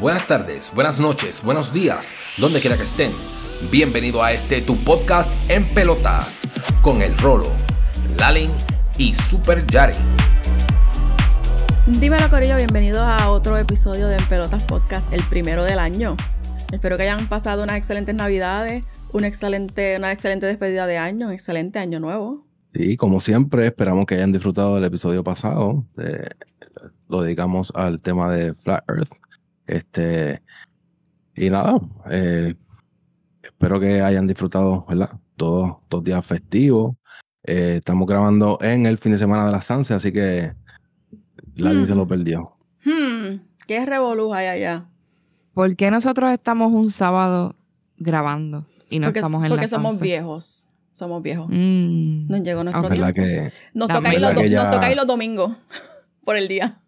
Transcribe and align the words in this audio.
buenas 0.00 0.26
tardes, 0.26 0.72
buenas 0.74 1.00
noches, 1.00 1.42
buenos 1.44 1.72
días, 1.72 2.14
donde 2.38 2.60
quiera 2.60 2.76
que 2.76 2.82
estén. 2.82 3.12
Bienvenido 3.70 4.22
a 4.22 4.32
este 4.32 4.60
tu 4.60 4.76
podcast 4.84 5.32
en 5.50 5.66
pelotas 5.74 6.42
con 6.82 7.02
el 7.02 7.16
Rolo, 7.18 7.50
Lalin 8.18 8.50
y 8.98 9.14
Super 9.14 9.66
Yari. 9.66 9.94
Dímelo 11.86 12.28
Corillo, 12.30 12.56
bienvenidos 12.56 13.02
a 13.02 13.30
otro 13.30 13.56
episodio 13.56 14.08
de 14.08 14.16
En 14.16 14.26
Pelotas 14.28 14.62
Podcast, 14.64 15.12
el 15.12 15.22
primero 15.24 15.64
del 15.64 15.78
año. 15.78 16.16
Espero 16.72 16.96
que 16.96 17.04
hayan 17.04 17.28
pasado 17.28 17.62
unas 17.62 17.76
excelentes 17.76 18.14
navidades, 18.14 18.84
una 19.12 19.26
excelente, 19.26 19.96
una 19.98 20.10
excelente 20.12 20.46
despedida 20.46 20.86
de 20.86 20.98
año, 20.98 21.28
un 21.28 21.32
excelente 21.32 21.78
año 21.78 22.00
nuevo. 22.00 22.46
Sí, 22.74 22.96
como 22.96 23.20
siempre, 23.20 23.66
esperamos 23.66 24.06
que 24.06 24.16
hayan 24.16 24.32
disfrutado 24.32 24.74
del 24.74 24.84
episodio 24.84 25.22
pasado. 25.22 25.84
lo 27.08 27.22
dedicamos 27.22 27.72
al 27.76 28.02
tema 28.02 28.34
de 28.34 28.54
Flat 28.54 28.82
Earth. 28.88 29.23
Este, 29.66 30.42
y 31.34 31.50
nada, 31.50 31.78
eh, 32.10 32.54
espero 33.42 33.80
que 33.80 34.00
hayan 34.02 34.26
disfrutado, 34.26 34.84
¿verdad? 34.88 35.10
Todos 35.36 35.76
los 35.90 36.04
días 36.04 36.24
festivos. 36.24 36.96
Eh, 37.44 37.76
estamos 37.78 38.06
grabando 38.06 38.58
en 38.60 38.86
el 38.86 38.98
fin 38.98 39.12
de 39.12 39.18
semana 39.18 39.46
de 39.46 39.52
la 39.52 39.62
Sanse, 39.62 39.94
así 39.94 40.12
que 40.12 40.54
la 41.54 41.72
hmm. 41.72 41.86
se 41.86 41.94
lo 41.94 42.06
perdió. 42.06 42.56
Hmm. 42.84 43.40
¿Qué 43.66 43.84
revoluja 43.84 44.38
hay 44.38 44.46
allá? 44.46 44.88
¿Por 45.52 45.76
qué 45.76 45.90
nosotros 45.90 46.32
estamos 46.32 46.72
un 46.72 46.90
sábado 46.90 47.54
grabando 47.96 48.66
y 48.88 48.98
no 48.98 49.08
estamos 49.08 49.42
en 49.42 49.48
Porque 49.48 49.68
somos 49.68 50.00
viejos. 50.00 50.70
Somos 50.92 51.22
viejos. 51.22 51.48
Mm. 51.48 52.28
Nos 52.28 52.42
llegó 52.42 52.62
nuestro 52.62 52.88
tiempo. 52.88 53.06
nos, 53.74 53.88
toca 53.88 54.14
ir 54.14 54.20
los, 54.20 54.32
nos 54.32 54.70
toca 54.70 54.90
ir 54.92 54.96
los 54.96 55.06
domingos 55.06 55.56
por 56.24 56.36
el 56.36 56.46
día. 56.46 56.80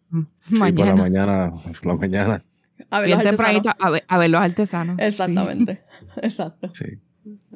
Sí, 0.52 0.72
por 0.72 0.86
la 0.86 0.94
mañana, 0.94 1.52
por 1.82 1.86
la 1.86 1.94
mañana. 1.96 2.44
A 2.90 3.00
ver, 3.00 3.10
los 3.10 3.18
artesanos. 3.18 3.62
A, 4.08 4.18
ver, 4.18 4.30
los 4.30 4.40
artesanos. 4.40 4.96
Exactamente. 4.98 5.82
Exacto. 6.22 6.70
Sí. 6.72 7.00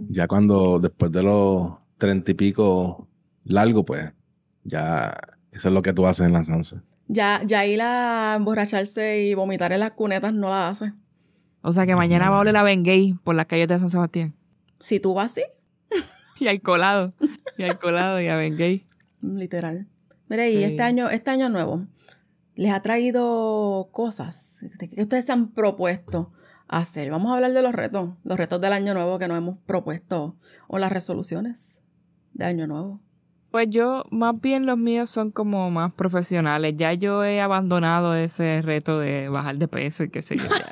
Ya 0.09 0.27
cuando 0.27 0.79
después 0.79 1.13
de 1.13 1.23
los 1.23 1.75
treinta 1.99 2.31
y 2.31 2.35
pico 2.35 3.09
largo, 3.45 3.85
pues 3.85 4.13
ya 4.65 5.17
eso 5.53 5.69
es 5.69 5.75
lo 5.75 5.83
que 5.83 5.93
tú 5.93 6.07
haces 6.07 6.27
en 6.27 6.33
la 6.33 6.43
Sansa. 6.43 6.83
Ya, 7.07 7.43
ya 7.45 7.67
ir 7.67 7.81
a 7.83 8.35
emborracharse 8.37 9.23
y 9.23 9.35
vomitar 9.35 9.73
en 9.73 9.81
las 9.81 9.93
cunetas 9.93 10.33
no 10.33 10.49
la 10.49 10.69
hace. 10.69 10.93
O 11.63 11.73
sea 11.73 11.87
que 11.87 11.95
mañana 11.95 12.31
va 12.31 12.37
a 12.37 12.41
oler 12.41 12.57
a 12.57 12.63
Ben 12.63 12.83
Gay 12.83 13.15
por 13.25 13.35
las 13.35 13.47
calles 13.47 13.69
de 13.69 13.79
San 13.79 13.91
Sebastián. 13.91 14.35
Si 14.79 15.01
tú 15.01 15.15
vas 15.15 15.27
así. 15.27 15.43
y 16.41 16.49
al 16.49 16.63
colado. 16.63 17.13
Y 17.59 17.65
al 17.65 17.79
colado 17.79 18.21
y 18.21 18.29
a 18.29 18.37
Ben 18.37 18.57
Gay. 18.57 18.87
Literal. 19.21 19.87
Mire, 20.29 20.51
y 20.53 20.63
este 20.63 20.83
año, 20.83 21.11
este 21.11 21.31
año 21.33 21.49
nuevo, 21.49 21.87
les 22.55 22.73
ha 22.73 22.81
traído 22.83 23.89
cosas 23.93 24.67
que 24.79 25.03
ustedes 25.03 25.25
se 25.27 25.33
han 25.33 25.49
propuesto 25.49 26.33
hacer. 26.69 27.11
Vamos 27.11 27.33
a 27.33 27.35
hablar 27.35 27.53
de 27.53 27.63
los 27.63 27.73
retos, 27.73 28.11
los 28.25 28.39
retos 28.39 28.61
del 28.61 28.73
año 28.73 28.95
nuevo 28.95 29.19
que 29.19 29.29
nos 29.29 29.39
hemos 29.39 29.59
propuesto 29.67 30.37
o 30.69 30.79
las 30.79 30.93
resoluciones 30.93 31.83
de 32.33 32.45
año 32.45 32.67
nuevo. 32.67 33.01
Pues 33.51 33.69
yo, 33.69 34.05
más 34.11 34.41
bien 34.41 34.65
los 34.65 34.79
míos 34.79 35.11
son 35.11 35.33
como 35.33 35.71
más 35.71 35.93
profesionales. 35.95 36.75
Ya 36.77 36.95
yo 36.95 37.25
he 37.25 37.41
abandonado 37.41 38.15
ese 38.15 38.63
reto 38.63 39.01
de 39.01 39.29
bajar 39.29 39.57
de 39.57 39.67
peso 39.67 40.05
y 40.05 40.11
qué 40.11 40.23
sé 40.23 40.37
yo. 40.37 40.45
Ya. 40.49 40.71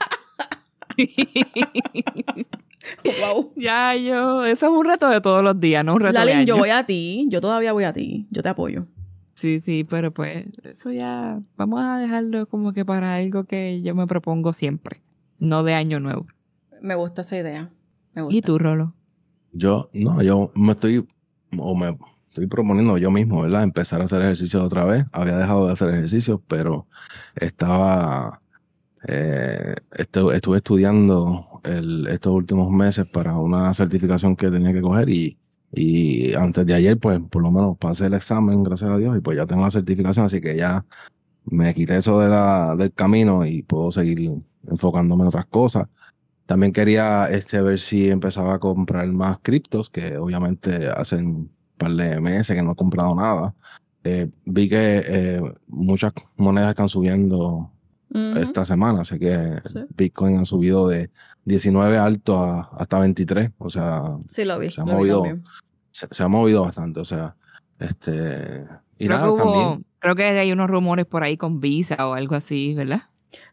wow. 3.21 3.53
Ya 3.57 3.97
yo, 3.97 4.45
eso 4.45 4.67
es 4.67 4.73
un 4.73 4.85
reto 4.85 5.09
de 5.09 5.21
todos 5.21 5.43
los 5.43 5.59
días, 5.59 5.85
no 5.85 5.95
un 5.95 6.01
reto 6.01 6.25
de 6.25 6.33
año. 6.33 6.45
yo 6.45 6.57
voy 6.57 6.71
a 6.71 6.87
ti, 6.87 7.27
yo 7.29 7.41
todavía 7.41 7.73
voy 7.73 7.85
a 7.85 7.93
ti, 7.93 8.29
yo 8.31 8.43
te 8.43 8.49
apoyo. 8.49 8.87
Sí, 9.39 9.61
sí, 9.61 9.85
pero 9.89 10.13
pues 10.13 10.47
eso 10.65 10.91
ya 10.91 11.41
vamos 11.57 11.81
a 11.85 11.99
dejarlo 11.99 12.49
como 12.49 12.73
que 12.73 12.85
para 12.85 13.15
algo 13.15 13.45
que 13.45 13.81
yo 13.83 13.95
me 13.95 14.09
propongo 14.09 14.53
siempre, 14.53 15.01
no 15.39 15.63
de 15.63 15.75
año 15.75 16.01
nuevo. 16.01 16.27
Me 16.83 16.97
gusta 16.97 17.21
esa 17.21 17.39
idea. 17.39 17.71
¿Y 18.31 18.41
tú, 18.41 18.59
Rolo? 18.59 18.95
Yo, 19.53 19.91
no, 19.93 20.23
yo 20.23 20.51
me 20.57 20.73
estoy, 20.73 21.07
o 21.57 21.77
me 21.77 21.97
estoy 22.31 22.49
proponiendo 22.49 22.99
yo 22.99 23.13
mismo, 23.13 23.43
¿verdad? 23.43 23.63
Empezar 23.63 24.01
a 24.01 24.07
hacer 24.07 24.23
ejercicio 24.23 24.61
otra 24.65 24.85
vez. 24.85 25.07
Había 25.13 25.37
dejado 25.37 25.67
de 25.67 25.73
hacer 25.73 25.91
ejercicio, 25.91 26.43
pero 26.49 26.89
estaba, 27.37 28.43
eh, 29.07 29.77
estuve 29.93 30.57
estudiando 30.57 31.61
el, 31.63 32.09
estos 32.09 32.33
últimos 32.33 32.73
meses 32.73 33.07
para 33.07 33.37
una 33.37 33.73
certificación 33.73 34.35
que 34.35 34.51
tenía 34.51 34.73
que 34.73 34.83
coger 34.83 35.09
y 35.09 35.39
y 35.73 36.35
antes 36.35 36.67
de 36.67 36.75
ayer, 36.75 36.99
pues 36.99 37.21
por 37.31 37.43
lo 37.43 37.51
menos 37.51 37.77
pasé 37.79 38.07
el 38.07 38.15
examen, 38.15 38.63
gracias 38.63 38.91
a 38.91 38.97
Dios, 38.97 39.17
y 39.17 39.21
pues 39.21 39.37
ya 39.37 39.47
tengo 39.47 39.63
la 39.63 39.71
certificación, 39.71 40.27
así 40.27 40.41
que 40.41 40.57
ya 40.57 40.85
me 41.45 41.75
quité 41.75 41.97
eso 41.97 42.21
de 42.21 42.29
la, 42.29 42.77
del 42.77 42.93
camino 42.93 43.45
y 43.47 43.63
puedo 43.63 43.91
seguir 43.91 44.31
enfocándome 44.69 45.23
en 45.23 45.29
otras 45.29 45.47
cosas. 45.47 45.89
También 46.47 46.73
quería 46.73 47.27
este, 47.31 47.61
ver 47.61 47.79
si 47.79 48.09
empezaba 48.09 48.55
a 48.55 48.59
comprar 48.59 49.07
más 49.09 49.39
criptos, 49.41 49.91
que 49.91 50.17
obviamente 50.17 50.89
hacen 50.89 51.27
un 51.27 51.51
par 51.77 51.93
de 51.93 52.21
meses 52.21 52.57
que 52.57 52.63
no 52.63 52.73
he 52.73 52.77
comprado 52.77 53.15
nada. 53.15 53.55
Eh, 54.05 54.31
vi 54.47 54.69
que 54.69 55.03
eh, 55.07 55.43
muchas 55.67 56.13
monedas 56.37 56.71
están 56.71 56.89
subiendo 56.89 57.71
esta 58.11 58.65
semana, 58.65 59.03
así 59.03 59.19
que 59.19 59.61
Bitcoin 59.97 60.39
ha 60.39 60.45
subido 60.45 60.89
de 60.89 61.11
19 61.45 61.99
alto 61.99 62.43
a, 62.43 62.71
hasta 62.79 62.99
23, 62.99 63.53
o 63.59 63.71
sea, 63.71 64.03
sí, 64.27 64.45
lo 64.45 64.59
vi, 64.59 64.71
se, 64.71 64.81
ha 64.81 64.85
movido, 64.85 65.25
se, 65.91 66.23
ha 66.23 66.29
movido 66.29 66.63
bastante, 66.63 67.01
o 67.01 67.05
sea, 67.05 67.37
este... 67.79 68.67
Y 69.01 69.07
creo 69.07 69.19
nada, 69.19 69.31
que 69.31 69.37
también. 69.37 69.87
Creo 70.01 70.17
que 70.17 70.25
hay 70.25 70.51
unos 70.51 70.69
rumores 70.69 71.07
por 71.07 71.23
ahí 71.23 71.37
con 71.37 71.61
Visa 71.61 72.09
o 72.09 72.15
algo 72.15 72.35
así, 72.35 72.75
¿verdad? 72.75 73.03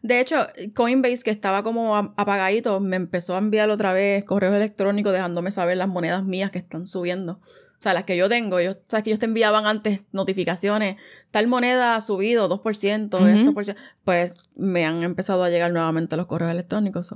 De 0.02 0.20
hecho, 0.20 0.46
Coinbase, 0.74 1.22
que 1.22 1.30
estaba 1.30 1.62
como 1.62 1.96
apagadito, 1.96 2.80
me 2.80 2.96
empezó 2.96 3.34
a 3.34 3.38
enviar 3.38 3.70
otra 3.70 3.92
vez 3.92 4.24
correos 4.24 4.54
electrónicos 4.54 5.12
dejándome 5.12 5.50
saber 5.50 5.76
las 5.76 5.88
monedas 5.88 6.24
mías 6.24 6.50
que 6.50 6.58
están 6.58 6.86
subiendo. 6.86 7.40
O 7.78 7.82
sea, 7.82 7.92
las 7.92 8.04
que 8.04 8.16
yo 8.16 8.28
tengo, 8.28 8.60
yo, 8.60 8.72
o 8.72 8.76
sea, 8.88 9.02
que 9.02 9.10
ellos 9.10 9.18
te 9.18 9.26
enviaban 9.26 9.66
antes 9.66 10.04
notificaciones, 10.12 10.96
tal 11.30 11.46
moneda 11.46 11.96
ha 11.96 12.00
subido 12.00 12.48
2%, 12.48 12.56
esto 12.56 13.52
por 13.52 13.64
ciento, 13.64 13.80
pues 14.04 14.34
me 14.56 14.86
han 14.86 15.02
empezado 15.02 15.44
a 15.44 15.50
llegar 15.50 15.70
nuevamente 15.72 16.16
los 16.16 16.26
correos 16.26 16.52
electrónicos. 16.52 17.12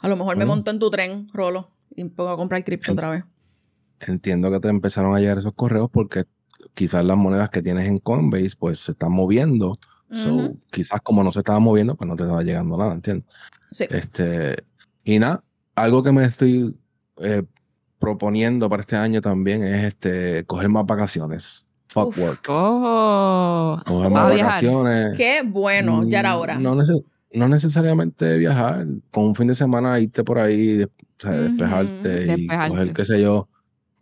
A 0.00 0.08
lo 0.08 0.16
mejor 0.16 0.36
me 0.36 0.44
monto 0.44 0.70
en 0.70 0.78
tu 0.78 0.90
tren, 0.90 1.28
Rolo, 1.32 1.70
y 1.96 2.04
pongo 2.04 2.30
a 2.30 2.36
comprar 2.36 2.62
cripto 2.64 2.92
otra 2.92 3.10
vez. 3.10 3.24
Entiendo 4.00 4.50
que 4.50 4.60
te 4.60 4.68
empezaron 4.68 5.16
a 5.16 5.20
llegar 5.20 5.38
esos 5.38 5.54
correos 5.54 5.88
porque 5.90 6.24
quizás 6.74 7.04
las 7.04 7.16
monedas 7.16 7.50
que 7.50 7.62
tienes 7.62 7.86
en 7.86 7.98
Coinbase 7.98 8.56
pues 8.58 8.78
se 8.78 8.92
están 8.92 9.12
moviendo. 9.12 9.78
quizás 10.70 11.00
como 11.00 11.24
no 11.24 11.32
se 11.32 11.40
estaba 11.40 11.58
moviendo, 11.58 11.96
pues 11.96 12.08
no 12.08 12.14
te 12.14 12.24
estaba 12.24 12.42
llegando 12.42 12.76
nada, 12.76 12.92
¿entiendes? 12.92 13.26
Sí. 13.72 13.86
Este, 13.90 14.64
y 15.02 15.18
nada, 15.18 15.42
algo 15.74 16.02
que 16.02 16.12
me 16.12 16.24
estoy 16.24 16.78
eh, 17.18 17.42
proponiendo 17.98 18.68
para 18.68 18.80
este 18.80 18.96
año 18.96 19.20
también 19.20 19.62
es 19.62 19.84
este 19.84 20.44
coger 20.44 20.68
más 20.68 20.86
vacaciones. 20.86 21.66
Fuck 21.88 22.18
work. 22.18 22.46
Oh, 22.48 23.80
coger 23.86 24.10
más 24.10 24.30
vacaciones. 24.30 25.16
Qué 25.16 25.42
bueno, 25.44 26.04
ya 26.06 26.20
era 26.20 26.36
hora. 26.36 26.58
No, 26.58 26.76
no, 27.32 27.48
necesariamente 27.48 28.36
viajar, 28.36 28.86
con 29.10 29.24
un 29.24 29.34
fin 29.34 29.48
de 29.48 29.54
semana 29.54 29.98
irte 29.98 30.22
por 30.22 30.38
ahí, 30.38 30.84
despejarte, 31.18 32.34
y 32.38 32.46
coger, 32.46 32.92
qué 32.92 33.04
sé 33.04 33.20
yo. 33.20 33.48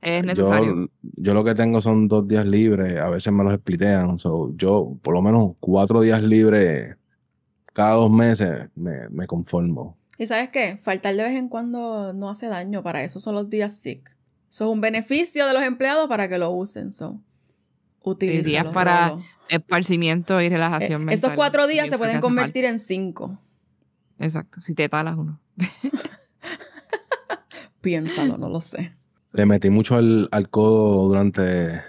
Es 0.03 0.25
necesario. 0.25 0.89
Yo, 1.03 1.35
lo 1.35 1.43
que 1.43 1.55
tengo 1.55 1.81
son 1.81 2.07
dos 2.07 2.27
días 2.29 2.47
libres, 2.47 3.01
a 3.01 3.11
veces 3.11 3.33
me 3.33 3.45
los 3.45 3.55
splitean. 3.55 4.17
yo, 4.57 4.97
por 5.03 5.15
lo 5.15 5.23
menos 5.23 5.55
cuatro 5.61 6.01
días 6.01 6.23
libres 6.23 6.97
cada 7.77 7.97
dos 7.97 8.11
meses, 8.11 8.71
me, 8.75 9.07
me 9.11 9.27
conformo. 9.27 9.99
Y 10.19 10.27
sabes 10.27 10.49
qué, 10.49 10.77
faltar 10.77 11.15
de 11.15 11.23
vez 11.23 11.37
en 11.37 11.49
cuando 11.49 12.13
no 12.13 12.31
hace 12.31 12.49
daño, 12.49 12.83
para 12.83 13.05
eso 13.05 13.21
son 13.21 13.35
los 13.35 13.51
días 13.51 13.75
sick. 13.75 14.17
Eso 14.49 14.65
es 14.65 14.71
un 14.71 14.81
beneficio 14.81 15.47
de 15.47 15.53
los 15.53 15.63
empleados 15.63 16.09
para 16.09 16.29
que 16.29 16.39
lo 16.39 16.51
usen. 16.51 16.93
So, 16.93 17.21
días 18.19 18.67
para 18.69 19.19
esparcimiento 19.49 20.41
y 20.41 20.49
relajación 20.49 21.03
eh, 21.03 21.05
mental. 21.05 21.15
Esos 21.15 21.31
cuatro 21.33 21.67
días 21.67 21.89
se 21.89 21.99
pueden 21.99 22.21
convertir 22.21 22.65
en 22.65 22.79
cinco. 22.79 23.39
Exacto, 24.19 24.61
si 24.61 24.75
te 24.75 24.89
talas 24.89 25.17
uno. 25.17 25.41
Piénsalo, 27.81 28.39
no 28.39 28.49
lo 28.49 28.61
sé. 28.61 28.97
Le 29.33 29.47
metí 29.47 29.71
mucho 29.71 29.97
al, 29.97 30.49
codo 30.51 31.09
durante 31.09 31.83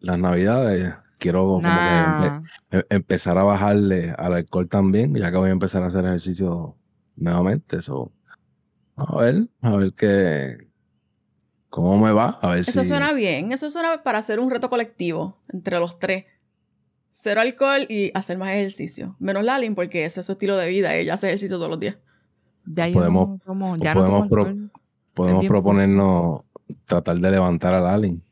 las 0.00 0.18
navidades. 0.18 0.94
Quiero 1.18 1.60
em, 1.60 2.82
empezar 2.90 3.38
a 3.38 3.42
bajarle 3.42 4.14
al 4.16 4.34
alcohol 4.34 4.68
también, 4.68 5.14
ya 5.14 5.30
que 5.30 5.36
voy 5.36 5.48
a 5.48 5.52
empezar 5.52 5.82
a 5.82 5.86
hacer 5.86 6.04
ejercicio 6.04 6.76
nuevamente. 7.16 7.76
Eso. 7.76 8.12
A 8.96 9.16
ver, 9.16 9.48
a 9.60 9.76
ver 9.76 9.92
qué. 9.94 10.68
¿Cómo 11.68 11.98
me 11.98 12.12
va? 12.12 12.38
A 12.40 12.50
ver 12.50 12.60
eso 12.60 12.84
suena 12.84 13.12
bien. 13.12 13.52
Eso 13.52 13.68
suena 13.68 14.02
para 14.04 14.18
hacer 14.18 14.38
un 14.38 14.50
reto 14.50 14.70
colectivo 14.70 15.42
entre 15.52 15.78
los 15.80 15.98
tres. 15.98 16.24
Cero 17.10 17.40
alcohol 17.40 17.86
y 17.88 18.10
hacer 18.14 18.38
más 18.38 18.50
ejercicio. 18.50 19.16
Menos 19.18 19.44
Lalin, 19.44 19.74
porque 19.74 20.04
ese 20.04 20.20
es 20.20 20.26
su 20.26 20.32
estilo 20.32 20.56
de 20.56 20.68
vida. 20.68 20.94
Ella 20.94 21.14
hace 21.14 21.26
ejercicio 21.26 21.56
todos 21.56 21.70
los 21.70 21.80
días. 21.80 21.98
Ya 22.66 22.90
podemos, 22.92 23.40
ya 23.78 23.92
podemos, 23.92 24.28
podemos 25.12 25.46
proponernos 25.46 26.42
tratar 26.86 27.18
de 27.18 27.30
levantar 27.30 27.74
a 27.74 27.80
Lalin. 27.80 28.22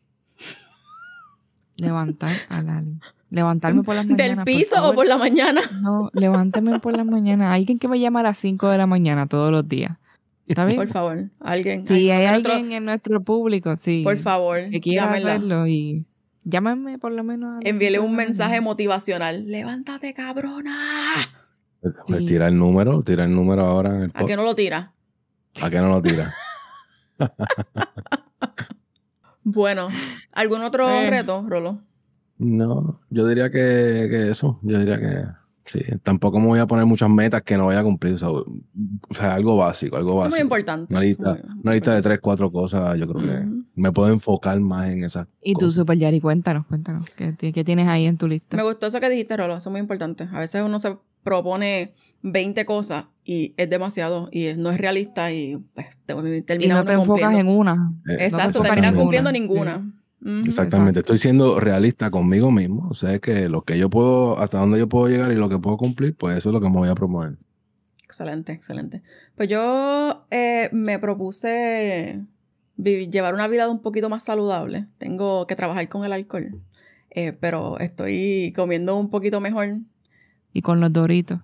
Levantar 1.83 2.31
a 2.49 2.63
Lali. 2.63 2.99
Levantarme 3.31 3.83
por 3.83 3.95
las 3.95 4.05
mañanas. 4.07 4.27
¿Del 4.29 4.37
por 4.37 4.45
piso 4.45 4.89
o 4.91 4.95
por 4.95 5.07
la 5.07 5.17
mañana? 5.19 5.61
No, 5.81 6.11
levántame 6.13 6.79
por 6.81 6.97
las 6.97 7.07
mañanas. 7.07 7.55
Alguien 7.55 7.79
que 7.79 7.89
me 7.89 7.99
llama 8.01 8.21
a 8.21 8.25
las 8.25 8.39
5 8.39 8.69
de 8.69 8.79
la 8.79 8.87
mañana 8.87 9.27
todos 9.27 9.51
los 9.51 9.67
días. 9.69 9.97
¿Está 10.47 10.65
bien? 10.65 10.77
Por 10.77 10.89
favor, 10.89 11.31
alguien. 11.41 11.87
Si 11.87 12.11
hay 12.11 12.25
alguien 12.27 12.27
de 12.27 12.31
nuestro- 12.33 12.53
alguien 12.55 12.73
en 12.73 12.85
nuestro 12.85 13.21
público, 13.23 13.75
sí. 13.79 14.03
Por 14.05 14.17
favor, 14.19 14.59
que 14.71 14.81
quiera 14.81 15.05
llámenla. 15.07 15.31
hacerlo 15.35 15.67
y 15.67 16.05
llámame 16.45 16.99
por 16.99 17.13
lo 17.13 17.23
menos. 17.25 17.61
Envíele 17.65 18.01
un 18.01 18.11
la 18.13 18.17
mensaje 18.19 18.51
mañana. 18.51 18.65
motivacional. 18.65 19.47
Levántate, 19.49 20.13
cabrona. 20.15 20.77
Pues 21.81 21.95
Sí. 22.21 22.27
tira 22.27 22.49
el 22.49 22.57
número, 22.57 23.03
tira 23.03 23.25
el 23.25 23.33
número 23.35 23.65
ahora 23.65 23.91
en 23.97 24.03
el 24.05 24.11
¿A 24.15 24.25
qué 24.25 24.37
no 24.37 24.43
lo 24.45 24.55
tira? 24.55 24.93
¿A 25.63 25.71
qué 25.71 25.79
no 25.79 25.89
lo 25.89 26.03
tira? 26.03 26.33
Bueno, 29.45 29.89
¿algún 30.33 30.63
otro 30.63 30.89
Eh. 30.89 31.11
reto, 31.11 31.45
Rolo? 31.49 31.81
No, 32.39 33.01
yo 33.11 33.27
diría 33.27 33.51
que, 33.51 34.09
que 34.11 34.31
eso, 34.31 34.59
yo 34.63 34.79
diría 34.79 34.99
que 34.99 35.25
sí. 35.65 35.81
Tampoco 36.03 36.41
me 36.41 36.47
voy 36.49 36.59
a 36.59 36.67
poner 36.67 36.87
muchas 36.87 37.09
metas 37.09 37.43
que 37.43 37.57
no 37.57 37.65
voy 37.65 37.77
a 37.77 37.83
cumplir. 37.85 38.15
O 38.15 38.19
sea, 38.19 38.31
o 38.31 38.45
sea, 39.13 39.35
algo 39.35 39.57
básico, 39.57 39.97
algo 39.97 40.11
Eso 40.11 40.17
es 40.17 40.23
básico. 40.25 40.37
muy 40.37 40.43
importante. 40.43 40.93
Una 40.95 41.01
lista, 41.05 41.39
muy 41.49 41.61
una 41.63 41.73
lista 41.73 41.95
de 41.95 42.03
tres, 42.03 42.19
cuatro 42.21 42.51
cosas, 42.51 42.99
yo 42.99 43.07
creo 43.09 43.21
que 43.27 43.49
me 43.77 43.93
puedo 43.93 44.13
enfocar 44.13 44.59
más 44.61 44.89
en 44.91 45.05
esas 45.05 45.29
Y 45.41 45.55
tú, 45.55 45.61
cosas. 45.61 45.75
Super 45.75 45.99
Yari, 45.99 46.21
cuéntanos, 46.21 46.67
cuéntanos. 46.67 47.11
¿Qué, 47.11 47.37
qué 47.53 47.65
tienes 47.65 47.89
ahí 47.89 48.07
en 48.07 48.17
tu 48.19 48.27
lista? 48.27 48.57
Me 48.57 48.65
gustó 48.65 48.87
eso 48.87 48.99
que 48.99 49.09
dijiste, 49.09 49.37
Rolo. 49.37 49.57
Eso 49.57 49.69
es 49.69 49.73
muy 49.73 49.81
importante. 49.81 50.29
A 50.33 50.41
veces 50.41 50.63
uno 50.65 50.81
se 50.81 50.97
propone 51.23 51.95
20 52.23 52.65
cosas 52.65 53.07
y 53.25 53.55
es 53.57 53.69
demasiado 53.71 54.29
y 54.33 54.49
no 54.57 54.71
es 54.71 54.79
realista 54.79 55.33
y 55.33 55.57
pues, 55.75 55.87
te- 56.07 56.15
y 56.15 56.69
no 56.69 56.85
te 56.85 56.93
enfocas 56.93 57.07
cumpliendo. 57.07 57.39
en 57.39 57.49
una. 57.49 57.93
Exacto, 58.09 58.47
enfocas 58.49 58.63
termina 58.71 58.89
en 58.89 58.95
cumpliendo 58.97 59.31
una. 59.31 59.39
ninguna. 59.39 59.93
Exactamente, 60.45 61.01
estoy 61.01 61.19
siendo 61.19 61.59
realista 61.59 62.11
conmigo 62.13 62.51
mismo. 62.53 62.95
Sé 62.95 63.19
que 63.21 63.49
lo 63.49 63.63
que 63.63 63.77
yo 63.77 63.91
puedo, 63.91 64.39
hasta 64.39 64.59
dónde 64.59 64.79
yo 64.79 64.89
puedo 64.89 65.09
llegar 65.09 65.33
y 65.33 65.35
lo 65.35 65.49
que 65.49 65.59
puedo 65.59 65.77
cumplir, 65.77 66.15
pues 66.17 66.37
eso 66.39 66.51
es 66.51 66.53
lo 66.53 66.61
que 66.61 66.69
me 66.71 66.77
voy 66.77 66.89
a 66.89 66.95
proponer. 66.95 67.39
Excelente, 68.05 68.53
excelente. 68.53 69.03
Pues 69.35 69.49
yo 69.49 70.27
eh, 70.31 70.69
me 70.73 70.99
propuse 71.01 72.25
vi- 72.77 73.09
llevar 73.09 73.35
una 73.35 73.49
vida 73.49 73.69
un 73.69 73.81
poquito 73.83 74.09
más 74.09 74.23
saludable. 74.25 74.87
Tengo 74.99 75.47
que 75.47 75.57
trabajar 75.57 75.89
con 75.89 76.05
el 76.05 76.13
alcohol, 76.13 76.61
eh, 77.11 77.33
pero 77.33 77.79
estoy 77.81 78.53
comiendo 78.55 78.97
un 78.99 79.11
poquito 79.11 79.41
mejor. 79.41 79.69
Y 80.53 80.63
con 80.63 80.81
los 80.81 80.93
doritos. 80.93 81.39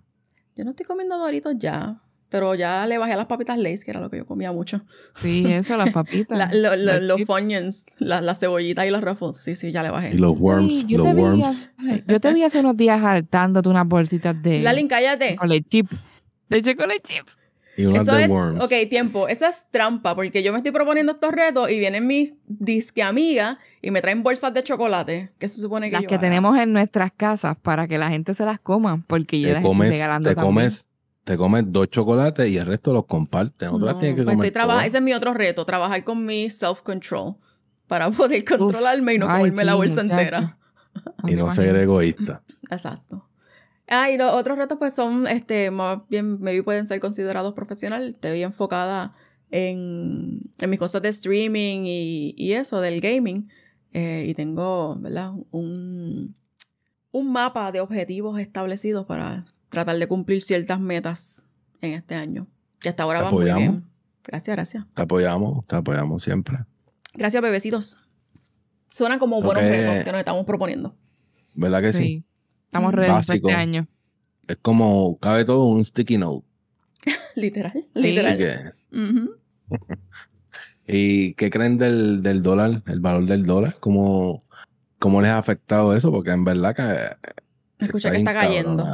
Yo 0.56 0.64
no 0.64 0.70
estoy 0.70 0.86
comiendo 0.86 1.16
doritos 1.18 1.54
ya, 1.58 2.00
pero 2.28 2.54
ya 2.54 2.86
le 2.86 2.98
bajé 2.98 3.12
a 3.12 3.16
las 3.16 3.26
papitas 3.26 3.56
Lays, 3.58 3.84
que 3.84 3.90
era 3.92 4.00
lo 4.00 4.10
que 4.10 4.18
yo 4.18 4.26
comía 4.26 4.52
mucho. 4.52 4.82
Sí, 5.14 5.44
eso, 5.46 5.76
las 5.76 5.90
papitas. 5.90 6.36
La- 6.38 6.50
lo- 6.52 6.76
lo- 6.76 6.92
los 6.94 7.02
los 7.02 7.16
chips. 7.18 7.26
Funyuns, 7.26 7.96
la- 8.00 8.20
las 8.20 8.40
cebollitas 8.40 8.86
y 8.86 8.90
los 8.90 9.00
ruffles. 9.02 9.36
Sí, 9.38 9.54
sí, 9.54 9.70
ya 9.72 9.82
le 9.82 9.90
bajé. 9.90 10.10
Y 10.14 10.18
los 10.18 10.36
worms, 10.38 10.84
los 10.90 11.14
vi 11.14 11.20
worms. 11.22 11.70
yo 12.06 12.20
te 12.20 12.34
vi 12.34 12.42
hace 12.42 12.60
unos 12.60 12.76
días 12.76 13.02
hartándote 13.02 13.68
unas 13.68 13.86
bolsitas 13.86 14.40
de 14.42 14.60
Lalin, 14.60 14.88
cállate. 14.88 15.34
chocolate 15.34 15.62
chip. 15.68 15.90
De 16.48 16.62
chocolate 16.62 17.00
chip. 17.02 17.26
Y 17.78 17.86
unas 17.86 18.02
Eso 18.02 18.18
es, 18.18 18.28
worms. 18.28 18.60
ok, 18.64 18.72
tiempo, 18.90 19.28
eso 19.28 19.46
es 19.46 19.68
trampa, 19.70 20.16
porque 20.16 20.42
yo 20.42 20.50
me 20.52 20.58
estoy 20.58 20.72
proponiendo 20.72 21.12
estos 21.12 21.30
retos 21.30 21.70
y 21.70 21.78
vienen 21.78 22.08
mis 22.08 22.34
disque 22.46 23.04
amigas 23.04 23.56
y 23.80 23.92
me 23.92 24.00
traen 24.02 24.24
bolsas 24.24 24.52
de 24.52 24.64
chocolate, 24.64 25.32
que 25.38 25.46
se 25.48 25.60
supone 25.60 25.86
que 25.88 25.92
Las 25.92 26.02
yo 26.02 26.08
que 26.08 26.16
haga. 26.16 26.20
tenemos 26.22 26.58
en 26.58 26.72
nuestras 26.72 27.12
casas 27.16 27.56
para 27.62 27.86
que 27.86 27.96
la 27.96 28.10
gente 28.10 28.34
se 28.34 28.44
las 28.44 28.58
coma. 28.58 29.00
Porque 29.06 29.40
yo 29.40 29.46
te 29.48 29.54
las 29.54 29.62
estoy 29.62 29.74
comes, 29.76 29.90
regalando 29.90 30.28
te 30.28 30.34
también. 30.34 30.54
comes, 30.54 30.88
te 31.22 31.36
comes 31.36 31.64
dos 31.68 31.88
chocolates 31.88 32.48
y 32.50 32.56
el 32.58 32.66
resto 32.66 32.92
los 32.92 33.06
compartes. 33.06 33.70
No, 33.70 33.78
las 33.78 33.94
que 33.94 34.12
pues 34.12 34.24
comer 34.24 34.46
estoy 34.46 34.86
ese 34.86 34.96
es 34.98 35.02
mi 35.04 35.12
otro 35.12 35.32
reto, 35.32 35.64
trabajar 35.64 36.02
con 36.02 36.26
mi 36.26 36.50
self-control 36.50 37.36
para 37.86 38.10
poder 38.10 38.44
controlarme 38.44 39.14
y 39.14 39.18
no 39.18 39.26
Ay, 39.30 39.36
comerme 39.42 39.64
la 39.64 39.72
sí, 39.72 39.78
bolsa 39.78 40.02
muchacho. 40.02 40.20
entera. 40.20 40.58
y 41.28 41.36
no 41.36 41.48
ser 41.48 41.76
egoísta. 41.76 42.42
Exacto. 42.72 43.27
Ah, 43.88 44.10
y 44.10 44.16
los 44.18 44.32
otros 44.32 44.58
retos 44.58 44.78
pues 44.78 44.94
son, 44.94 45.26
este, 45.26 45.70
más 45.70 46.00
bien, 46.08 46.40
maybe 46.40 46.62
pueden 46.62 46.84
ser 46.86 47.00
considerados 47.00 47.54
profesional. 47.54 48.10
Estoy 48.10 48.42
enfocada 48.42 49.14
en, 49.50 50.50
en 50.60 50.70
mis 50.70 50.78
cosas 50.78 51.00
de 51.02 51.08
streaming 51.08 51.84
y, 51.86 52.34
y 52.36 52.52
eso, 52.52 52.80
del 52.80 53.00
gaming. 53.00 53.48
Eh, 53.94 54.26
y 54.28 54.34
tengo, 54.34 54.96
¿verdad? 54.96 55.32
Un, 55.50 56.34
un 57.10 57.32
mapa 57.32 57.72
de 57.72 57.80
objetivos 57.80 58.38
establecidos 58.38 59.06
para 59.06 59.46
tratar 59.70 59.96
de 59.96 60.06
cumplir 60.06 60.42
ciertas 60.42 60.78
metas 60.80 61.46
en 61.80 61.94
este 61.94 62.14
año. 62.14 62.46
Que 62.80 62.90
hasta 62.90 63.04
ahora 63.04 63.20
Te 63.20 63.24
van 63.24 63.34
muy 63.34 63.48
apoyamos. 63.48 63.74
bien. 63.78 63.90
Gracias, 64.24 64.54
gracias. 64.54 64.84
Te 64.94 65.02
apoyamos, 65.02 65.66
te 65.66 65.76
apoyamos 65.76 66.22
siempre. 66.22 66.58
Gracias, 67.14 67.42
bebecitos. 67.42 68.02
Suenan 68.86 69.18
como 69.18 69.40
buenos 69.42 69.64
retos 69.64 70.04
que 70.04 70.12
nos 70.12 70.18
estamos 70.18 70.44
proponiendo. 70.44 70.94
¿Verdad 71.54 71.80
que 71.80 71.92
sí? 71.92 71.98
Sí. 71.98 72.24
Estamos 72.68 72.92
ready 72.94 73.06
para 73.08 73.18
Básico. 73.18 73.48
este 73.48 73.60
año. 73.60 73.88
Es 74.46 74.56
como, 74.62 75.18
cabe 75.18 75.44
todo 75.44 75.68
en 75.70 75.76
un 75.78 75.84
sticky 75.84 76.18
note. 76.18 76.46
Literal, 77.36 77.72
Sí. 77.74 77.88
Así 77.94 78.02
literal. 78.02 78.38
que. 78.38 78.56
¿Y 80.86 81.34
qué 81.34 81.50
creen 81.50 81.76
del, 81.78 82.22
del 82.22 82.42
dólar, 82.42 82.82
el 82.86 83.00
valor 83.00 83.26
del 83.26 83.44
dólar? 83.44 83.76
¿Cómo, 83.80 84.42
¿Cómo 84.98 85.20
les 85.20 85.30
ha 85.30 85.38
afectado 85.38 85.94
eso? 85.94 86.10
Porque 86.10 86.30
en 86.30 86.44
verdad 86.44 86.74
que... 86.74 87.84
Escuché 87.84 88.10
que 88.10 88.16
está 88.18 88.32
cayendo. 88.34 88.84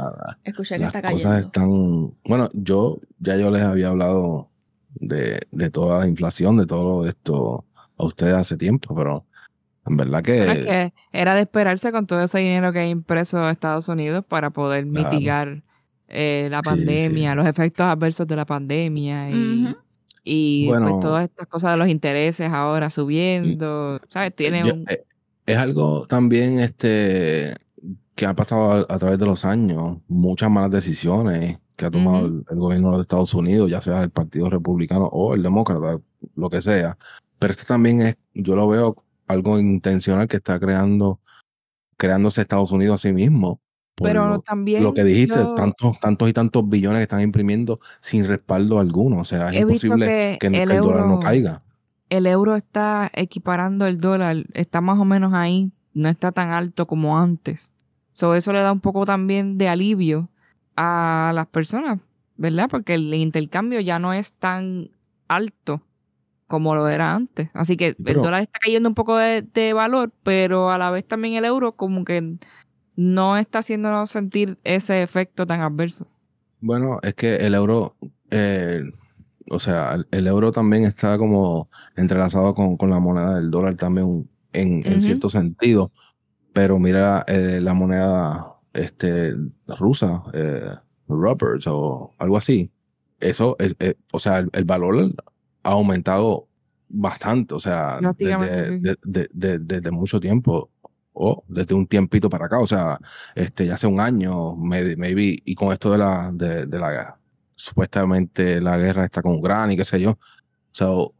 Escuché 0.43 0.75
que 0.75 0.81
Las 0.81 0.95
está 0.95 1.11
cosas 1.11 1.23
cayendo. 1.23 1.47
están... 1.47 2.17
Bueno, 2.29 2.49
yo 2.53 2.99
ya 3.19 3.37
yo 3.37 3.49
les 3.49 3.61
había 3.63 3.89
hablado 3.89 4.49
de, 4.95 5.39
de 5.51 5.69
toda 5.69 5.99
la 5.99 6.07
inflación, 6.07 6.57
de 6.57 6.65
todo 6.67 7.07
esto 7.07 7.65
a 7.97 8.05
ustedes 8.05 8.33
hace 8.33 8.57
tiempo, 8.57 8.93
pero 8.93 9.25
en 9.85 9.97
verdad 9.97 10.21
que... 10.23 10.37
Bueno, 10.37 10.51
es 10.53 10.65
que 10.65 10.93
era 11.11 11.35
de 11.35 11.41
esperarse 11.41 11.91
con 11.91 12.07
todo 12.07 12.21
ese 12.23 12.39
dinero 12.39 12.71
que 12.73 12.79
hay 12.79 12.89
impreso 12.89 13.39
a 13.43 13.51
Estados 13.51 13.87
Unidos 13.89 14.25
para 14.27 14.49
poder 14.49 14.85
Claro. 14.87 15.11
mitigar 15.11 15.63
eh, 16.07 16.47
la 16.51 16.61
pandemia, 16.61 17.31
sí. 17.31 17.35
los 17.35 17.47
efectos 17.47 17.85
adversos 17.85 18.27
de 18.27 18.35
la 18.35 18.45
pandemia 18.45 19.29
y, 19.31 19.75
y 20.23 20.67
Bueno. 20.67 20.89
pues 20.91 21.01
todas 21.01 21.23
estas 21.25 21.47
cosas 21.47 21.71
de 21.71 21.77
los 21.77 21.87
intereses 21.87 22.51
ahora 22.51 22.89
subiendo, 22.89 23.99
¿sabes? 24.09 24.35
Tiene 24.35 24.63
Yo- 24.65 24.73
un... 24.73 24.85
eh, 24.89 25.03
es 25.45 25.57
algo 25.57 26.05
también 26.07 26.59
este 26.59 27.53
que 28.15 28.25
ha 28.25 28.33
pasado 28.33 28.71
a, 28.89 28.93
a 28.93 28.97
través 28.99 29.19
de 29.19 29.25
los 29.25 29.45
años, 29.45 29.97
muchas 30.07 30.49
malas 30.49 30.71
decisiones 30.71 31.59
que 31.75 31.85
ha 31.85 31.91
tomado 31.91 32.27
el, 32.27 32.45
el 32.49 32.57
gobierno 32.57 32.95
de 32.95 33.01
Estados 33.01 33.33
Unidos, 33.33 33.69
ya 33.69 33.81
sea 33.81 34.01
el 34.01 34.09
Partido 34.09 34.49
Republicano 34.49 35.05
o 35.11 35.33
el 35.33 35.43
Demócrata, 35.43 35.99
lo 36.35 36.49
que 36.49 36.61
sea. 36.61 36.95
Pero 37.37 37.51
esto 37.51 37.65
también 37.67 38.01
es, 38.01 38.15
yo 38.33 38.55
lo 38.55 38.67
veo 38.69 38.95
algo 39.27 39.59
intencional 39.59 40.27
que 40.27 40.37
está 40.37 40.59
creando, 40.59 41.19
creándose 41.97 42.41
Estados 42.41 42.71
Unidos 42.71 42.95
a 42.95 43.07
sí 43.07 43.13
mismo. 43.13 43.59
Pero 43.97 44.27
lo, 44.27 44.39
también 44.39 44.83
lo 44.83 44.93
que 44.93 45.05
dijiste, 45.05 45.39
yo 45.39 45.55
tantos, 45.55 45.99
tantos 46.01 46.29
y 46.29 46.33
tantos 46.33 46.67
billones 46.67 46.99
que 46.99 47.03
están 47.03 47.21
imprimiendo 47.21 47.79
sin 48.01 48.25
respaldo 48.27 48.79
alguno. 48.79 49.19
O 49.19 49.23
sea, 49.23 49.49
es 49.49 49.61
imposible 49.61 50.07
que, 50.07 50.37
que, 50.41 50.49
no- 50.49 50.57
el 50.57 50.67
que 50.69 50.75
el 50.75 50.81
dólar 50.81 51.01
no 51.05 51.11
euro, 51.13 51.19
caiga. 51.21 51.61
el 52.09 52.27
euro 52.27 52.55
está 52.57 53.09
equiparando 53.13 53.85
el 53.87 53.99
dólar, 53.99 54.45
está 54.53 54.81
más 54.81 54.99
o 54.99 55.05
menos 55.05 55.33
ahí, 55.33 55.71
no 55.93 56.09
está 56.09 56.33
tan 56.33 56.51
alto 56.51 56.87
como 56.87 57.17
antes. 57.17 57.71
So, 58.11 58.35
eso 58.35 58.51
le 58.51 58.59
da 58.59 58.73
un 58.73 58.81
poco 58.81 59.05
también 59.05 59.57
de 59.57 59.69
alivio 59.69 60.29
a 60.75 61.31
las 61.33 61.47
personas, 61.47 62.05
¿verdad? 62.35 62.67
Porque 62.69 62.95
el 62.95 63.13
intercambio 63.13 63.79
ya 63.79 63.97
no 63.97 64.11
es 64.13 64.33
tan 64.33 64.89
alto 65.29 65.81
como 66.47 66.75
lo 66.75 66.87
era 66.87 67.13
antes. 67.15 67.49
Así 67.53 67.77
que 67.77 67.95
Pero- 68.03 68.19
el 68.19 68.25
dólar 68.25 68.41
está 68.41 68.59
cayendo 68.59 68.87
un 68.89 68.95
poco 68.95 69.17
de, 69.17 69.41
de 69.41 69.73
valor, 69.73 70.11
pero 70.23 70.69
a 70.71 70.77
la 70.77 70.91
vez 70.91 71.07
también 71.07 71.35
el 71.35 71.45
euro 71.45 71.73
como 71.73 72.05
que 72.05 72.37
no 72.95 73.37
está 73.37 73.59
haciéndonos 73.59 74.09
sentir 74.09 74.57
ese 74.63 75.01
efecto 75.01 75.45
tan 75.45 75.61
adverso. 75.61 76.07
Bueno, 76.61 76.99
es 77.03 77.13
que 77.15 77.35
el 77.35 77.53
euro, 77.55 77.95
eh, 78.31 78.83
o 79.51 79.59
sea, 79.59 79.93
el, 79.95 80.07
el 80.11 80.27
euro 80.27 80.51
también 80.51 80.83
está 80.85 81.17
como 81.17 81.69
entrelazado 81.95 82.53
con, 82.53 82.77
con 82.77 82.89
la 82.89 82.99
moneda 82.99 83.35
del 83.35 83.51
dólar 83.51 83.75
también 83.75 84.29
en, 84.53 84.81
en 84.85 84.99
cierto 85.01 85.29
sentido. 85.29 85.91
Pero 86.53 86.79
mira 86.79 87.25
eh, 87.27 87.59
la 87.61 87.73
moneda 87.73 88.55
este, 88.73 89.35
rusa, 89.67 90.23
eh, 90.33 90.69
Roberts 91.09 91.67
o 91.67 92.13
algo 92.17 92.37
así. 92.37 92.71
Eso, 93.19 93.57
es, 93.59 93.75
es- 93.79 93.95
o 94.13 94.19
sea, 94.19 94.39
el, 94.39 94.49
el 94.53 94.63
valor 94.63 95.13
ha 95.65 95.71
aumentado 95.71 96.47
bastante, 96.87 97.55
o 97.55 97.59
sea, 97.59 97.99
desde, 98.17 98.65
sí. 98.67 98.77
de- 98.79 98.97
de- 99.03 99.29
de- 99.33 99.59
desde 99.59 99.91
mucho 99.91 100.19
tiempo 100.19 100.69
o 101.13 101.43
desde 101.47 101.73
un 101.73 101.87
tiempito 101.87 102.29
para 102.29 102.45
acá, 102.45 102.59
o 102.59 102.67
sea, 102.67 102.97
este, 103.35 103.65
ya 103.65 103.73
hace 103.73 103.87
un 103.87 103.99
año, 103.99 104.53
maybe, 104.55 105.37
y 105.43 105.55
con 105.55 105.71
esto 105.73 105.91
de 105.91 105.97
la, 105.97 106.29
de, 106.33 106.65
de 106.67 106.79
la, 106.79 107.17
supuestamente 107.55 108.61
la 108.61 108.77
guerra 108.77 109.05
está 109.05 109.21
con 109.21 109.33
Ucrania 109.35 109.73
y 109.73 109.77
qué 109.77 109.85
sé 109.85 109.99
yo. 109.99 110.17
So, 110.71 111.13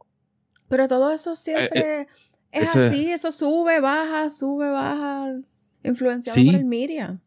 Pero 0.68 0.86
todo 0.86 1.10
eso 1.12 1.34
siempre 1.34 1.66
es 1.72 1.84
Eh, 1.84 2.06
ese- 2.52 2.86
así, 2.86 3.10
eso 3.10 3.32
sube, 3.32 3.80
baja, 3.80 4.30
sube, 4.30 4.70
baja, 4.70 5.32
influenciado 5.82 6.34
Sí. 6.34 6.46
por 6.50 6.54
el 6.60 6.66
media. 6.66 7.18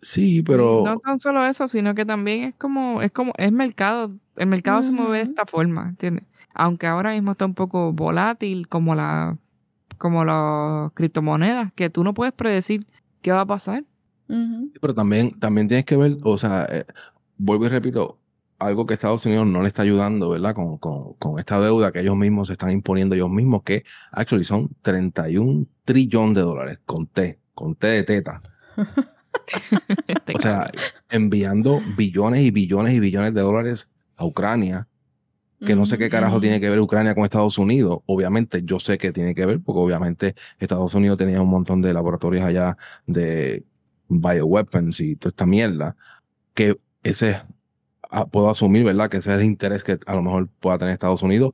sí, 0.00 0.42
pero 0.42 0.82
no 0.84 0.98
tan 1.00 1.18
solo 1.18 1.44
eso, 1.46 1.66
sino 1.68 1.94
que 1.94 2.04
también 2.06 2.44
es 2.44 2.54
como, 2.54 3.02
es 3.02 3.10
como, 3.12 3.32
es 3.38 3.50
mercado, 3.50 4.10
el 4.36 4.46
mercado 4.46 4.82
se 4.82 4.92
mueve 4.92 5.18
de 5.18 5.24
esta 5.24 5.44
forma, 5.46 5.88
¿entiendes? 5.88 6.24
Aunque 6.56 6.86
ahora 6.86 7.12
mismo 7.12 7.32
está 7.32 7.46
un 7.46 7.54
poco 7.54 7.92
volátil, 7.92 8.68
como 8.68 8.94
la 8.94 9.38
como 9.98 10.24
las 10.24 10.92
criptomonedas, 10.92 11.72
que 11.72 11.90
tú 11.90 12.04
no 12.04 12.14
puedes 12.14 12.34
predecir 12.34 12.86
qué 13.22 13.32
va 13.32 13.42
a 13.42 13.46
pasar. 13.46 13.84
Pero 14.28 14.94
también, 14.94 15.38
también 15.38 15.68
tienes 15.68 15.86
que 15.86 15.96
ver, 15.96 16.18
o 16.22 16.36
sea, 16.36 16.66
eh, 16.70 16.84
vuelvo 17.38 17.66
y 17.66 17.68
repito, 17.68 18.18
algo 18.58 18.86
que 18.86 18.94
Estados 18.94 19.24
Unidos 19.26 19.46
no 19.46 19.62
le 19.62 19.68
está 19.68 19.82
ayudando, 19.82 20.30
¿verdad? 20.30 20.54
Con, 20.54 20.78
con, 20.78 21.14
con 21.14 21.38
esta 21.38 21.60
deuda 21.60 21.92
que 21.92 22.00
ellos 22.00 22.16
mismos 22.16 22.48
se 22.48 22.54
están 22.54 22.70
imponiendo 22.70 23.14
ellos 23.14 23.30
mismos, 23.30 23.62
que 23.62 23.84
actually 24.10 24.44
son 24.44 24.70
31 24.82 25.66
trillón 25.84 26.34
de 26.34 26.40
dólares, 26.40 26.80
con 26.84 27.06
T, 27.06 27.38
con 27.54 27.74
T 27.74 27.86
de 27.86 28.02
teta. 28.02 28.40
O 30.34 30.38
sea, 30.40 30.70
enviando 31.10 31.80
billones 31.96 32.42
y 32.42 32.50
billones 32.50 32.94
y 32.94 33.00
billones 33.00 33.34
de 33.34 33.42
dólares 33.42 33.90
a 34.16 34.24
Ucrania, 34.24 34.88
que 35.64 35.74
no 35.74 35.86
sé 35.86 35.98
qué 35.98 36.08
carajo 36.08 36.40
tiene 36.40 36.60
que 36.60 36.68
ver 36.68 36.80
Ucrania 36.80 37.14
con 37.14 37.24
Estados 37.24 37.58
Unidos. 37.58 38.00
Obviamente, 38.06 38.62
yo 38.64 38.78
sé 38.78 38.98
que 38.98 39.12
tiene 39.12 39.34
que 39.34 39.46
ver, 39.46 39.60
porque 39.60 39.80
obviamente 39.80 40.34
Estados 40.58 40.94
Unidos 40.94 41.18
tenía 41.18 41.40
un 41.40 41.48
montón 41.48 41.82
de 41.82 41.92
laboratorios 41.92 42.44
allá 42.44 42.76
de 43.06 43.64
bioweapons 44.08 45.00
y 45.00 45.16
toda 45.16 45.30
esta 45.30 45.46
mierda, 45.46 45.96
que 46.54 46.78
ese, 47.02 47.40
ah, 48.10 48.26
puedo 48.26 48.50
asumir, 48.50 48.84
¿verdad? 48.84 49.08
Que 49.08 49.18
ese 49.18 49.34
es 49.34 49.40
el 49.40 49.46
interés 49.46 49.84
que 49.84 49.98
a 50.06 50.14
lo 50.14 50.22
mejor 50.22 50.48
pueda 50.60 50.78
tener 50.78 50.92
Estados 50.92 51.22
Unidos, 51.22 51.52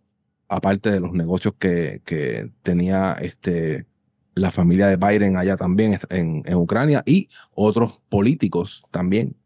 aparte 0.48 0.90
de 0.90 1.00
los 1.00 1.12
negocios 1.12 1.54
que, 1.58 2.02
que 2.04 2.50
tenía 2.62 3.12
este, 3.20 3.86
la 4.34 4.50
familia 4.50 4.86
de 4.86 4.96
Biden 4.96 5.36
allá 5.36 5.56
también 5.56 5.98
en, 6.10 6.42
en 6.44 6.54
Ucrania 6.56 7.02
y 7.06 7.28
otros 7.54 8.00
políticos 8.08 8.84
también, 8.90 9.36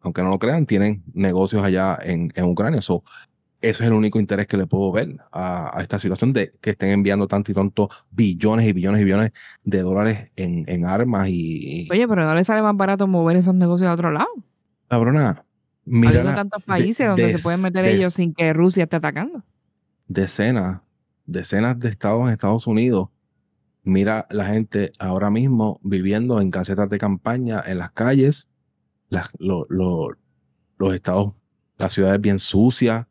aunque 0.00 0.22
no 0.22 0.30
lo 0.30 0.38
crean, 0.38 0.66
tienen 0.66 1.04
negocios 1.14 1.62
allá 1.62 1.98
en, 2.02 2.32
en 2.34 2.44
Ucrania. 2.44 2.80
So, 2.80 3.02
eso 3.68 3.82
es 3.82 3.88
el 3.88 3.92
único 3.94 4.18
interés 4.18 4.46
que 4.46 4.56
le 4.56 4.66
puedo 4.66 4.90
ver 4.92 5.16
a, 5.32 5.76
a 5.78 5.82
esta 5.82 5.98
situación 5.98 6.32
de 6.32 6.52
que 6.60 6.70
estén 6.70 6.90
enviando 6.90 7.26
tanto 7.28 7.50
y 7.52 7.54
tanto 7.54 7.88
billones 8.10 8.66
y 8.66 8.72
billones 8.72 9.00
y 9.00 9.04
billones 9.04 9.30
de 9.64 9.80
dólares 9.82 10.32
en, 10.36 10.64
en 10.68 10.84
armas 10.86 11.28
y... 11.30 11.88
Oye, 11.90 12.06
pero 12.08 12.24
no 12.24 12.34
le 12.34 12.44
sale 12.44 12.62
más 12.62 12.76
barato 12.76 13.06
mover 13.06 13.36
esos 13.36 13.54
negocios 13.54 13.88
a 13.88 13.92
otro 13.94 14.10
lado. 14.10 14.28
Cabrona, 14.88 15.44
mira 15.84 16.22
la- 16.24 16.34
tantos 16.34 16.62
de- 16.62 16.66
países 16.66 17.06
donde 17.08 17.24
des- 17.24 17.32
se 17.32 17.42
pueden 17.42 17.62
meter 17.62 17.84
des- 17.84 17.94
ellos 17.96 18.14
sin 18.14 18.32
que 18.34 18.52
Rusia 18.52 18.84
esté 18.84 18.96
atacando. 18.96 19.42
decenas, 20.08 20.80
decenas 21.26 21.78
de 21.78 21.88
estados 21.88 22.22
en 22.26 22.32
Estados 22.32 22.66
Unidos. 22.66 23.08
Mira 23.82 24.26
la 24.30 24.46
gente 24.46 24.92
ahora 24.98 25.30
mismo 25.30 25.80
viviendo 25.82 26.40
en 26.40 26.50
casetas 26.50 26.88
de 26.88 26.98
campaña 26.98 27.62
en 27.66 27.78
las 27.78 27.90
calles, 27.92 28.50
las, 29.08 29.30
lo- 29.38 29.66
lo- 29.68 30.10
los 30.78 30.94
estados, 30.94 31.34
las 31.78 31.92
ciudades 31.92 32.20
bien 32.20 32.38
sucias, 32.38 33.06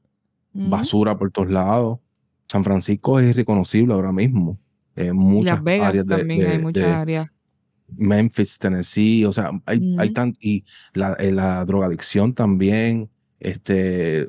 Basura 0.58 1.18
por 1.18 1.32
todos 1.32 1.50
lados. 1.50 2.00
San 2.48 2.64
Francisco 2.64 3.20
es 3.20 3.30
irreconocible 3.32 3.94
ahora 3.94 4.12
mismo. 4.12 4.58
En 4.96 5.16
muchas 5.18 5.56
Las 5.58 5.64
Vegas 5.64 5.88
áreas 5.90 6.06
de, 6.08 6.16
también 6.18 6.40
de- 6.40 6.48
hay 6.48 6.60
muchas 6.60 6.86
de 6.86 6.94
áreas. 6.94 7.28
Memphis, 7.98 8.58
Tennessee, 8.58 9.26
o 9.26 9.32
sea, 9.32 9.52
hay, 9.66 9.96
hay 10.00 10.08
Ujú. 10.08 10.14
tan, 10.14 10.34
y 10.40 10.64
la, 10.94 11.14
eh, 11.20 11.32
la 11.32 11.64
drogadicción 11.66 12.34
también, 12.34 13.10
este, 13.40 14.28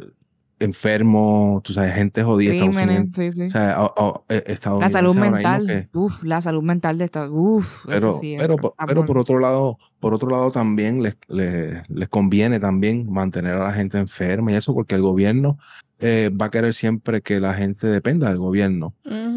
enfermo, 0.59 1.61
tú 1.65 1.73
sabes, 1.73 1.95
gente 1.95 2.23
jodida, 2.23 2.53
Estados 2.55 2.77
Unidos. 2.77 3.09
sí, 3.15 3.31
sí. 3.33 3.43
O 3.43 3.51
sea, 3.51 3.83
o- 3.83 3.95
o, 3.97 4.25
eh, 4.29 4.43
La 4.47 4.53
estadounidenses 4.55 4.93
salud 4.93 5.17
mental. 5.17 5.67
que- 5.67 5.89
Uf, 5.99 6.23
la 6.25 6.41
salud 6.41 6.63
mental 6.63 6.99
de 6.99 7.05
esta. 7.05 7.31
Uf. 7.31 7.67
eso 7.67 7.85
pero, 7.89 8.19
sí 8.19 8.35
es- 8.35 8.41
pero, 8.41 8.57
po- 8.57 8.69
está 8.71 8.87
pero 8.87 9.01
por- 9.01 9.07
por 9.09 9.19
otro 9.19 9.39
lado, 9.39 9.79
por 10.01 10.15
otro 10.15 10.31
lado 10.31 10.51
también 10.51 11.03
les, 11.03 11.17
les, 11.29 11.83
les 11.89 12.09
conviene 12.09 12.59
también 12.59 13.11
mantener 13.11 13.53
a 13.55 13.65
la 13.65 13.73
gente 13.73 13.99
enferma 13.99 14.53
y 14.53 14.55
eso, 14.55 14.73
porque 14.75 14.95
el 14.95 15.03
gobierno 15.03 15.59
eh, 16.01 16.31
va 16.31 16.47
a 16.47 16.51
querer 16.51 16.75
siempre 16.75 17.23
que 17.23 17.41
la 17.41 17.55
gente 17.55 17.87
dependa 17.87 18.29
del 18.29 18.39
gobierno, 18.39 18.95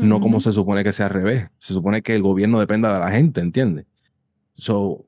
no 0.07 0.19
como 0.19 0.39
se 0.39 0.51
supone 0.51 0.83
que 0.83 0.91
sea 0.91 1.05
al 1.07 1.11
revés. 1.13 1.47
Se 1.57 1.73
supone 1.73 2.01
que 2.01 2.15
el 2.15 2.21
gobierno 2.21 2.59
dependa 2.59 2.93
de 2.93 2.99
la 2.99 3.11
gente, 3.11 3.41
¿entiendes? 3.41 3.85
So, 4.55 5.05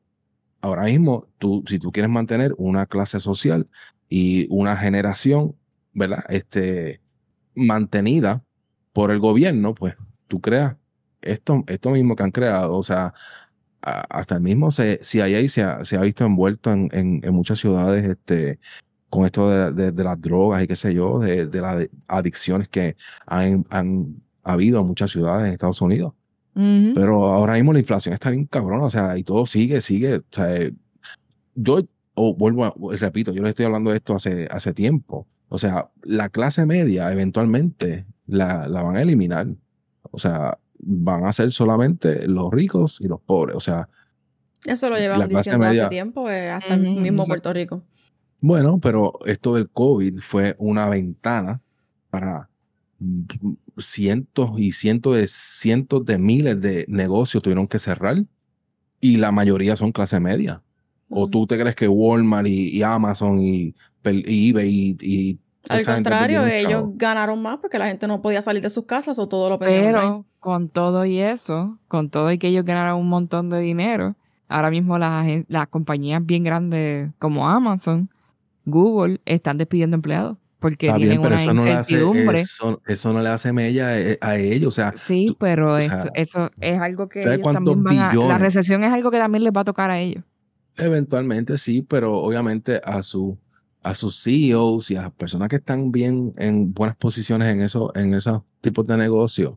ahora 0.62 0.84
mismo, 0.84 1.28
tú, 1.40 1.64
si 1.68 1.78
tú 1.80 1.92
quieres 1.92 2.10
mantener 2.10 2.54
una 2.58 2.86
clase 2.86 3.20
social 3.20 3.68
y 4.10 4.48
una 4.50 4.78
generación, 4.78 5.56
¿verdad? 5.94 6.24
Este, 6.30 7.02
mantenida 7.56 8.44
por 8.94 9.12
el 9.12 9.20
gobierno, 9.20 9.74
pues 9.76 9.96
tú 10.28 10.40
creas 10.42 10.76
esto, 11.22 11.64
esto 11.68 11.92
mismo 11.92 12.16
que 12.16 12.24
han 12.24 12.32
creado. 12.32 12.76
O 12.76 12.84
sea, 12.84 13.14
a- 13.82 14.02
hasta 14.10 14.36
el 14.36 14.42
mismo 14.42 14.72
CIA 14.72 15.50
se 15.50 15.64
ha, 15.64 15.84
se 15.86 15.98
ha 15.98 16.02
visto 16.02 16.26
envuelto 16.26 16.72
en, 16.72 16.90
en- 16.94 17.22
en 17.24 17.34
muchas 17.34 17.60
ciudades 17.60 18.04
este, 18.06 18.60
con 19.12 19.26
esto 19.26 19.48
de, 19.50 19.72
de- 19.74 19.92
de 19.92 20.04
las 20.04 20.20
drogas 20.20 20.64
y 20.64 20.68
qué 20.68 20.76
sé 20.76 20.94
yo, 20.96 21.20
de, 21.20 21.46
de 21.46 21.62
las 21.62 21.88
adicciones 22.08 22.68
que 22.68 22.96
han, 23.28 23.64
han 23.70 24.16
habido 24.44 24.80
en 24.82 24.88
muchas 24.88 25.12
ciudades 25.12 25.48
en 25.48 25.54
Estados 25.54 25.82
Unidos. 25.82 26.14
Pero 26.54 27.28
ahora 27.30 27.54
mismo 27.54 27.72
la 27.74 27.80
inflación 27.80 28.14
está 28.14 28.30
bien 28.32 28.46
cabrona, 28.46 28.84
o 28.86 28.90
sea, 28.90 29.18
y 29.18 29.24
todo 29.24 29.46
sigue, 29.46 29.80
sigue. 29.82 30.16
O 30.18 30.24
sea, 30.32 30.48
yo 31.56 31.82
vuelvo 32.16 32.66
a, 32.66 32.74
repito, 32.98 33.32
yo 33.34 33.42
le 33.44 33.50
estoy 33.50 33.66
hablando 33.66 33.92
de 33.92 33.98
esto 33.98 34.16
hace, 34.16 34.48
hace 34.52 34.74
tiempo. 34.74 35.28
O 35.50 35.58
sea, 35.58 35.90
la 36.04 36.30
clase 36.30 36.66
media 36.66 37.12
eventualmente 37.12 38.06
la, 38.28 38.68
la 38.68 38.82
van 38.84 38.96
a 38.98 39.02
eliminar. 39.02 39.48
O 40.12 40.18
sea, 40.20 40.58
van 40.80 41.26
a 41.26 41.34
ser 41.34 41.52
solamente 41.52 42.28
los 42.28 42.52
ricos 42.52 43.00
y 43.02 43.08
los 43.08 43.22
pobres. 43.22 43.56
O 43.56 43.60
sea, 43.62 43.88
Eso 44.66 44.90
lo 44.90 44.98
llevan 44.98 45.28
diciendo 45.30 45.66
media- 45.66 45.84
hace 45.86 45.90
tiempo, 45.90 46.30
eh, 46.30 46.50
hasta 46.50 46.74
el 46.76 46.88
Ujú, 46.88 47.00
mismo. 47.00 47.26
Puerto 47.26 47.54
Rico. 47.54 47.84
Bueno, 48.42 48.80
pero 48.80 49.14
esto 49.26 49.56
del 49.56 49.70
COVID 49.70 50.20
fue 50.20 50.56
una 50.58 50.90
ventana 50.90 51.62
para 52.10 52.50
cientos 53.78 54.52
y 54.58 54.72
cientos 54.72 55.16
de 55.16 55.28
cientos 55.28 56.06
de 56.06 56.18
miles 56.18 56.62
de 56.62 56.86
negocios 56.88 57.42
tuvieron 57.42 57.68
que 57.68 57.80
cerrar 57.80 58.24
y 59.00 59.18
la 59.18 59.32
mayoría 59.32 59.76
son 59.76 59.92
clase 59.92 60.20
media. 60.20 60.62
¿O 61.10 61.28
tú 61.28 61.46
te 61.46 61.60
crees 61.60 61.76
que 61.76 61.88
Walmart 61.88 62.48
y, 62.48 62.70
y 62.70 62.84
Amazon 62.84 63.40
y, 63.40 63.76
y 64.06 64.50
eBay 64.50 64.70
y, 64.70 64.98
y 65.02 65.40
Al 65.68 65.86
contrario, 65.86 66.46
ellos 66.46 66.86
ganaron 66.96 67.42
más 67.42 67.58
porque 67.58 67.78
la 67.78 67.88
gente 67.88 68.08
no 68.08 68.22
podía 68.22 68.42
salir 68.42 68.62
de 68.62 68.70
sus 68.70 68.86
casas 68.86 69.20
o 69.20 69.28
todo 69.28 69.50
lo 69.50 69.60
pedían 69.60 69.96
online. 69.96 70.02
Pero 70.02 70.26
con 70.40 70.70
todo 70.70 71.06
y 71.06 71.20
eso, 71.20 71.78
con 71.88 72.10
todo 72.10 72.32
y 72.32 72.38
que 72.38 72.48
ellos 72.48 72.66
ganaron 72.66 73.00
un 73.00 73.10
montón 73.10 73.50
de 73.50 73.60
dinero, 73.60 74.16
ahora 74.48 74.70
mismo 74.70 74.98
las, 74.98 75.28
las 75.48 75.68
compañías 75.68 76.26
bien 76.26 76.44
grandes 76.44 77.12
como 77.20 77.50
Amazon, 77.50 78.10
Google, 78.66 79.22
están 79.26 79.58
despidiendo 79.58 79.96
empleados 79.96 80.38
porque 80.60 80.88
Está 80.88 80.98
tienen 80.98 81.20
bien, 81.20 81.22
pero 81.24 81.36
una 81.36 81.44
eso 81.44 81.54
no, 81.56 81.66
le 81.66 81.72
hace, 81.74 81.94
incertidumbre. 81.96 82.40
eso, 82.40 82.82
eso 82.86 83.14
no 83.14 83.22
le 83.24 83.30
hace 83.30 83.52
mella 83.52 83.90
a, 84.22 84.28
a 84.28 84.38
ellos. 84.38 84.68
O 84.68 84.72
sea, 84.72 84.94
Sí, 84.96 85.26
tú- 85.30 85.38
pero 85.40 85.78
eso, 85.78 85.90
sea, 86.02 86.12
eso 86.14 86.52
es 86.60 86.80
algo 86.80 87.10
que 87.10 87.24
¿sabes 87.24 87.40
ellos 87.40 87.54
también 87.54 87.84
van 87.84 87.98
a... 87.98 88.14
La 88.14 88.38
recesión 88.38 88.84
es 88.84 88.92
algo 88.94 89.10
que 89.10 89.18
también 89.18 89.44
les 89.44 89.52
va 89.52 89.62
a 89.62 89.66
tocar 89.66 89.90
a 89.90 90.00
ellos. 90.00 90.24
Eventualmente 90.78 91.58
sí, 91.58 91.82
pero 91.82 92.18
obviamente 92.18 92.80
a 92.84 93.02
su 93.04 93.38
a 93.84 93.96
sus 93.96 94.22
CEOs 94.24 94.92
y 94.92 94.96
a 94.96 95.02
las 95.02 95.12
personas 95.12 95.50
que 95.50 95.56
están 95.56 95.92
bien 95.92 96.34
en 96.38 96.72
buenas 96.72 96.96
posiciones 96.98 97.48
en 97.52 97.62
eso, 97.64 97.92
en 97.96 98.14
esos 98.14 98.44
tipos 98.62 98.86
de 98.86 98.96
negocios, 98.96 99.56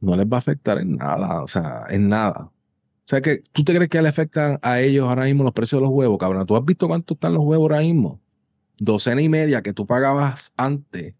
no 0.00 0.16
les 0.16 0.24
va 0.26 0.36
a 0.36 0.38
afectar 0.38 0.78
en 0.78 0.96
nada, 0.96 1.42
o 1.42 1.46
sea, 1.46 1.84
en 1.90 2.08
nada. 2.08 2.44
O 2.44 2.52
sea 3.04 3.20
que 3.20 3.42
tú 3.52 3.64
te 3.64 3.74
crees 3.74 3.90
que 3.90 4.00
le 4.00 4.08
afectan 4.08 4.58
a 4.62 4.80
ellos 4.80 5.06
ahora 5.06 5.24
mismo 5.24 5.44
los 5.44 5.52
precios 5.52 5.80
de 5.82 5.86
los 5.86 5.94
huevos, 5.94 6.16
cabrón. 6.16 6.46
¿Tú 6.46 6.56
has 6.56 6.64
visto 6.64 6.88
cuánto 6.88 7.12
están 7.12 7.34
los 7.34 7.44
huevos 7.44 7.64
ahora 7.70 7.80
mismo? 7.82 8.18
Docena 8.78 9.20
y 9.22 9.28
media 9.28 9.62
que 9.62 9.72
tú 9.72 9.86
pagabas 9.86 10.52
antes. 10.56 11.14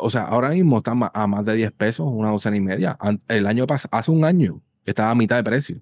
O 0.00 0.08
sea, 0.08 0.22
ahora 0.24 0.50
mismo 0.50 0.78
están 0.78 0.98
ma- 0.98 1.10
a 1.14 1.26
más 1.26 1.44
de 1.44 1.54
10 1.56 1.72
pesos, 1.72 2.06
una 2.10 2.30
docena 2.30 2.56
y 2.56 2.60
media. 2.60 2.96
El 3.28 3.46
año 3.46 3.66
pasado, 3.66 3.90
hace 3.98 4.10
un 4.10 4.24
año, 4.24 4.62
estaba 4.84 5.10
a 5.10 5.14
mitad 5.14 5.36
de 5.36 5.44
precio. 5.44 5.80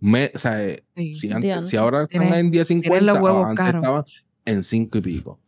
Me, 0.00 0.30
o 0.34 0.38
sea, 0.38 0.64
eh, 0.64 0.82
Sí. 0.96 1.14
si, 1.14 1.26
antes- 1.28 1.42
Diantre. 1.42 1.70
si 1.70 1.76
ahora 1.76 2.02
están 2.02 2.20
Tienen- 2.22 2.38
en 2.46 2.50
10.50, 2.50 2.82
tienen 2.98 3.06
los 3.06 3.20
huevos 3.20 3.46
antes 3.48 3.64
caros. 3.64 3.80
estaban 3.82 4.04
en 4.44 4.62
5 4.64 4.98
y 4.98 5.00
pico. 5.00 5.38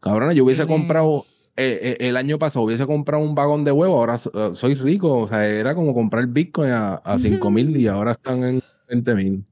Cabrón, 0.00 0.32
yo 0.34 0.44
hubiese 0.44 0.66
comprado, 0.66 1.24
eh, 1.56 1.96
eh, 2.00 2.08
el 2.08 2.16
año 2.16 2.38
pasado 2.38 2.64
hubiese 2.64 2.86
comprado 2.86 3.22
un 3.22 3.34
vagón 3.34 3.64
de 3.64 3.72
huevo, 3.72 3.96
ahora 3.96 4.18
so- 4.18 4.54
soy 4.54 4.74
rico, 4.74 5.18
o 5.18 5.28
sea, 5.28 5.46
era 5.46 5.74
como 5.74 5.94
comprar 5.94 6.26
Bitcoin 6.26 6.70
a, 6.72 6.94
a 6.96 7.18
5 7.18 7.50
mil 7.50 7.74
y 7.76 7.86
ahora 7.86 8.12
están 8.12 8.44
en 8.44 8.62
20 8.88 9.14
mil. 9.14 9.44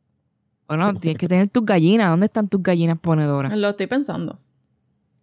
Bueno, 0.76 0.98
tienes 1.00 1.18
que 1.18 1.28
tener 1.28 1.48
tus 1.48 1.64
gallinas. 1.64 2.10
¿Dónde 2.10 2.26
están 2.26 2.48
tus 2.48 2.62
gallinas 2.62 2.98
ponedoras? 2.98 3.56
Lo 3.56 3.68
estoy 3.70 3.86
pensando. 3.86 4.38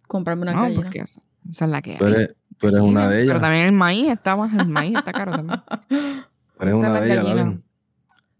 Comprarme 0.06 0.42
una 0.42 0.52
No, 0.54 0.62
gallina. 0.62 0.82
porque 0.82 1.00
esa 1.00 1.20
esa 1.50 1.64
es 1.64 1.70
la 1.70 1.82
que 1.82 1.96
Tú 1.96 2.04
hay. 2.06 2.12
eres, 2.12 2.34
tú 2.58 2.68
eres 2.68 2.80
una 2.80 3.08
de 3.08 3.16
Pero 3.16 3.30
ellas. 3.32 3.40
también 3.40 3.64
el 3.66 3.72
maíz 3.72 4.06
está 4.08 4.36
más, 4.36 4.52
el 4.60 4.68
maíz 4.68 4.96
está 4.98 5.12
caro 5.12 5.32
también. 5.32 5.60
Tú 5.88 6.62
eres 6.62 6.74
una 6.74 7.00
de 7.00 7.12
ellas. 7.12 7.54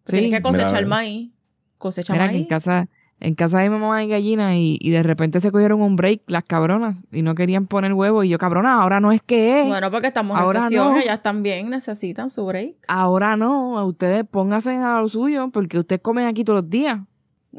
Tienes 0.05 0.35
que 0.35 0.43
cosechar 0.43 0.75
Mira, 0.85 0.89
maíz. 0.89 1.31
Cosecha 1.79 2.13
Mira 2.13 2.27
que 2.29 2.33
en 2.35 2.41
maíz. 2.41 2.49
casa, 2.49 2.89
en 3.21 3.35
casa 3.35 3.59
de 3.61 3.69
mi 3.69 3.77
mamá 3.79 3.99
hay 3.99 4.09
gallinas 4.09 4.55
y, 4.57 4.79
y 4.81 4.91
de 4.91 5.03
repente 5.03 5.41
se 5.41 5.53
cogieron 5.53 5.81
un 5.83 5.95
break 5.97 6.23
las 6.29 6.43
cabronas 6.45 7.05
y 7.13 7.23
no 7.23 7.35
querían 7.35 7.67
poner 7.67 7.93
huevo. 7.93 8.25
Y 8.25 8.31
yo, 8.31 8.39
cabrona, 8.39 8.81
ahora 8.83 8.99
no 9.01 9.13
es 9.13 9.21
que 9.23 9.61
es. 9.63 9.67
Bueno, 9.69 9.91
porque 9.91 10.07
estamos 10.09 10.37
en 10.39 10.43
Ahora 10.43 10.59
recesión, 10.61 10.95
no. 10.95 10.99
ellas 10.99 11.23
también 11.23 11.69
necesitan 11.71 12.31
su 12.31 12.47
break. 12.47 12.77
Ahora 12.89 13.37
no, 13.37 13.79
a 13.79 13.85
ustedes 13.85 14.25
pónganse 14.29 14.75
a 14.77 15.01
lo 15.01 15.09
suyo 15.09 15.49
porque 15.53 15.79
ustedes 15.79 16.01
comen 16.03 16.27
aquí 16.27 16.45
todos 16.45 16.63
los 16.63 16.71
días. 16.71 16.99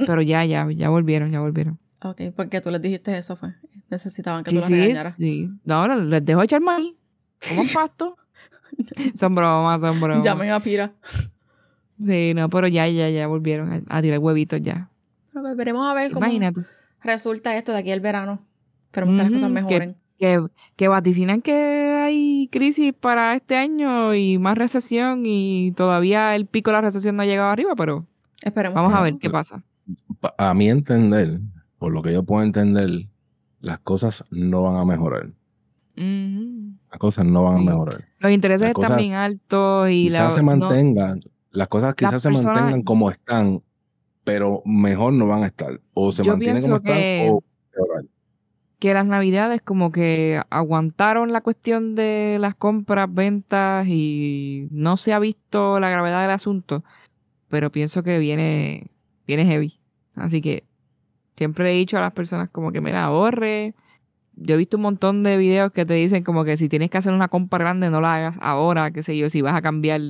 Pero 0.08 0.22
ya, 0.22 0.44
ya, 0.46 0.68
ya 0.72 0.89
volvieron, 0.89 1.32
ya 1.32 1.39
volvieron. 1.41 1.77
Ok, 2.03 2.22
porque 2.36 2.62
tú 2.62 2.72
les 2.72 2.82
dijiste 2.82 3.15
eso, 3.18 3.36
fue. 3.36 3.53
Necesitaban 3.89 4.44
que 4.44 4.50
Sí, 4.51 4.56
tú 4.56 4.60
las 4.62 4.68
sí, 4.70 4.75
regañaras. 4.75 5.15
sí. 5.18 5.50
No, 5.65 5.75
ahora 5.75 5.96
les 5.98 6.25
dejo 6.25 6.41
echar 6.41 6.62
maíz. 6.62 6.94
Coman 7.50 7.68
pasto. 7.74 8.18
Son 9.15 9.36
bromas, 9.36 9.82
son 9.82 10.00
bromas. 10.00 10.25
Llamen 10.25 10.50
a 10.51 10.60
Pira. 10.60 10.94
Sí, 12.03 12.34
no, 12.34 12.50
pero 12.50 12.68
ya, 12.68 12.88
ya, 12.88 13.10
ya 13.10 13.27
volvieron 13.27 13.72
a, 13.72 13.98
a 13.98 14.01
tirar 14.01 14.20
huevitos 14.20 14.60
ya. 14.62 14.89
Ver, 15.34 15.56
veremos 15.56 15.90
a 15.90 15.94
ver 15.94 16.12
cómo 16.12 16.26
Imagínate. 16.26 16.62
resulta 17.04 17.56
esto 17.58 17.72
de 17.72 17.80
aquí 17.80 17.92
al 17.92 18.00
verano. 18.02 18.42
Esperemos 18.88 19.16
que 19.16 19.24
las 19.24 19.32
cosas 19.32 19.50
mejoren. 19.50 19.96
Que, 20.20 20.40
que 20.76 20.88
vaticinan 20.88 21.42
que 21.42 21.54
hay 21.54 22.48
crisis 22.52 22.94
para 22.94 23.34
este 23.36 23.56
año 23.58 24.14
y 24.14 24.38
más 24.38 24.58
recesión 24.58 25.24
y 25.26 25.72
todavía 25.76 26.36
el 26.36 26.46
pico 26.46 26.70
de 26.70 26.74
la 26.78 26.82
recesión 26.82 27.16
no 27.16 27.24
ha 27.24 27.26
llegado 27.26 27.50
arriba, 27.50 27.74
pero 27.76 28.06
Esperemos 28.44 28.76
vamos 28.76 28.92
que 28.92 28.96
a 28.96 29.00
no. 29.00 29.04
ver 29.04 29.18
qué 29.18 29.30
pasa. 29.32 29.64
Pa- 30.20 30.36
A 30.38 30.54
mi 30.54 30.70
entender, 30.70 31.40
por 31.80 31.92
lo 31.92 32.02
que 32.04 32.14
yo 32.14 32.22
puedo 32.24 32.44
entender, 32.44 33.08
las 33.62 33.80
cosas 33.80 34.26
no 34.30 34.62
van 34.62 34.76
a 34.76 34.86
mejorar. 34.86 35.32
Las 35.96 37.00
cosas 37.00 37.26
no 37.26 37.44
van 37.44 37.58
a 37.60 37.64
mejorar. 37.72 38.08
Los 38.20 38.32
intereses 38.32 38.70
están 38.70 38.98
bien 38.98 39.14
altos 39.14 39.90
y 39.90 40.10
la- 40.10 40.18
quizás 40.20 40.36
se 40.36 40.42
no- 40.42 40.46
mantengan, 40.56 41.20
las 41.52 41.68
cosas 41.68 41.96
quizás 41.96 42.22
se 42.22 42.30
personas- 42.30 42.56
mantengan 42.58 42.82
como 42.84 43.10
están, 43.10 43.62
pero 44.24 44.62
mejor 44.66 45.13
no 45.13 45.28
van 45.28 45.44
a 45.44 45.48
estar. 45.48 45.80
O 45.94 46.12
se 46.12 46.24
Yo 46.24 46.32
mantienen 46.34 46.62
como 46.63 46.82
que- 46.82 47.16
están 47.22 47.36
o 47.36 47.44
peorar. 47.72 48.06
que 48.80 48.94
las 48.94 49.06
navidades 49.06 49.62
como 49.62 49.92
que 49.92 50.42
aguantaron 50.50 51.32
la 51.32 51.42
cuestión 51.42 51.96
de 51.96 52.38
las 52.40 52.56
compras, 52.56 53.13
ventas 53.13 53.88
y 53.88 54.68
no 54.72 54.98
se 54.98 55.13
ha 55.13 55.20
visto 55.20 55.80
la 55.80 55.90
gravedad 55.90 56.22
del 56.22 56.32
asunto, 56.32 56.84
pero 57.50 57.72
pienso 57.72 58.01
que 58.04 58.18
viene, 58.20 58.88
viene 59.28 59.46
heavy. 59.46 59.80
Así 60.16 60.42
que 60.42 60.63
siempre 61.36 61.72
he 61.72 61.75
dicho 61.75 61.98
a 61.98 62.01
las 62.01 62.13
personas 62.13 62.50
como 62.50 62.72
que 62.72 62.82
mira, 62.82 63.04
ahorre. 63.04 63.75
Yo 64.36 64.56
he 64.56 64.58
visto 64.58 64.78
un 64.78 64.84
montón 64.84 65.24
de 65.24 65.38
videos 65.38 65.72
que 65.72 65.86
te 65.86 65.94
dicen 65.94 66.24
como 66.24 66.44
que 66.46 66.58
si 66.58 66.68
tienes 66.70 66.90
que 66.90 66.98
hacer 66.98 67.13
una 67.13 67.28
compra 67.28 67.60
grande 67.60 67.90
no 67.90 68.01
la 68.01 68.16
hagas 68.16 68.38
ahora, 68.42 68.90
qué 68.92 69.04
sé 69.04 69.16
yo, 69.18 69.30
si 69.30 69.42
vas 69.42 69.54
a 69.56 69.62
cambiar 69.62 70.01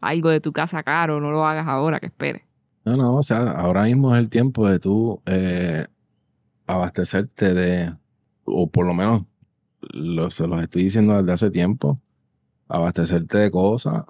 algo 0.00 0.28
de 0.28 0.40
tu 0.40 0.52
casa 0.52 0.82
caro, 0.82 1.18
no 1.20 1.30
lo 1.32 1.46
hagas 1.46 1.66
ahora, 1.66 1.98
que 1.98 2.06
esperes. 2.06 2.42
No, 2.90 2.96
no, 2.96 3.14
o 3.16 3.22
sea, 3.22 3.52
ahora 3.52 3.84
mismo 3.84 4.14
es 4.16 4.20
el 4.20 4.28
tiempo 4.28 4.68
de 4.68 4.80
tú 4.80 5.22
eh, 5.26 5.86
abastecerte 6.66 7.54
de, 7.54 7.94
o 8.44 8.68
por 8.68 8.84
lo 8.86 8.94
menos 8.94 9.22
lo- 9.92 10.28
se 10.30 10.46
los 10.48 10.60
estoy 10.60 10.82
diciendo 10.84 11.16
desde 11.16 11.32
hace 11.32 11.50
tiempo, 11.52 12.00
abastecerte 12.68 13.38
de 13.38 13.50
cosas, 13.52 14.04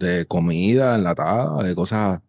de 0.00 0.26
comida 0.26 0.96
enlatada, 0.96 1.62
de 1.62 1.74
cosas, 1.76 2.20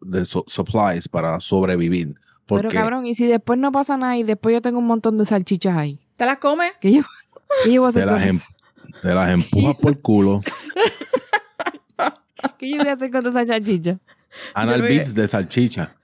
de 0.00 0.24
su- 0.24 0.44
supplies 0.46 1.08
para 1.08 1.40
sobrevivir. 1.40 2.14
Porque 2.46 2.68
Pero 2.68 2.80
cabrón, 2.82 3.06
y 3.06 3.14
si 3.16 3.26
después 3.26 3.58
no 3.58 3.72
pasa 3.72 3.96
nada 3.96 4.16
y 4.16 4.22
después 4.22 4.52
yo 4.52 4.62
tengo 4.62 4.78
un 4.78 4.86
montón 4.86 5.18
de 5.18 5.24
salchichas 5.24 5.76
ahí, 5.76 5.98
¿Te 6.16 6.26
las 6.26 6.38
comes? 6.38 6.72
¿qué 6.80 6.92
yo, 6.92 7.02
qué 7.64 7.72
yo 7.72 7.80
voy 7.82 7.86
a 7.86 7.88
hacer 7.90 8.02
te 8.04 8.08
con 8.08 8.14
las, 8.20 8.28
em- 8.28 8.36
eso? 8.36 8.46
te 9.02 9.14
las 9.14 9.30
empujas 9.30 9.74
por 9.76 10.00
culo. 10.00 10.40
¿Qué 12.58 12.70
yo 12.70 12.78
voy 12.78 12.88
a 12.88 12.92
hacer 12.92 13.10
con 13.10 13.26
esa 13.26 13.46
salchicha? 13.46 13.98
Anal 14.54 14.82
beats 14.82 15.14
de 15.14 15.28
salchicha. 15.28 15.96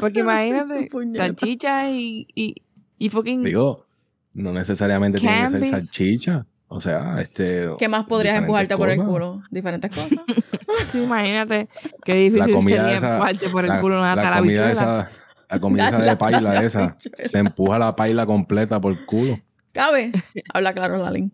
Porque 0.00 0.20
imagínate, 0.20 0.88
salchicha 1.14 1.90
y, 1.90 2.26
y, 2.34 2.54
y 2.98 3.08
fucking... 3.08 3.44
Digo, 3.44 3.86
no 4.34 4.52
necesariamente 4.52 5.18
tiene 5.18 5.44
que 5.44 5.50
ser 5.50 5.66
salchicha. 5.66 6.46
O 6.68 6.80
sea, 6.80 7.20
este. 7.20 7.68
¿Qué 7.78 7.88
más 7.88 8.04
podrías 8.06 8.38
empujarte 8.38 8.76
por 8.76 8.90
el 8.90 9.00
culo? 9.00 9.40
Diferentes 9.50 9.90
cosas. 9.94 10.18
sí, 10.90 11.04
imagínate 11.04 11.68
qué 12.04 12.14
difícil 12.14 12.52
comida 12.52 12.82
sería 12.82 12.96
esa- 12.96 13.12
empujarte 13.12 13.48
por 13.50 13.64
el 13.64 13.68
la, 13.68 13.80
culo 13.80 13.98
una 14.00 14.16
la 14.16 14.38
comida 14.38 14.72
esa, 14.72 15.08
la 15.48 15.60
comida 15.60 15.88
esa 15.88 15.98
La- 15.98 16.04
de 16.04 16.10
la- 16.10 16.18
paila 16.18 16.40
la 16.40 16.62
esa, 16.64 16.96
se 16.98 17.38
empuja 17.38 17.78
la 17.78 17.94
paila 17.94 18.26
completa 18.26 18.80
por 18.80 18.92
el 18.92 19.06
culo. 19.06 19.38
¿Cabe? 19.72 20.10
Habla 20.52 20.72
claro, 20.72 20.98
Lalin. 20.98 21.32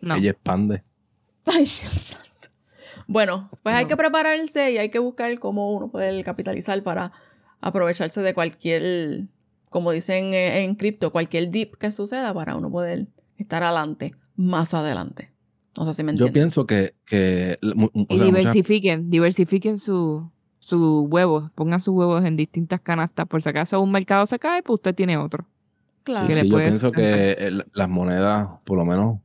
No. 0.00 0.16
Ella 0.16 0.30
expande. 0.32 0.82
Ay, 1.46 1.58
Dios. 1.58 2.16
Bueno, 3.12 3.50
pues 3.62 3.74
hay 3.74 3.86
que 3.86 3.96
prepararse 3.96 4.70
y 4.72 4.78
hay 4.78 4.88
que 4.88 4.98
buscar 5.00 5.36
cómo 5.38 5.72
uno 5.72 5.90
puede 5.90 6.22
capitalizar 6.22 6.82
para 6.82 7.12
aprovecharse 7.60 8.20
de 8.22 8.34
cualquier, 8.34 9.26
como 9.68 9.90
dicen 9.90 10.32
eh, 10.32 10.62
en 10.64 10.74
cripto, 10.76 11.10
cualquier 11.10 11.50
dip 11.50 11.74
que 11.74 11.90
suceda 11.90 12.32
para 12.32 12.54
uno 12.56 12.70
poder 12.70 13.08
estar 13.36 13.62
adelante, 13.62 14.14
más 14.36 14.74
adelante. 14.74 15.32
No 15.76 15.84
sé 15.86 15.94
si 15.94 16.04
me 16.04 16.14
Yo 16.16 16.32
pienso 16.32 16.66
que, 16.66 16.94
que 17.04 17.58
o 17.62 17.68
Y 17.68 17.74
sea, 17.74 18.26
muchas- 18.26 18.26
diversifiquen, 18.26 19.10
diversifiquen 19.10 19.76
sus 19.78 20.22
su 20.60 21.08
huevos, 21.10 21.50
pongan 21.54 21.80
sus 21.80 21.94
huevos 21.94 22.24
en 22.24 22.36
distintas 22.36 22.80
canastas. 22.80 23.26
Por 23.26 23.42
si 23.42 23.48
acaso 23.48 23.80
un 23.80 23.90
mercado 23.90 24.24
se 24.26 24.38
cae, 24.38 24.62
pues 24.62 24.76
usted 24.76 24.94
tiene 24.94 25.16
otro. 25.16 25.46
Claro. 26.04 26.26
sí, 26.32 26.48
yo 26.48 26.56
pienso 26.58 26.92
que 26.92 27.50
las 27.72 27.88
monedas, 27.88 28.48
por 28.64 28.78
lo 28.78 28.84
menos, 28.84 29.18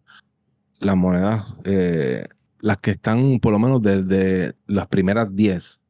las 0.80 0.96
monedas, 0.96 1.56
eh, 1.66 2.26
las 2.66 2.78
que 2.78 2.92
están 2.92 3.40
por 3.40 3.52
lo 3.52 3.60
menos 3.60 3.80
desde 3.80 4.56
las 4.66 4.88
primeras 4.88 5.36
10, 5.36 5.84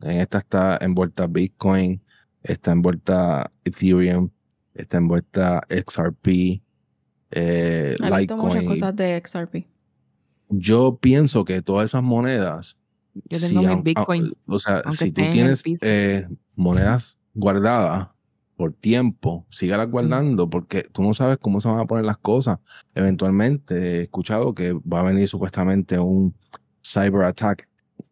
en 0.00 0.10
esta 0.20 0.38
está 0.38 0.78
envuelta 0.80 1.26
Bitcoin, 1.26 2.00
está 2.42 2.72
envuelta 2.72 3.50
Ethereum, 3.62 4.30
está 4.72 4.96
envuelta 4.96 5.60
XRP, 5.68 6.62
eh, 7.30 7.96
He 8.00 8.18
visto 8.18 8.36
muchas 8.38 8.64
cosas 8.64 8.96
de 8.96 9.20
XRP. 9.22 9.66
Yo 10.48 10.96
pienso 10.98 11.44
que 11.44 11.60
todas 11.60 11.84
esas 11.90 12.02
monedas, 12.02 12.78
Yo 13.28 13.38
si 13.38 13.48
tengo 13.48 13.60
mis 13.60 13.70
aun- 13.70 13.82
bitcoins. 13.82 14.30
o 14.46 14.58
sea, 14.58 14.76
aunque 14.84 15.04
si 15.04 15.12
tú 15.12 15.22
tienes 15.30 15.62
eh, 15.82 16.26
monedas 16.54 17.18
guardadas 17.34 18.08
por 18.56 18.72
tiempo, 18.72 19.46
sígalas 19.50 19.90
guardando 19.90 20.48
porque 20.48 20.82
tú 20.92 21.02
no 21.02 21.12
sabes 21.14 21.38
cómo 21.38 21.60
se 21.60 21.68
van 21.68 21.80
a 21.80 21.86
poner 21.86 22.04
las 22.04 22.18
cosas. 22.18 22.58
Eventualmente 22.94 23.74
he 23.98 24.02
escuchado 24.02 24.54
que 24.54 24.72
va 24.72 25.00
a 25.00 25.02
venir 25.04 25.28
supuestamente 25.28 25.98
un 25.98 26.34
cyber 26.82 27.24
attack 27.24 27.68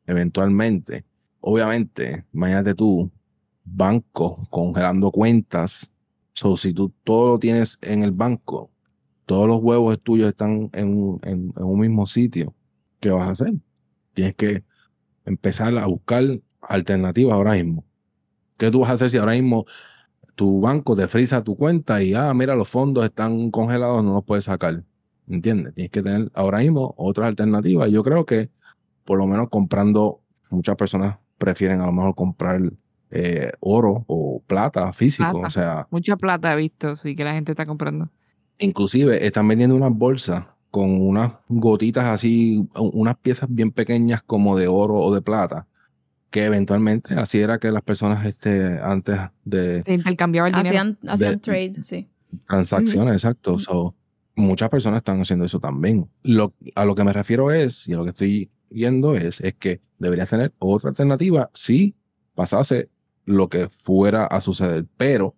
eventualmente. 0.07 1.05
Obviamente, 1.41 2.25
imagínate 2.33 2.75
tú, 2.75 3.11
banco 3.65 4.37
congelando 4.51 5.11
cuentas. 5.11 5.93
So, 6.35 6.57
si 6.57 6.73
tú 6.73 6.93
todo 7.05 7.31
lo 7.33 7.39
tienes 7.39 7.79
en 7.83 8.03
el 8.03 8.13
banco, 8.13 8.71
todos 9.27 9.47
los 9.49 9.63
huevos 9.63 10.01
tuyos 10.03 10.29
están 10.29 10.71
en, 10.73 10.89
un- 10.97 11.21
en- 11.25 11.53
en 11.57 11.63
un 11.65 11.79
mismo 11.81 12.07
sitio, 12.07 12.55
¿qué 13.01 13.11
vas 13.11 13.29
a 13.29 13.31
hacer? 13.33 13.55
Tienes 14.15 14.35
que 14.37 14.65
empezar 15.25 15.77
a 15.79 15.87
buscar 15.87 16.25
alternativas 16.61 17.35
ahora 17.35 17.53
mismo. 17.53 17.85
¿Qué 18.57 18.71
tú 18.71 18.81
vas 18.81 18.91
a 18.91 18.93
hacer 18.95 19.11
si 19.11 19.19
ahora 19.19 19.33
mismo 19.33 19.65
tu 20.35 20.61
banco 20.61 20.97
te 20.97 21.09
frisa 21.09 21.45
tu 21.45 21.57
cuenta 21.57 22.03
y, 22.03 22.15
ah, 22.15 22.33
mira, 22.35 22.55
los 22.55 22.69
fondos 22.69 23.05
están 23.05 23.51
congelados, 23.51 24.03
no 24.03 24.15
los 24.15 24.25
puedes 24.25 24.45
sacar? 24.45 24.83
¿Entiendes? 25.29 25.75
Tienes 25.75 25.91
que 25.91 26.03
tener 26.03 26.31
ahora 26.35 26.59
mismo 26.59 26.95
otras 26.97 27.29
alternativas. 27.29 27.91
Yo 27.91 28.03
creo 28.03 28.27
que 28.27 28.51
por 29.05 29.19
lo 29.19 29.27
menos 29.27 29.49
comprando, 29.49 30.21
muchas 30.51 30.77
personas 30.77 31.17
prefieren 31.39 31.81
a 31.81 31.87
lo 31.87 31.93
mejor 31.93 32.15
comprar 32.15 32.61
eh, 33.11 33.53
oro 33.61 34.05
o 34.07 34.43
plata 34.47 34.93
físico. 34.93 35.31
Plata. 35.31 35.47
O 35.47 35.51
sea, 35.51 35.87
Mucha 35.91 36.17
plata 36.17 36.53
he 36.53 36.57
visto, 36.57 36.97
sí, 36.97 37.15
que 37.15 37.25
la 37.25 37.35
gente 37.35 37.53
está 37.53 37.67
comprando. 37.67 38.09
Inclusive 38.59 39.27
están 39.27 39.49
vendiendo 39.49 39.75
unas 39.77 39.93
bolsas 39.93 40.45
con 40.71 41.01
unas 41.03 41.33
gotitas 41.49 42.05
así, 42.05 42.67
unas 42.75 43.17
piezas 43.17 43.49
bien 43.53 43.73
pequeñas 43.73 44.23
como 44.23 44.57
de 44.57 44.69
oro 44.69 44.95
o 44.95 45.15
de 45.15 45.21
plata, 45.21 45.67
que 46.33 46.45
eventualmente 46.47 47.15
así 47.15 47.39
era 47.41 47.59
que 47.61 47.71
las 47.71 47.83
personas 47.83 48.27
este, 48.27 48.81
antes 48.83 49.17
de 49.45 49.85
Se 49.85 49.95
intercambiaba 49.95 50.49
el 50.49 50.55
dinero. 50.55 50.71
Hacían, 50.71 50.99
hacían 51.07 51.33
De- 51.35 51.39
trade, 51.39 51.75
sí. 51.75 52.09
transacciones, 52.49 53.15
exacto. 53.15 53.59
So, 53.59 53.95
muchas 54.35 54.69
personas 54.71 54.97
están 54.99 55.21
haciendo 55.21 55.45
eso 55.45 55.61
también. 55.61 56.11
Lo, 56.23 56.55
a 56.75 56.85
lo 56.85 56.95
que 56.97 57.05
me 57.05 57.13
refiero 57.13 57.53
es, 57.53 57.87
y 57.87 57.93
a 57.93 57.97
lo 57.97 58.05
que 58.05 58.11
estoy 58.11 58.51
viendo 58.71 59.15
es, 59.15 59.41
es 59.43 59.55
que 59.55 59.81
deberías 59.99 60.31
tener 60.31 60.53
otra 60.59 60.89
alternativa 60.89 61.51
si 61.55 61.95
pasase 62.35 62.89
lo 63.27 63.49
que 63.49 63.69
fuera 63.69 64.25
a 64.27 64.41
suceder, 64.41 64.87
pero 64.97 65.37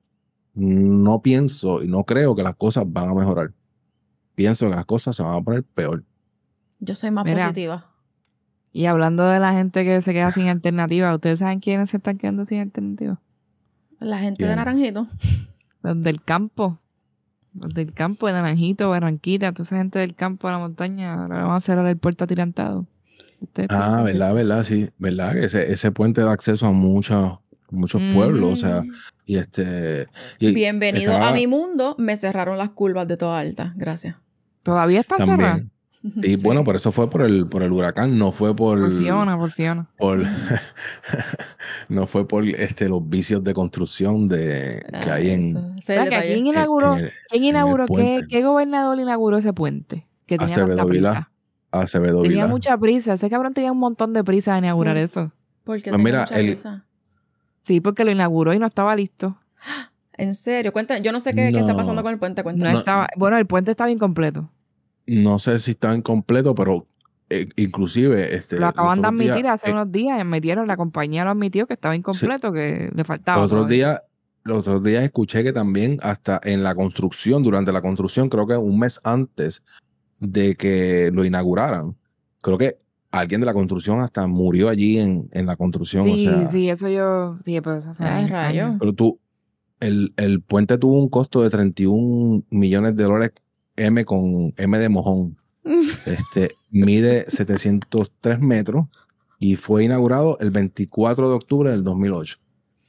no 0.54 1.20
pienso 1.20 1.82
y 1.82 1.88
no 1.88 2.04
creo 2.04 2.36
que 2.36 2.44
las 2.44 2.54
cosas 2.54 2.84
van 2.86 3.08
a 3.08 3.14
mejorar. 3.14 3.52
Pienso 4.36 4.70
que 4.70 4.76
las 4.76 4.86
cosas 4.86 5.16
se 5.16 5.22
van 5.24 5.34
a 5.36 5.42
poner 5.42 5.64
peor. 5.64 6.04
Yo 6.78 6.94
soy 6.94 7.10
más 7.10 7.24
Mira. 7.24 7.42
positiva. 7.42 7.90
Y 8.76 8.86
hablando 8.86 9.24
de 9.24 9.38
la 9.38 9.52
gente 9.52 9.84
que 9.84 10.00
se 10.00 10.12
queda 10.12 10.32
sin 10.32 10.48
alternativa, 10.48 11.14
¿ustedes 11.14 11.38
saben 11.38 11.60
quiénes 11.60 11.90
se 11.90 11.98
están 11.98 12.18
quedando 12.18 12.44
sin 12.44 12.60
alternativa? 12.60 13.20
La 14.00 14.18
gente 14.18 14.44
de. 14.44 14.56
Naranjito. 14.56 15.06
Los 15.82 16.02
del 16.02 16.20
campo. 16.22 16.80
Los 17.54 17.72
del 17.72 17.94
campo 17.94 18.26
de 18.26 18.32
Naranjito, 18.32 18.90
Barranquita, 18.90 19.52
toda 19.52 19.62
esa 19.62 19.76
gente 19.76 20.00
del 20.00 20.16
campo 20.16 20.48
a 20.48 20.52
la 20.52 20.58
montaña. 20.58 21.14
Ahora 21.14 21.42
vamos 21.44 21.62
a 21.62 21.64
cerrar 21.64 21.86
el 21.86 21.96
puerto 21.96 22.24
atirantado. 22.24 22.84
¿Ustedes 23.40 23.68
Ah, 23.70 23.98
que- 23.98 24.12
verdad, 24.12 24.34
verdad, 24.34 24.62
sí, 24.64 24.90
verdad 24.98 25.34
que 25.34 25.44
ese, 25.44 25.72
ese 25.72 25.92
puente 25.92 26.22
da 26.22 26.32
acceso 26.32 26.66
a 26.66 26.72
muchos 26.72 27.38
muchos 27.70 28.00
pueblos, 28.12 28.52
o 28.52 28.56
sea, 28.56 28.82
Mm. 28.82 28.90
y 29.26 29.36
este 29.36 30.06
y 30.38 30.52
Bienvenido 30.52 31.12
estaba 31.12 31.30
a 31.30 31.34
mi 31.34 31.46
mundo. 31.46 31.96
Me 31.98 32.16
cerraron 32.16 32.56
las 32.58 32.70
curvas 32.70 33.06
de 33.08 33.16
toda 33.16 33.38
alta. 33.40 33.72
Gracias. 33.76 34.16
Todavía 34.62 35.00
están 35.00 35.24
cerradas. 35.24 35.62
Y 36.22 36.42
bueno, 36.42 36.64
por 36.64 36.76
eso 36.76 36.92
fue 36.92 37.08
por 37.08 37.22
el 37.22 37.46
por 37.46 37.62
el 37.62 37.72
huracán, 37.72 38.18
no 38.18 38.30
fue 38.30 38.54
por, 38.54 38.78
Por 38.78 38.92
Fiona, 38.92 39.38
por 39.38 39.50
Fiona. 39.50 39.88
por 39.96 40.22
no 41.88 42.06
fue 42.06 42.28
por 42.28 42.46
este 42.46 42.88
los 42.88 43.08
vicios 43.08 43.42
de 43.42 43.54
construcción 43.54 44.26
de 44.26 44.84
que 45.02 45.10
hay 45.10 45.30
en. 45.30 45.74
¿Quién 45.76 46.46
inauguró, 46.46 46.94
en 46.96 47.04
el- 47.06 47.10
¿quién 47.30 47.44
inauguró 47.44 47.86
qué, 47.86 48.22
qué 48.28 48.42
gobernador 48.44 48.98
inauguró 48.98 49.38
ese 49.38 49.52
puente? 49.52 50.04
Que 50.26 50.38
tenía 50.38 50.54
Acevedo 50.54 50.86
Vilá. 50.86 51.30
Tenía 52.28 52.46
mucha 52.46 52.76
prisa. 52.78 53.14
Ese 53.14 53.28
cabrón 53.28 53.52
tenía 53.52 53.72
un 53.72 53.78
montón 53.78 54.12
de 54.12 54.22
prisa 54.22 54.52
de 54.52 54.58
inaugurar 54.58 54.96
Mm. 54.96 55.00
eso. 55.00 55.32
Porque 55.64 55.82
Pues 55.90 55.92
tenía 55.92 56.04
mira, 56.04 56.20
mucha 56.20 56.38
el- 56.40 56.46
prisa. 56.46 56.86
Sí, 57.62 57.80
porque 57.80 58.04
lo 58.04 58.10
inauguró 58.10 58.52
y 58.54 58.58
no 58.58 58.66
estaba 58.66 58.94
listo. 58.94 59.38
En 60.16 60.36
serio, 60.36 60.72
cuéntame, 60.72 61.00
yo 61.02 61.10
no 61.10 61.18
sé 61.18 61.32
qué, 61.34 61.50
qué 61.50 61.58
está 61.58 61.74
pasando 61.74 62.00
con 62.04 62.12
el 62.12 62.20
puente, 62.20 62.42
No, 62.42 62.44
cuéntame. 62.44 62.72
No. 62.74 62.78
estaba. 62.78 63.08
Bueno, 63.16 63.36
el 63.36 63.46
puente 63.48 63.72
estaba 63.72 63.90
incompleto. 63.90 64.48
No 65.06 65.38
sé 65.38 65.58
si 65.58 65.72
estaba 65.72 65.94
incompleto, 65.94 66.54
pero 66.54 66.86
eh, 67.30 67.48
inclusive 67.56 68.34
este, 68.34 68.58
Lo 68.58 68.66
acaban 68.66 69.00
de 69.00 69.02
días, 69.02 69.08
admitir 69.08 69.46
hace 69.48 69.70
eh, 69.70 69.72
unos 69.72 69.92
días. 69.92 70.20
Admitieron, 70.20 70.66
la 70.66 70.76
compañía 70.76 71.24
lo 71.24 71.30
admitió 71.30 71.66
que 71.66 71.74
estaba 71.74 71.96
incompleto, 71.96 72.52
que 72.52 72.90
le 72.94 73.04
faltaba. 73.04 73.40
los 73.40 73.52
otros 73.52 73.68
días 73.68 74.00
los 74.44 74.58
otros 74.58 74.82
días 74.82 75.02
escuché 75.02 75.42
que 75.42 75.52
también 75.52 75.96
hasta 76.02 76.38
en 76.44 76.62
la 76.62 76.74
construcción, 76.74 77.42
durante 77.42 77.72
la 77.72 77.80
construcción, 77.80 78.28
creo 78.28 78.46
que 78.46 78.56
un 78.56 78.78
mes 78.78 79.00
antes 79.02 79.64
de 80.20 80.54
que 80.54 81.10
lo 81.12 81.24
inauguraran, 81.24 81.96
creo 82.42 82.58
que 82.58 82.76
alguien 83.10 83.40
de 83.40 83.46
la 83.46 83.54
construcción 83.54 84.00
hasta 84.00 84.26
murió 84.26 84.68
allí 84.68 84.98
en, 84.98 85.28
en 85.32 85.46
la 85.46 85.56
construcción. 85.56 86.04
Sí, 86.04 86.28
o 86.28 86.30
sea, 86.30 86.46
sí, 86.46 86.68
eso 86.68 86.88
yo. 86.88 87.38
Sí, 87.44 87.58
pero 87.62 87.76
eso 87.76 87.90
hace 87.90 88.04
Ay, 88.04 88.26
rayo. 88.26 88.76
Pero 88.78 88.92
tú, 88.92 89.18
el, 89.80 90.12
el 90.18 90.42
puente 90.42 90.76
tuvo 90.76 91.00
un 91.00 91.08
costo 91.08 91.42
de 91.42 91.48
31 91.48 92.44
millones 92.50 92.96
de 92.96 93.04
dólares 93.04 93.32
M 93.76 94.04
con 94.04 94.54
M 94.56 94.78
de 94.78 94.88
mojón. 94.88 95.36
Este, 96.06 96.50
mide 96.70 97.24
703 97.26 98.40
metros 98.40 98.86
y 99.38 99.56
fue 99.56 99.84
inaugurado 99.84 100.38
el 100.40 100.50
24 100.50 101.28
de 101.28 101.34
octubre 101.34 101.70
del 101.70 101.82
2008. 101.82 102.38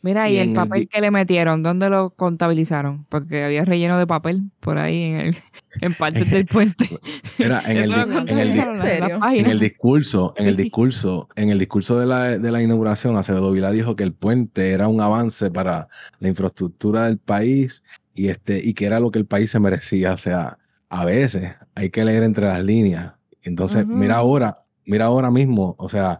Mira, 0.06 0.30
Y 0.30 0.36
y 0.36 0.38
el 0.38 0.54
papel 0.54 0.88
que 0.88 1.02
le 1.02 1.10
metieron, 1.10 1.64
¿dónde 1.64 1.90
lo 1.90 2.12
contabilizaron? 2.12 3.06
Porque 3.10 3.44
había 3.44 3.66
relleno 3.66 3.98
de 3.98 4.06
papel 4.06 4.52
por 4.60 4.78
ahí 4.78 5.02
en, 5.02 5.16
el, 5.16 5.38
en 5.82 5.94
partes 5.96 6.30
del 6.30 6.46
puente. 6.46 7.00
Era 7.40 7.64
en 7.66 7.78
el, 7.78 7.92
en 7.92 8.38
el 8.38 8.52
en 8.52 9.46
el 9.48 9.60
discurso, 9.60 10.36
en 10.38 10.48
el 10.48 10.56
discurso, 10.56 11.28
en 11.36 11.50
el 11.50 11.58
discurso 11.58 12.00
de 12.00 12.06
la, 12.06 12.38
de 12.38 12.52
la 12.52 12.62
inauguración, 12.62 13.18
Acevedo 13.18 13.52
Vilá 13.52 13.72
dijo 13.72 13.96
que 13.96 14.04
el 14.04 14.14
puente 14.14 14.74
era 14.74 14.88
un 14.88 15.02
avance 15.02 15.50
para 15.50 15.88
la 16.20 16.28
infraestructura 16.28 17.08
del 17.08 17.18
país 17.18 17.84
y 18.14 18.28
este, 18.28 18.64
y 18.64 18.76
que 18.76 18.86
era 18.86 19.00
lo 19.00 19.10
que 19.10 19.18
el 19.18 19.26
país 19.26 19.50
se 19.50 19.60
merecía. 19.60 20.14
O 20.14 20.20
sea, 20.20 20.60
a 20.90 21.06
veces 21.06 21.56
hay 21.76 21.90
que 21.90 22.04
leer 22.06 22.24
entre 22.24 22.46
las 22.46 22.64
líneas. 22.64 23.14
Entonces, 23.44 23.86
mira 23.86 24.16
ahora, 24.18 24.60
mira 24.86 25.06
ahora 25.06 25.30
mismo, 25.32 25.76
o 25.78 25.90
sea, 25.90 26.20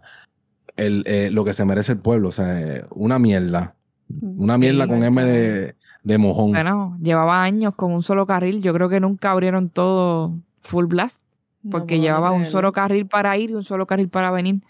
el, 0.76 1.02
eh, 1.06 1.30
lo 1.32 1.44
que 1.44 1.52
se 1.54 1.64
merece 1.64 1.92
el 1.92 1.98
pueblo, 1.98 2.28
o 2.28 2.32
sea, 2.32 2.84
una 2.90 3.18
mierda. 3.18 3.74
Una 4.22 4.56
mierda 4.58 4.84
Sí, 4.84 4.90
con 4.90 5.02
M 5.02 5.24
de, 5.24 5.74
de 6.04 6.18
mojón. 6.18 6.52
Bueno, 6.52 6.96
llevaba 7.02 7.42
años 7.42 7.74
con 7.74 7.92
un 7.92 8.02
solo 8.02 8.24
carril. 8.26 8.62
Yo 8.62 8.72
creo 8.72 8.88
que 8.88 9.00
nunca 9.00 9.32
abrieron 9.32 9.68
todo 9.68 10.34
full 10.60 10.86
blast. 10.86 11.22
Porque 11.68 11.98
llevaba 11.98 12.30
un 12.30 12.46
solo 12.46 12.72
carril 12.72 13.06
para 13.08 13.36
ir 13.36 13.50
y 13.50 13.54
un 13.54 13.64
solo 13.64 13.86
carril 13.88 14.08
para 14.08 14.30
venir. 14.30 14.62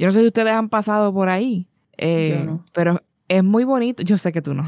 Yo 0.00 0.06
no 0.08 0.10
sé 0.10 0.18
si 0.20 0.26
ustedes 0.26 0.52
han 0.52 0.68
pasado 0.68 1.14
por 1.14 1.28
ahí. 1.28 1.68
eh, 1.96 2.34
Yo 2.40 2.44
no. 2.44 2.64
Pero 2.72 3.00
es 3.28 3.44
muy 3.44 3.62
bonito. 3.62 4.02
Yo 4.02 4.18
sé 4.18 4.32
que 4.32 4.42
tú 4.42 4.52
no. 4.54 4.64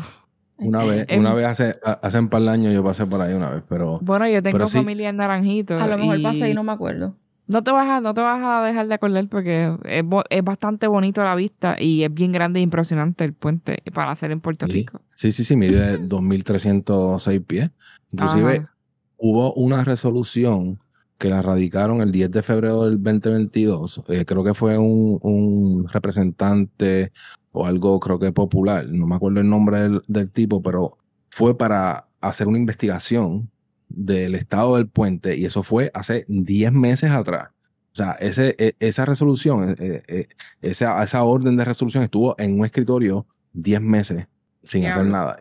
Una 0.65 0.85
vez, 0.85 1.07
una 1.17 1.35
vez 1.35 1.47
hace, 1.47 1.77
a- 1.85 1.93
hace 2.03 2.19
un 2.19 2.29
par 2.29 2.43
de 2.43 2.51
años 2.51 2.73
yo 2.75 2.83
pasé 2.85 3.07
por 3.07 3.21
ahí 3.21 3.35
una 3.35 3.51
vez, 3.51 3.63
pero 3.69 3.99
Bueno, 4.03 4.27
yo 4.29 4.43
tengo 4.43 4.67
sí. 4.67 4.79
familia 4.79 5.09
en 5.11 5.17
Naranjito. 5.17 5.77
A 5.77 5.87
lo 5.87 5.99
mejor 5.99 6.19
y 6.19 6.23
pasé 6.23 6.51
y 6.51 6.55
no 6.55 6.63
me 6.63 6.73
acuerdo. 6.73 7.17
No 7.49 7.63
te 7.65 7.73
vas 7.73 7.87
a, 7.89 8.01
no 8.01 8.15
te 8.15 8.21
vas 8.21 8.41
a 8.43 8.65
dejar 8.65 8.87
de 8.87 8.95
acordar 8.95 9.29
porque 9.29 9.77
es, 9.85 10.05
es 10.31 10.45
bastante 10.45 10.87
bonito 10.87 11.21
a 11.21 11.25
la 11.25 11.35
vista 11.35 11.77
y 11.79 12.05
es 12.05 12.15
bien 12.15 12.31
grande 12.33 12.61
e 12.61 12.63
impresionante 12.63 13.25
el 13.25 13.35
puente 13.35 13.83
para 13.93 14.13
hacer 14.13 14.31
en 14.31 14.41
Puerto 14.41 14.67
Sí. 14.67 14.73
Rico. 14.73 15.01
Sí, 15.15 15.33
sí, 15.33 15.45
sí, 15.45 15.57
mide 15.57 15.99
2.306 16.09 17.45
pies. 17.45 17.71
Inclusive 18.13 18.57
Ajá. 18.59 18.75
hubo 19.19 19.53
una 19.55 19.83
resolución 19.85 20.79
que 21.19 21.31
la 21.31 21.43
radicaron 21.43 22.01
el 22.01 22.11
10 22.13 22.31
de 22.31 22.43
febrero 22.43 22.85
del 22.85 23.03
2022. 23.03 24.03
Eh, 24.09 24.25
creo 24.25 24.45
que 24.45 24.55
fue 24.55 24.79
un, 24.79 25.19
un 25.23 25.89
representante 25.89 27.13
o 27.53 27.67
algo, 27.67 28.01
creo 28.01 28.19
que 28.19 28.33
popular. 28.33 28.87
No 28.89 29.07
me 29.07 29.15
acuerdo 29.15 29.41
el 29.41 29.49
nombre 29.49 29.81
del, 29.81 30.03
del 30.09 30.31
tipo, 30.31 30.63
pero 30.63 30.99
fue 31.31 31.57
para 31.57 32.09
hacer 32.21 32.49
una 32.49 32.59
investigación 32.59 33.51
del 33.89 34.35
estado 34.35 34.77
del 34.77 34.89
puente 34.89 35.37
y 35.37 35.45
eso 35.45 35.63
fue 35.63 35.91
hace 35.95 36.25
10 36.29 36.73
meses 36.73 37.11
atrás. 37.11 37.49
O 37.93 37.95
sea, 37.95 38.13
ese, 38.13 38.55
e- 38.59 38.75
esa 38.81 39.05
resolución, 39.05 39.77
eh, 39.79 40.03
eh, 40.09 40.27
esa, 40.63 41.03
esa 41.03 41.23
orden 41.25 41.57
de 41.57 41.65
resolución 41.67 42.03
estuvo 42.03 42.35
en 42.39 42.59
un 42.59 42.65
escritorio 42.65 43.27
10 43.53 43.81
meses 43.83 44.29
sin 44.65 44.87
hacer 44.87 45.05
nada. 45.07 45.37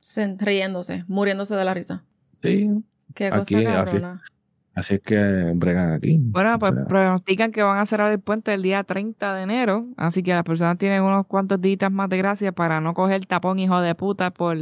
Se- 0.00 0.36
riéndose, 0.38 1.04
muriéndose 1.08 1.54
de 1.56 1.64
la 1.64 1.72
risa. 1.72 2.04
Sí, 2.42 2.68
Qué 3.14 3.26
Aquí, 3.28 3.54
cosa 3.54 3.80
así. 3.82 3.96
cabrona. 3.96 4.22
así 4.22 4.32
es 4.76 5.00
que 5.00 5.52
bregan 5.54 5.92
aquí. 5.92 6.18
Bueno, 6.20 6.58
pues 6.58 6.72
O 6.72 6.74
sea, 6.74 6.84
pronostican 6.86 7.50
que 7.52 7.62
van 7.62 7.78
a 7.78 7.86
cerrar 7.86 8.12
el 8.12 8.20
puente 8.20 8.52
el 8.52 8.62
día 8.62 8.84
30 8.84 9.34
de 9.34 9.42
enero, 9.42 9.86
así 9.96 10.22
que 10.22 10.34
las 10.34 10.44
personas 10.44 10.76
tienen 10.78 11.02
unos 11.02 11.26
cuantos 11.26 11.60
días 11.60 11.90
más 11.90 12.08
de 12.10 12.18
gracia 12.18 12.52
para 12.52 12.80
no 12.80 12.92
coger 12.94 13.24
tapón 13.26 13.58
hijo 13.58 13.80
de 13.80 13.94
puta 13.94 14.30
por 14.30 14.56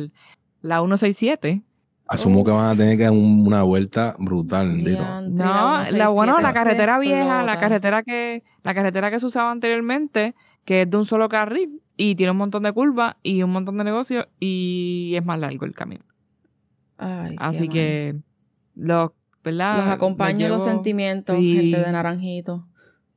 la 0.62 0.78
167. 0.80 1.62
asumo 2.06 2.44
que 2.44 2.50
van 2.50 2.70
a 2.70 2.76
tener 2.76 2.96
que 2.98 3.04
dar 3.04 3.12
un- 3.12 3.46
una 3.46 3.62
vuelta 3.62 4.14
brutal. 4.18 4.76
Diantre, 4.76 5.44
No, 5.44 5.78
la, 5.78 5.84
167 5.86 6.12
bueno, 6.12 6.38
la 6.40 6.52
carretera 6.52 6.98
vieja, 6.98 7.42
la 7.42 7.58
carretera 7.58 8.02
que 8.02 8.42
la 8.62 8.74
carretera 8.74 9.10
que 9.10 9.18
se 9.18 9.26
usaba 9.26 9.50
anteriormente, 9.50 10.34
que 10.64 10.82
es 10.82 10.90
de 10.90 10.96
un 10.96 11.06
solo 11.06 11.28
carril 11.28 11.80
y 11.96 12.14
tiene 12.14 12.30
un 12.32 12.36
montón 12.36 12.62
de 12.62 12.72
curvas 12.72 13.16
y 13.22 13.42
un 13.42 13.50
montón 13.52 13.78
de 13.78 13.84
negocios 13.84 14.26
y 14.38 15.14
es 15.16 15.24
más 15.24 15.38
largo 15.40 15.64
el 15.64 15.74
camino. 15.74 16.04
Ay, 16.98 17.30
qué 17.36 17.36
Así 17.44 17.68
que 17.68 18.16
los, 18.76 19.10
¿verdad? 19.44 19.76
Los 19.76 19.86
acompaño 19.86 20.48
los 20.48 20.62
llevo- 20.62 20.70
sentimientos, 20.70 21.36
sí. 21.36 21.56
gente 21.56 21.78
de 21.80 21.92
Naranjito. 21.92 22.66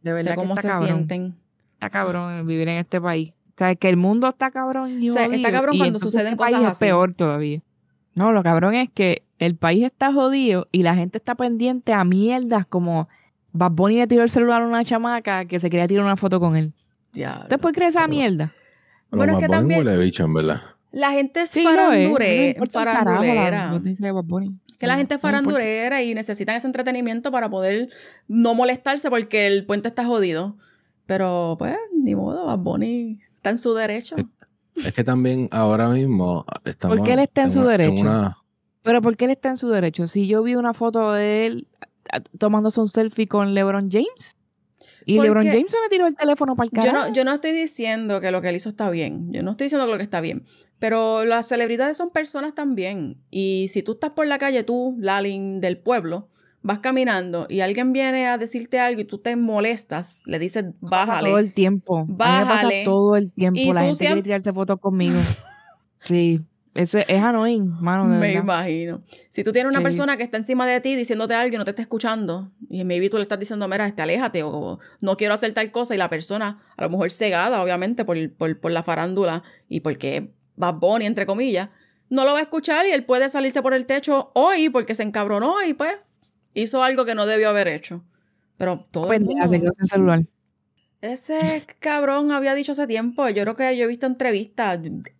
De 0.03 0.11
verdad 0.11 0.23
Sé 0.23 0.29
que 0.31 0.35
cómo 0.35 0.53
está 0.55 0.61
se 0.61 0.67
cabrón. 0.67 0.87
sienten. 0.87 1.35
Está 1.73 1.89
cabrón 1.89 2.45
vivir 2.45 2.67
en 2.67 2.77
este 2.77 2.99
país. 3.01 3.31
O 3.31 3.53
sea, 3.57 3.73
que 3.75 3.89
el 3.89 3.97
mundo 3.97 4.27
está 4.29 4.51
cabrón 4.51 5.01
y 5.01 5.09
O 5.09 5.13
sea, 5.13 5.25
está 5.25 5.51
cabrón 5.51 5.75
y 5.75 5.77
cuando 5.79 5.99
suceden 5.99 6.27
este 6.27 6.37
cosas 6.37 6.51
país 6.53 6.63
es 6.65 6.71
así. 6.71 6.85
peor 6.85 7.13
todavía. 7.13 7.61
No, 8.13 8.31
lo 8.31 8.43
cabrón 8.43 8.73
es 8.75 8.89
que 8.91 9.23
el 9.39 9.55
país 9.55 9.83
está 9.85 10.11
jodido 10.13 10.67
y 10.71 10.83
la 10.83 10.95
gente 10.95 11.17
está 11.17 11.35
pendiente 11.35 11.93
a 11.93 12.03
mierdas 12.03 12.65
como 12.67 13.07
Bad 13.53 13.71
Bunny 13.71 13.95
le 13.97 14.07
tiró 14.07 14.23
el 14.23 14.29
celular 14.29 14.61
a 14.61 14.65
una 14.67 14.83
chamaca 14.83 15.45
que 15.45 15.59
se 15.59 15.69
quería 15.69 15.87
tirar 15.87 16.03
una 16.05 16.17
foto 16.17 16.39
con 16.39 16.55
él. 16.55 16.73
Ya. 17.13 17.39
¿Usted 17.43 17.59
puede 17.59 17.73
creer 17.75 17.89
esa 17.89 17.99
Pero- 18.01 18.09
mierda? 18.09 18.53
Pero 19.09 19.17
Bueno, 19.17 19.33
es 19.33 19.39
que 19.39 19.47
también- 19.49 19.83
verdad. 19.85 20.61
La 20.91 21.11
gente 21.11 21.41
es 21.43 21.49
Sí, 21.49 21.59
es. 21.59 21.65
No 21.65 21.71
me 21.71 21.77
farandure, 21.77 22.47
importa 22.49 22.79
un 22.79 22.85
carajo 22.85 23.05
la 23.09 23.15
farandulera. 23.15 23.71
Que 24.77 24.85
la 24.87 24.95
gente 24.97 25.15
es 25.15 25.21
farandulera 25.21 26.03
y 26.03 26.13
necesitan 26.13 26.55
ese 26.55 26.67
entretenimiento 26.67 27.31
para 27.31 27.49
poder 27.49 27.89
no 28.27 28.53
molestarse 28.53 29.09
porque 29.09 29.47
el 29.47 29.65
puente 29.65 29.87
está 29.87 30.05
jodido. 30.05 30.57
Pero, 31.05 31.55
pues, 31.57 31.75
ni 31.93 32.13
modo, 32.15 32.45
Bad 32.45 32.59
Bunny 32.59 33.19
está 33.37 33.49
en 33.49 33.57
su 33.57 33.73
derecho. 33.73 34.15
Es 34.75 34.93
que 34.93 35.03
también 35.03 35.47
ahora 35.51 35.89
mismo 35.89 36.45
estamos. 36.65 36.97
¿Por 36.97 37.05
qué 37.05 37.13
él 37.13 37.19
está 37.19 37.43
en 37.43 37.51
su 37.51 37.61
una- 37.61 37.69
derecho? 37.71 38.01
una- 38.01 38.37
Pero 38.83 39.01
¿por 39.01 39.17
qué 39.17 39.25
él 39.25 39.31
está 39.31 39.49
en 39.49 39.57
su 39.57 39.69
derecho? 39.69 40.05
Si 40.05 40.27
yo 40.27 40.43
vi 40.43 40.55
una 40.55 40.73
foto 40.73 41.11
de 41.13 41.47
él 41.47 41.67
tomándose 42.37 42.79
un 42.79 42.87
selfie 42.87 43.27
con 43.27 43.53
LeBron 43.53 43.89
James 43.91 44.35
y 45.05 45.15
Porque- 45.17 45.27
LeBron 45.29 45.45
James 45.47 45.71
se 45.71 45.77
le 45.81 45.89
tiró 45.89 46.05
el 46.07 46.15
teléfono 46.15 46.55
para 46.55 46.65
el 46.67 46.71
Yo 46.73 46.81
carajo. 46.81 47.07
no, 47.07 47.13
yo 47.13 47.23
no 47.25 47.33
estoy 47.33 47.51
diciendo 47.51 48.21
que 48.21 48.31
lo 48.31 48.41
que 48.41 48.49
él 48.49 48.55
hizo 48.57 48.69
está 48.69 48.89
bien. 48.91 49.33
Yo 49.33 49.41
no 49.43 49.51
estoy 49.51 49.65
diciendo 49.65 49.85
que 49.87 49.91
lo 49.93 49.97
que 49.97 50.03
está 50.03 50.21
bien. 50.21 50.45
Pero 50.79 51.25
las 51.25 51.47
celebridades 51.47 51.97
son 51.97 52.11
personas 52.11 52.53
también. 52.53 53.17
Y 53.31 53.67
si 53.69 53.81
tú 53.83 53.93
estás 53.93 54.11
por 54.11 54.27
la 54.27 54.37
calle, 54.37 54.63
tú, 54.63 54.95
Lalin 54.99 55.59
del 55.59 55.77
pueblo, 55.79 56.29
vas 56.61 56.79
caminando 56.79 57.47
y 57.49 57.61
alguien 57.61 57.93
viene 57.93 58.27
a 58.27 58.37
decirte 58.37 58.79
algo 58.79 59.01
y 59.01 59.05
tú 59.05 59.19
te 59.19 59.35
molestas, 59.35 60.23
le 60.25 60.37
dices, 60.37 60.65
bájale. 60.81 61.29
todo 61.29 61.39
el 61.39 61.53
tiempo. 61.53 62.05
Bájale. 62.07 62.83
todo 62.83 63.15
el 63.15 63.31
Y 63.35 63.39
tiempo. 63.41 63.73
La 63.73 63.81
tú 63.81 63.85
gente 63.85 63.85
quiere 63.85 63.95
siempre- 63.95 64.21
tirarse 64.23 64.53
fotos 64.53 64.79
conmigo. 64.79 65.17
sí, 66.03 66.41
eso 66.73 66.99
es, 66.99 67.05
es 67.09 67.21
annoying, 67.23 67.71
mano. 67.81 68.03
de 68.07 68.19
Me 68.19 68.27
verdad. 68.27 68.43
imagino. 68.43 69.01
Si 69.29 69.43
tú 69.43 69.51
tienes 69.51 69.69
una 69.71 69.79
Sí. 69.79 69.83
persona 69.83 70.17
que 70.17 70.23
está 70.23 70.37
encima 70.37 70.67
de 70.67 70.79
ti 70.81 70.95
diciéndote 70.95 71.33
algo 71.33 71.55
y 71.55 71.57
no 71.57 71.63
te 71.63 71.71
está 71.71 71.81
escuchando, 71.81 72.51
y 72.69 72.83
maybe 72.83 73.09
tú 73.09 73.17
le 73.17 73.23
estás 73.23 73.39
diciendo, 73.39 73.67
mira, 73.67 73.87
este, 73.87 74.01
aléjate, 74.03 74.43
o 74.43 74.79
no 75.01 75.17
quiero 75.17 75.33
hacer 75.33 75.53
tal 75.53 75.71
cosa, 75.71 75.95
y 75.95 75.97
la 75.97 76.09
persona, 76.09 76.59
a 76.75 76.83
lo 76.83 76.89
mejor 76.91 77.11
cegada, 77.11 77.63
obviamente, 77.63 78.05
por, 78.05 78.17
por, 78.33 78.59
por 78.59 78.71
la 78.71 78.83
farándula 78.83 79.41
y 79.69 79.79
porque 79.79 80.33
va 80.61 80.71
Bunny, 80.71 81.05
entre 81.05 81.25
comillas, 81.25 81.69
no 82.09 82.25
lo 82.25 82.31
va 82.33 82.39
a 82.39 82.41
escuchar 82.41 82.85
y 82.85 82.91
él 82.91 83.03
puede 83.05 83.29
salirse 83.29 83.61
por 83.61 83.73
el 83.73 83.85
techo 83.85 84.29
hoy 84.33 84.69
porque 84.69 84.95
se 84.95 85.03
encabronó 85.03 85.55
y 85.67 85.73
pues 85.73 85.97
hizo 86.53 86.81
algo 86.83 87.05
que 87.05 87.15
no 87.15 87.25
debió 87.25 87.49
haber 87.49 87.67
hecho. 87.67 88.03
Pero 88.57 88.83
todo 88.91 89.05
el 89.11 89.19
Pendeja, 89.19 89.41
mundo- 89.41 89.47
se 89.49 89.59
quedó 89.61 89.73
sin 89.73 89.85
celular. 89.85 90.25
ese 91.01 91.65
cabrón 91.79 92.31
había 92.31 92.55
dicho 92.55 92.71
hace 92.71 92.87
tiempo, 92.87 93.27
yo 93.29 93.43
creo 93.43 93.55
que 93.55 93.77
yo 93.77 93.83
he 93.83 93.87
visto 93.87 94.05
entrevistas. 94.05 94.79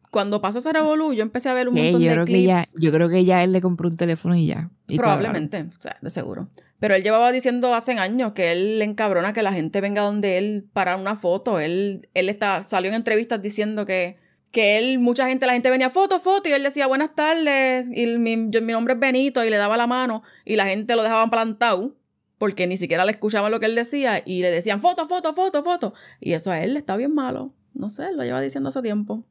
Cuando 0.10 0.42
pasó 0.42 0.60
ese 0.60 0.72
revolú, 0.74 1.14
yo 1.14 1.22
empecé 1.22 1.50
a 1.50 1.54
ver 1.54 1.68
un 1.68 1.76
montón 1.76 2.02
yo, 2.02 2.08
de 2.08 2.14
creo 2.14 2.26
que 2.26 2.42
ya, 2.44 2.56
clips. 2.56 2.74
yo 2.80 2.92
creo 2.92 3.10
que 3.10 3.26
ya 3.26 3.44
él 3.44 3.52
le 3.52 3.62
compró 3.62 3.90
un 3.90 3.98
teléfono 3.98 4.36
y 4.36 4.48
ya. 4.48 4.72
Y 4.88 4.98
Probablemente, 4.98 5.62
o 5.62 5.82
sea, 5.82 5.98
de 6.02 6.10
seguro. 6.10 6.48
Pero 6.80 6.96
él 6.96 7.04
llevaba 7.04 7.32
diciendo 7.34 7.76
hace 7.76 7.92
años 8.00 8.32
que 8.32 8.54
él 8.54 8.80
le 8.80 8.86
encabrona 8.86 9.34
que 9.34 9.44
la 9.44 9.52
gente 9.52 9.82
venga 9.82 10.02
donde 10.04 10.38
él 10.38 10.66
para 10.72 10.96
una 10.96 11.18
foto. 11.18 11.60
Él, 11.60 12.08
él 12.14 12.30
está, 12.30 12.64
salió 12.64 12.90
en 12.90 12.96
entrevistas 12.96 13.42
diciendo 13.42 13.86
que, 13.86 14.18
que 14.52 14.78
él, 14.78 15.00
mucha 15.00 15.28
gente, 15.28 15.46
la 15.46 15.54
gente 15.54 15.70
venía 15.70 15.90
foto, 15.90 16.20
foto, 16.20 16.50
y 16.50 16.54
él 16.54 16.64
decía 16.64 16.88
buenas 16.88 17.14
tardes, 17.16 17.90
y 17.92 18.08
mi, 18.18 18.48
yo- 18.50 18.62
mi 18.62 18.72
nombre 18.74 18.94
es 18.96 19.00
Benito, 19.00 19.44
y 19.44 19.50
le 19.50 19.58
daba 19.58 19.78
la 19.78 19.88
mano, 19.88 20.24
y 20.46 20.56
la 20.56 20.66
gente 20.68 20.96
lo 20.96 21.04
dejaba 21.04 21.30
plantado. 21.30 21.96
porque 22.40 22.68
ni 22.68 22.78
siquiera 22.78 23.04
le 23.04 23.10
escuchaban 23.12 23.52
lo 23.52 23.60
que 23.60 23.66
él 23.66 23.74
decía 23.74 24.22
y 24.24 24.44
le 24.44 24.52
decían 24.52 24.80
foto, 24.80 25.08
foto, 25.08 25.34
foto, 25.34 25.64
foto. 25.64 25.96
Y 26.20 26.34
eso 26.34 26.52
a 26.52 26.62
él 26.62 26.74
le 26.74 26.80
está 26.80 26.96
bien 26.96 27.12
malo. 27.12 27.52
No 27.74 27.90
sé, 27.90 28.12
lo 28.14 28.24
lleva 28.24 28.40
diciendo 28.42 28.70
hace 28.70 28.84
tiempo. 28.84 29.24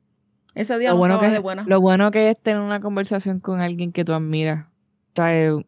Ese 0.56 0.76
día 0.76 0.88
Lo 0.88 0.94
no 0.94 0.98
bueno, 0.98 1.20
que, 1.20 1.28
de 1.30 1.38
buena. 1.38 1.62
lo 1.68 1.80
bueno 1.80 2.10
que 2.10 2.30
es 2.30 2.40
tener 2.42 2.60
una 2.60 2.80
conversación 2.80 3.38
con 3.38 3.60
alguien 3.60 3.92
que 3.92 4.04
tú 4.04 4.12
admiras. 4.12 4.66
O 4.66 5.12
sea, 5.14 5.32
eh, 5.32 5.64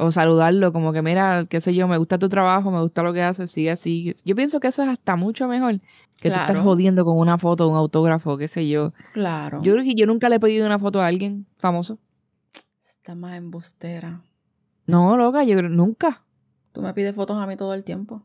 o 0.00 0.10
saludarlo, 0.10 0.72
como 0.72 0.92
que 0.92 1.02
mira, 1.02 1.44
qué 1.48 1.60
sé 1.60 1.74
yo, 1.74 1.86
me 1.86 1.98
gusta 1.98 2.18
tu 2.18 2.28
trabajo, 2.28 2.70
me 2.70 2.80
gusta 2.80 3.02
lo 3.02 3.12
que 3.12 3.22
haces, 3.22 3.50
sigue 3.50 3.70
así. 3.70 4.14
Yo 4.24 4.34
pienso 4.34 4.58
que 4.60 4.68
eso 4.68 4.82
es 4.82 4.88
hasta 4.88 5.14
mucho 5.16 5.46
mejor 5.46 5.80
que 6.20 6.28
tú 6.28 6.34
estás 6.34 6.46
Claro. 6.50 6.62
jodiendo 6.62 7.04
con 7.04 7.18
una 7.18 7.38
foto, 7.38 7.68
un 7.68 7.76
autógrafo, 7.76 8.36
qué 8.38 8.48
sé 8.48 8.66
yo. 8.68 8.92
Claro. 9.12 9.62
Yo 9.62 9.72
creo 9.74 9.84
que 9.84 9.94
yo 9.94 10.06
nunca 10.06 10.28
le 10.28 10.36
he 10.36 10.40
pedido 10.40 10.66
una 10.66 10.78
foto 10.78 11.00
a 11.02 11.06
alguien 11.06 11.46
famoso. 11.58 11.98
Está 12.82 13.14
más 13.14 13.36
embustera. 13.36 14.22
No, 14.86 15.16
loca, 15.16 15.44
yo 15.44 15.56
creo, 15.56 15.68
nunca. 15.70 16.24
Tú 16.72 16.82
me 16.82 16.92
pides 16.94 17.14
fotos 17.14 17.36
a 17.36 17.46
mí 17.46 17.56
todo 17.56 17.74
el 17.74 17.84
tiempo. 17.84 18.22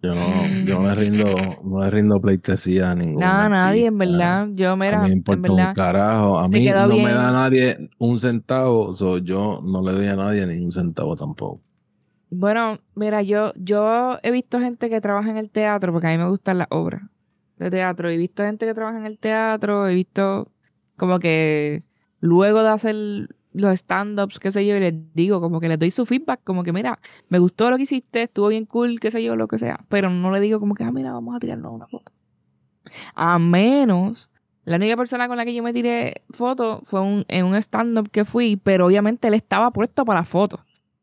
Yo 0.00 0.14
no, 0.14 0.24
yo 0.64 0.78
no 0.78 0.88
le 0.88 0.94
rindo, 0.94 1.24
no 1.64 1.80
le 1.80 1.90
rindo 1.90 2.20
pleitesía 2.20 2.92
a 2.92 2.94
ningún 2.94 3.18
Nada, 3.20 3.48
nadie, 3.48 3.86
en 3.86 3.98
verdad. 3.98 4.46
Yo, 4.52 4.76
mira, 4.76 5.00
a 5.00 5.02
mí 5.02 5.08
me 5.08 5.12
en 5.12 5.18
importa 5.18 5.52
un 5.52 5.74
carajo. 5.74 6.38
A 6.38 6.48
mí 6.48 6.64
no 6.66 6.88
bien. 6.88 7.04
me 7.04 7.12
da 7.12 7.32
nadie 7.32 7.76
un 7.98 8.18
centavo. 8.20 8.92
so 8.92 9.18
yo 9.18 9.60
no 9.64 9.82
le 9.82 9.92
doy 9.92 10.06
a 10.06 10.14
nadie 10.14 10.46
ni 10.46 10.64
un 10.64 10.70
centavo 10.70 11.16
tampoco. 11.16 11.60
Bueno, 12.30 12.78
mira, 12.94 13.22
yo, 13.22 13.52
yo 13.56 14.18
he 14.22 14.30
visto 14.30 14.60
gente 14.60 14.88
que 14.88 15.00
trabaja 15.00 15.30
en 15.30 15.36
el 15.36 15.50
teatro, 15.50 15.92
porque 15.92 16.06
a 16.06 16.10
mí 16.10 16.18
me 16.18 16.28
gustan 16.28 16.58
las 16.58 16.68
obras 16.70 17.02
de 17.56 17.68
teatro. 17.68 18.08
He 18.08 18.16
visto 18.16 18.44
gente 18.44 18.66
que 18.66 18.74
trabaja 18.74 18.98
en 18.98 19.06
el 19.06 19.18
teatro, 19.18 19.88
he 19.88 19.94
visto 19.94 20.52
como 20.96 21.18
que 21.18 21.82
luego 22.20 22.62
de 22.62 22.68
hacer 22.68 22.96
los 23.58 23.72
stand-ups, 23.74 24.38
qué 24.38 24.50
sé 24.50 24.66
yo, 24.66 24.76
y 24.76 24.80
les 24.80 24.94
digo, 25.14 25.40
como 25.40 25.60
que 25.60 25.68
les 25.68 25.78
doy 25.78 25.90
su 25.90 26.06
feedback, 26.06 26.40
como 26.44 26.62
que 26.62 26.72
mira, 26.72 26.98
me 27.28 27.38
gustó 27.38 27.70
lo 27.70 27.76
que 27.76 27.82
hiciste, 27.82 28.22
estuvo 28.22 28.48
bien 28.48 28.64
cool, 28.66 29.00
qué 29.00 29.10
sé 29.10 29.22
yo, 29.22 29.36
lo 29.36 29.48
que 29.48 29.58
sea. 29.58 29.84
Pero 29.88 30.10
no 30.10 30.30
le 30.30 30.40
digo 30.40 30.60
como 30.60 30.74
que, 30.74 30.84
ah, 30.84 30.92
mira, 30.92 31.12
vamos 31.12 31.36
a 31.36 31.38
tirarnos 31.38 31.72
una 31.72 31.86
foto. 31.86 32.12
A 33.14 33.38
menos, 33.38 34.30
la 34.64 34.76
única 34.76 34.96
persona 34.96 35.28
con 35.28 35.36
la 35.36 35.44
que 35.44 35.54
yo 35.54 35.62
me 35.62 35.72
tiré 35.72 36.22
foto 36.30 36.80
fue 36.84 37.00
un, 37.00 37.24
en 37.28 37.44
un 37.44 37.54
stand-up 37.54 38.10
que 38.10 38.24
fui, 38.24 38.56
pero 38.56 38.86
obviamente 38.86 39.28
él 39.28 39.34
estaba 39.34 39.70
puesto 39.70 40.04
para 40.04 40.20
la 40.20 40.24
foto. 40.24 40.60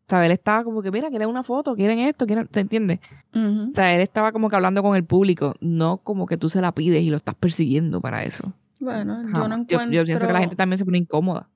¿Sabes? 0.07 0.27
Él 0.27 0.33
estaba 0.33 0.63
como 0.63 0.83
que, 0.83 0.91
mira, 0.91 1.09
quieren 1.09 1.27
una 1.27 1.41
foto, 1.41 1.75
quieren 1.75 1.97
esto, 1.97 2.27
quieren, 2.27 2.47
¿te 2.47 2.59
entiendes? 2.59 2.99
O 3.33 3.73
sea, 3.73 3.95
él 3.95 4.01
estaba 4.01 4.31
como 4.31 4.49
que 4.49 4.55
hablando 4.55 4.83
con 4.83 4.95
el 4.95 5.03
público, 5.03 5.55
no 5.61 5.97
como 5.97 6.27
que 6.27 6.37
tú 6.37 6.47
se 6.47 6.61
la 6.61 6.73
pides 6.73 7.01
y 7.01 7.09
lo 7.09 7.17
estás 7.17 7.33
persiguiendo 7.33 8.01
para 8.01 8.23
eso. 8.23 8.53
Bueno, 8.79 9.23
yo 9.23 9.47
no 9.47 9.55
yo, 9.55 9.61
encuentro... 9.63 9.91
yo 9.91 10.03
pienso 10.03 10.27
que 10.27 10.33
la 10.33 10.39
gente 10.41 10.55
también 10.55 10.77
se 10.77 10.85
pone 10.85 10.99
incómoda. 10.99 11.49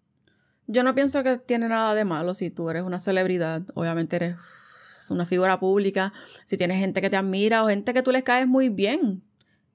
Yo 0.71 0.83
no 0.83 0.93
pienso 0.93 1.23
que 1.23 1.39
tiene 1.39 1.67
nada 1.67 1.95
de 1.95 2.05
malo 2.05 2.35
si 2.35 2.51
tú 2.51 2.69
eres 2.69 2.83
una 2.83 2.99
celebridad, 2.99 3.63
obviamente 3.73 4.17
eres 4.17 4.35
una 5.09 5.25
figura 5.25 5.59
pública, 5.59 6.13
si 6.45 6.57
tienes 6.57 6.77
gente 6.77 7.01
que 7.01 7.09
te 7.09 7.17
admira 7.17 7.63
o 7.63 7.69
gente 7.69 7.91
que 7.91 8.03
tú 8.03 8.11
les 8.11 8.21
caes 8.21 8.47
muy 8.47 8.69
bien 8.69 9.23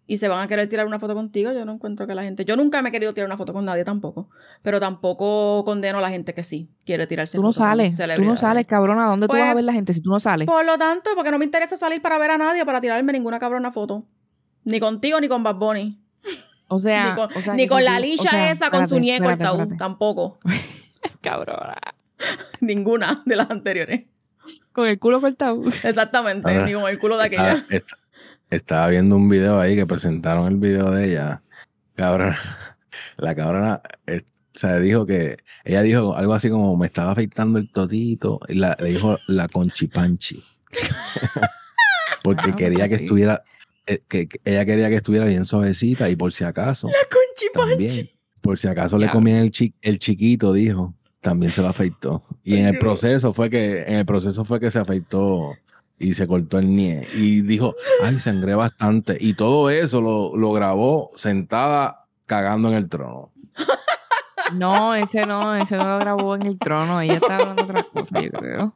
y 0.07 0.18
se 0.18 0.28
van 0.28 0.38
a 0.38 0.46
querer 0.46 0.68
tirar 0.68 0.87
una 0.87 1.00
foto 1.00 1.16
contigo, 1.16 1.52
yo 1.52 1.64
no 1.64 1.72
encuentro 1.72 2.07
que 2.07 2.14
la 2.14 2.22
gente... 2.22 2.44
Yo 2.44 2.54
nunca 2.57 2.80
me 2.80 2.90
he 2.90 2.92
querido 2.92 3.12
tirar 3.12 3.26
una 3.26 3.37
foto 3.37 3.52
con 3.52 3.64
nadie 3.64 3.83
tampoco, 3.83 4.28
pero 4.62 4.78
tampoco 4.78 5.64
condeno 5.64 5.98
a 5.98 6.00
la 6.00 6.11
gente 6.11 6.33
que 6.33 6.44
sí 6.44 6.70
quiere 6.87 7.09
tirarse 7.09 7.38
Tú 7.38 7.42
no 7.42 7.52
sales, 7.52 7.98
tú 8.14 8.22
no 8.22 8.37
sales, 8.37 8.64
cabrona. 8.64 9.09
¿Dónde 9.09 9.26
tú 9.26 9.33
Pues, 9.33 9.42
vas 9.42 9.50
a 9.50 9.54
ver 9.54 9.64
la 9.64 9.72
gente 9.72 9.92
si 9.94 10.00
tú 10.00 10.11
no 10.11 10.20
sales? 10.20 10.46
Por 10.46 10.64
lo 10.64 10.78
tanto, 10.78 11.11
porque 11.16 11.33
no 11.33 11.40
me 11.40 11.44
interesa 11.44 11.76
salir 11.76 12.00
para 12.02 12.18
ver 12.18 12.30
a 12.30 12.38
nadie 12.38 12.64
para 12.64 12.80
tirarme 12.80 13.12
ninguna 13.12 13.40
cabrona 13.40 13.72
foto. 13.72 14.07
Ni 14.62 14.78
contigo 14.78 15.20
ni 15.20 15.26
con 15.26 15.42
Bad 15.42 15.57
Bunny. 15.57 16.00
O 16.68 16.78
sea, 16.78 17.11
ni 17.11 17.16
con, 17.16 17.37
o 17.37 17.40
sea, 17.40 17.54
ni 17.54 17.62
que 17.64 17.68
con 17.68 17.78
si 17.80 17.85
la 17.85 17.96
o 17.96 18.22
sea, 18.30 18.52
esa 18.52 18.70
con 18.70 18.87
su 18.87 19.00
nieco 19.00 19.24
el 19.24 19.33
espérate, 19.33 19.57
espérate. 19.57 19.76
Tampoco. 19.76 20.38
Cabrona. 21.20 21.76
Ninguna 22.60 23.22
de 23.26 23.36
las 23.36 23.50
anteriores. 23.50 24.02
Con 24.72 24.86
el 24.88 24.98
culo 24.98 25.20
cortado. 25.20 25.62
Exactamente. 25.82 26.50
Ahora, 26.50 26.66
ni 26.66 26.72
con 26.74 26.88
el 26.88 26.98
culo 26.98 27.16
de 27.16 27.24
aquella. 27.24 27.64
est- 27.70 27.88
estaba 28.50 28.88
viendo 28.88 29.16
un 29.16 29.28
video 29.28 29.58
ahí 29.60 29.76
que 29.76 29.86
presentaron 29.86 30.46
el 30.48 30.56
video 30.56 30.90
de 30.90 31.10
ella. 31.10 31.42
Cabrona. 31.94 32.38
La 33.16 33.34
cabrona, 33.34 33.82
eh, 34.06 34.22
o 34.54 34.58
sea, 34.58 34.78
dijo 34.78 35.04
que 35.04 35.36
ella 35.64 35.82
dijo 35.82 36.14
algo 36.14 36.32
así 36.34 36.48
como 36.48 36.76
me 36.76 36.86
estaba 36.86 37.10
afeitando 37.12 37.58
el 37.58 37.70
totito. 37.70 38.38
Y 38.48 38.54
la, 38.54 38.76
le 38.80 38.90
dijo 38.90 39.18
la 39.26 39.48
conchipanchi. 39.48 40.42
Porque 42.22 42.50
Ah, 42.52 42.56
quería 42.56 42.88
que 42.88 42.96
sí. 42.98 43.04
estuviera, 43.04 43.42
eh, 43.86 44.00
que, 44.08 44.28
que 44.28 44.40
ella 44.44 44.64
quería 44.64 44.88
que 44.88 44.96
estuviera 44.96 45.26
bien 45.26 45.44
suavecita 45.44 46.08
y 46.08 46.16
por 46.16 46.32
si 46.32 46.44
acaso, 46.44 46.88
Conchi 46.88 47.46
también, 47.52 47.78
Panchi. 47.78 48.10
Por 48.44 48.59
si 48.59 48.68
acaso 48.68 48.98
le 48.98 49.09
comían 49.09 49.38
el, 49.38 49.50
chi- 49.50 49.74
el 49.80 49.98
chiquito, 49.98 50.52
dijo, 50.52 50.94
también 51.20 51.50
se 51.50 51.62
lo 51.62 51.68
afeitó. 51.68 52.22
Y 52.44 52.57
en 52.59 52.66
el 52.66 52.78
proceso 52.78 53.33
fue 53.33 53.48
que, 53.48 53.83
en 53.85 53.94
el 53.94 54.04
proceso 54.04 54.44
fue 54.44 54.61
que 54.61 54.70
se 54.70 54.78
afeitó 54.78 55.54
y 55.98 56.12
se 56.12 56.26
cortó 56.26 56.59
el 56.59 56.68
nie. 56.76 57.07
Y 57.16 57.40
dijo, 57.40 57.74
ay, 58.04 58.18
sangré 58.18 58.54
bastante. 58.54 59.16
Y 59.18 59.33
todo 59.33 59.70
eso 59.70 60.02
lo, 60.02 60.37
lo 60.37 60.52
grabó 60.52 61.11
sentada 61.14 62.04
cagando 62.26 62.68
en 62.68 62.74
el 62.74 62.88
trono. 62.90 63.33
No, 64.57 64.94
ese 64.94 65.22
no, 65.22 65.54
ese 65.57 65.76
no 65.76 65.88
lo 65.88 65.98
grabó 65.98 66.35
en 66.35 66.42
el 66.42 66.59
trono. 66.59 67.00
Ella 67.00 67.14
estaba 67.14 67.37
hablando 67.38 67.62
otra 67.64 67.83
cosa, 67.85 68.20
yo 68.20 68.30
creo. 68.30 68.74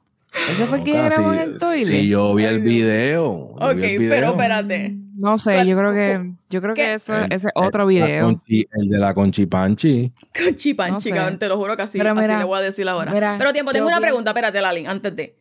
Ese 0.51 0.65
fue 0.67 0.83
que 0.83 0.93
Casi- 0.93 1.17
grabó 1.21 1.35
en 1.35 1.41
el 1.41 1.59
toilet. 1.59 1.87
Sí, 2.01 2.09
yo 2.09 2.35
vi 2.35 2.45
el 2.45 2.61
video. 2.63 3.55
yo 3.61 3.67
Ok, 3.67 3.75
vi 3.77 3.85
el 3.85 4.09
pero 4.09 4.29
espérate. 4.29 4.97
No 5.21 5.37
sé, 5.37 5.67
yo 5.67 5.77
creo 5.77 5.93
que, 5.93 6.31
yo 6.49 6.63
creo 6.63 6.75
¿Qué? 6.75 6.85
que 6.85 6.95
eso, 6.95 7.17
El- 7.17 7.33
ese 7.33 7.49
es 7.49 7.53
otro 7.57 7.87
video. 7.87 8.29
conchi- 8.31 8.67
el 8.71 8.89
de 8.89 8.99
la 8.99 9.13
conchipanchi. 9.15 10.13
Conchi 10.45 10.75
Panchi, 10.75 10.93
No 10.93 11.01
sé. 11.01 11.11
cabrón, 11.11 11.39
te 11.41 11.49
lo 11.49 11.57
juro 11.57 11.77
que 11.77 11.83
así, 11.83 11.99
Pero 11.99 12.13
así 12.13 12.21
mira, 12.21 12.39
le 12.39 12.45
voy 12.45 12.59
a 12.59 12.63
decir 12.63 12.89
ahora. 12.89 13.13
mira, 13.13 13.35
Pero 13.37 13.53
tiempo, 13.53 13.73
tengo 13.73 13.87
yo 13.91 13.97
una 13.97 14.01
pregunta, 14.01 14.31
espérate, 14.31 14.61
Lalin, 14.61 14.87
antes 14.87 15.17
de. 15.17 15.35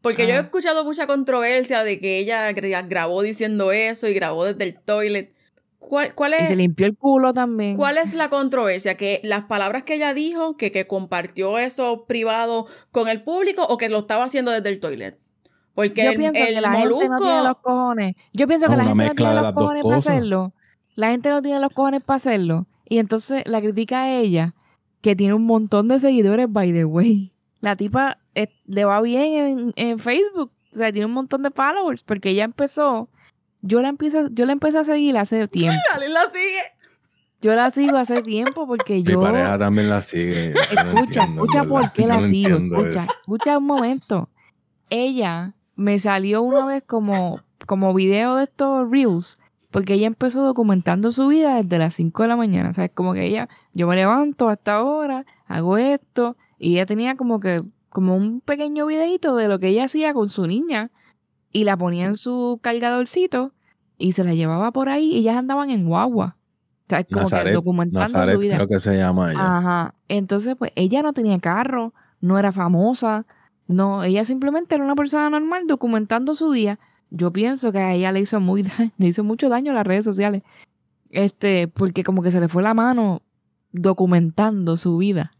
Porque 0.00 0.22
yo 0.22 0.28
he 0.30 0.32
Ajá. 0.34 0.42
escuchado 0.42 0.84
mucha 0.84 1.08
controversia 1.08 1.82
de 1.82 1.98
que 1.98 2.18
ella 2.20 2.48
gra- 2.52 2.86
grabó 2.88 3.22
diciendo 3.22 3.72
eso 3.72 4.06
y 4.06 4.14
grabó 4.14 4.44
desde 4.44 4.62
el 4.62 4.74
toilet. 4.78 5.32
¿Cuál, 5.80 6.14
cuál 6.14 6.34
Y 6.34 6.46
se 6.46 6.52
es, 6.52 6.56
limpió 6.56 6.86
el 6.86 6.96
culo 6.96 7.32
también. 7.32 7.76
¿Cuál 7.76 7.98
es 7.98 8.14
la 8.14 8.28
controversia? 8.28 8.96
¿Que 8.96 9.20
las 9.24 9.44
palabras 9.46 9.82
que 9.82 9.94
ella 9.94 10.14
dijo, 10.14 10.56
que, 10.56 10.70
que 10.70 10.86
compartió 10.86 11.58
eso 11.58 12.04
privado 12.06 12.66
con 12.92 13.08
el 13.08 13.22
público 13.22 13.62
o 13.64 13.76
que 13.78 13.88
lo 13.88 13.98
estaba 13.98 14.24
haciendo 14.24 14.52
desde 14.52 14.68
el 14.68 14.78
toilet? 14.80 15.18
Porque 15.78 16.02
Yo 16.02 16.10
el, 16.10 16.16
pienso 16.16 16.40
el 16.40 16.54
que 16.56 16.60
la 16.60 16.72
gente 16.72 17.08
no 17.08 17.18
tiene 17.18 17.42
los 17.44 17.56
cojones. 17.58 18.16
Yo 18.32 18.48
pienso 18.48 18.66
que 18.66 18.74
la 18.76 18.84
gente 18.84 19.04
no 19.04 19.14
tiene 19.14 19.34
los 19.34 19.52
cojones 19.52 19.84
para 19.84 19.96
hacerlo. 19.98 20.52
La 20.96 21.10
gente 21.10 21.30
no 21.30 21.40
tiene 21.40 21.60
los 21.60 21.72
cojones 21.72 22.02
para 22.02 22.16
hacerlo. 22.16 22.66
Y 22.84 22.98
entonces 22.98 23.44
la 23.46 23.60
critica 23.60 24.02
a 24.02 24.10
ella, 24.10 24.56
que 25.02 25.14
tiene 25.14 25.34
un 25.34 25.46
montón 25.46 25.86
de 25.86 26.00
seguidores, 26.00 26.50
by 26.50 26.72
the 26.72 26.84
way. 26.84 27.32
La 27.60 27.76
tipa 27.76 28.18
eh, 28.34 28.48
le 28.66 28.86
va 28.86 29.00
bien 29.02 29.34
en, 29.34 29.72
en 29.76 30.00
Facebook. 30.00 30.50
O 30.50 30.74
sea, 30.74 30.90
tiene 30.90 31.06
un 31.06 31.12
montón 31.12 31.44
de 31.44 31.52
followers. 31.52 32.02
Porque 32.02 32.30
ella 32.30 32.42
empezó. 32.42 33.08
Yo 33.62 33.80
la, 33.80 33.88
empiezo, 33.88 34.26
yo 34.32 34.46
la 34.46 34.52
empecé 34.54 34.78
a 34.78 34.84
seguir 34.84 35.16
hace 35.16 35.46
tiempo. 35.46 35.78
Lalin 35.94 36.12
la 36.12 36.22
sigue. 36.22 36.62
Yo 37.40 37.54
la 37.54 37.70
sigo 37.70 37.98
hace 37.98 38.20
tiempo 38.22 38.66
porque 38.66 38.94
Mi 38.94 39.04
yo. 39.04 39.20
pareja 39.20 39.56
también 39.56 39.88
la 39.88 40.00
sigue. 40.00 40.54
No 40.54 40.60
Escucha, 40.60 41.22
entiendo, 41.22 41.44
escucha 41.44 41.64
por 41.66 41.92
qué 41.92 42.04
la 42.08 42.16
no 42.16 42.22
sigo. 42.22 42.56
Escucha, 42.56 43.04
eso. 43.04 43.12
escucha 43.20 43.58
un 43.58 43.64
momento. 43.64 44.28
Ella 44.90 45.54
me 45.78 46.00
salió 46.00 46.42
una 46.42 46.66
vez 46.66 46.82
como, 46.84 47.40
como 47.64 47.94
video 47.94 48.34
de 48.34 48.44
estos 48.44 48.90
reels, 48.90 49.38
porque 49.70 49.94
ella 49.94 50.08
empezó 50.08 50.42
documentando 50.42 51.12
su 51.12 51.28
vida 51.28 51.62
desde 51.62 51.78
las 51.78 51.94
5 51.94 52.22
de 52.22 52.28
la 52.28 52.36
mañana. 52.36 52.70
O 52.70 52.72
sea, 52.72 52.86
es 52.86 52.90
como 52.90 53.14
que 53.14 53.24
ella, 53.24 53.48
yo 53.72 53.86
me 53.86 53.94
levanto 53.94 54.48
hasta 54.48 54.74
ahora, 54.74 55.24
hago 55.46 55.78
esto, 55.78 56.36
y 56.58 56.74
ella 56.74 56.86
tenía 56.86 57.14
como 57.14 57.38
que, 57.38 57.62
como 57.90 58.16
un 58.16 58.40
pequeño 58.40 58.86
videito 58.86 59.36
de 59.36 59.46
lo 59.46 59.60
que 59.60 59.68
ella 59.68 59.84
hacía 59.84 60.12
con 60.14 60.28
su 60.28 60.48
niña, 60.48 60.90
y 61.52 61.62
la 61.62 61.76
ponía 61.76 62.06
en 62.06 62.16
su 62.16 62.58
cargadorcito, 62.60 63.52
y 63.98 64.12
se 64.12 64.24
la 64.24 64.34
llevaba 64.34 64.72
por 64.72 64.88
ahí, 64.88 65.12
y 65.12 65.18
ellas 65.18 65.36
andaban 65.36 65.70
en 65.70 65.86
guagua. 65.86 66.38
O 66.86 66.88
sea, 66.88 67.00
es 67.00 67.06
como 67.06 67.28
que 67.28 67.52
documentando 67.52 68.00
Nazaret 68.00 68.34
su 68.34 68.40
vida. 68.40 68.56
creo 68.56 68.66
que 68.66 68.80
se 68.80 68.96
llama 68.96 69.30
ella. 69.30 69.58
Ajá. 69.58 69.94
Entonces, 70.08 70.56
pues 70.58 70.72
ella 70.74 71.02
no 71.02 71.12
tenía 71.12 71.38
carro, 71.38 71.94
no 72.20 72.36
era 72.36 72.50
famosa, 72.50 73.26
no, 73.68 74.02
ella 74.02 74.24
simplemente 74.24 74.74
era 74.74 74.82
una 74.84 74.96
persona 74.96 75.30
normal 75.30 75.66
documentando 75.68 76.34
su 76.34 76.50
día. 76.50 76.78
Yo 77.10 77.32
pienso 77.32 77.70
que 77.72 77.78
a 77.78 77.94
ella 77.94 78.10
le 78.12 78.20
hizo 78.20 78.40
muy 78.40 78.62
le 78.98 79.06
hizo 79.06 79.22
mucho 79.24 79.48
daño 79.48 79.70
a 79.72 79.74
las 79.74 79.86
redes 79.86 80.04
sociales. 80.04 80.42
Este, 81.10 81.68
porque 81.68 82.02
como 82.04 82.22
que 82.22 82.30
se 82.30 82.40
le 82.40 82.48
fue 82.48 82.62
la 82.62 82.74
mano 82.74 83.22
documentando 83.72 84.76
su 84.76 84.96
vida. 84.98 85.32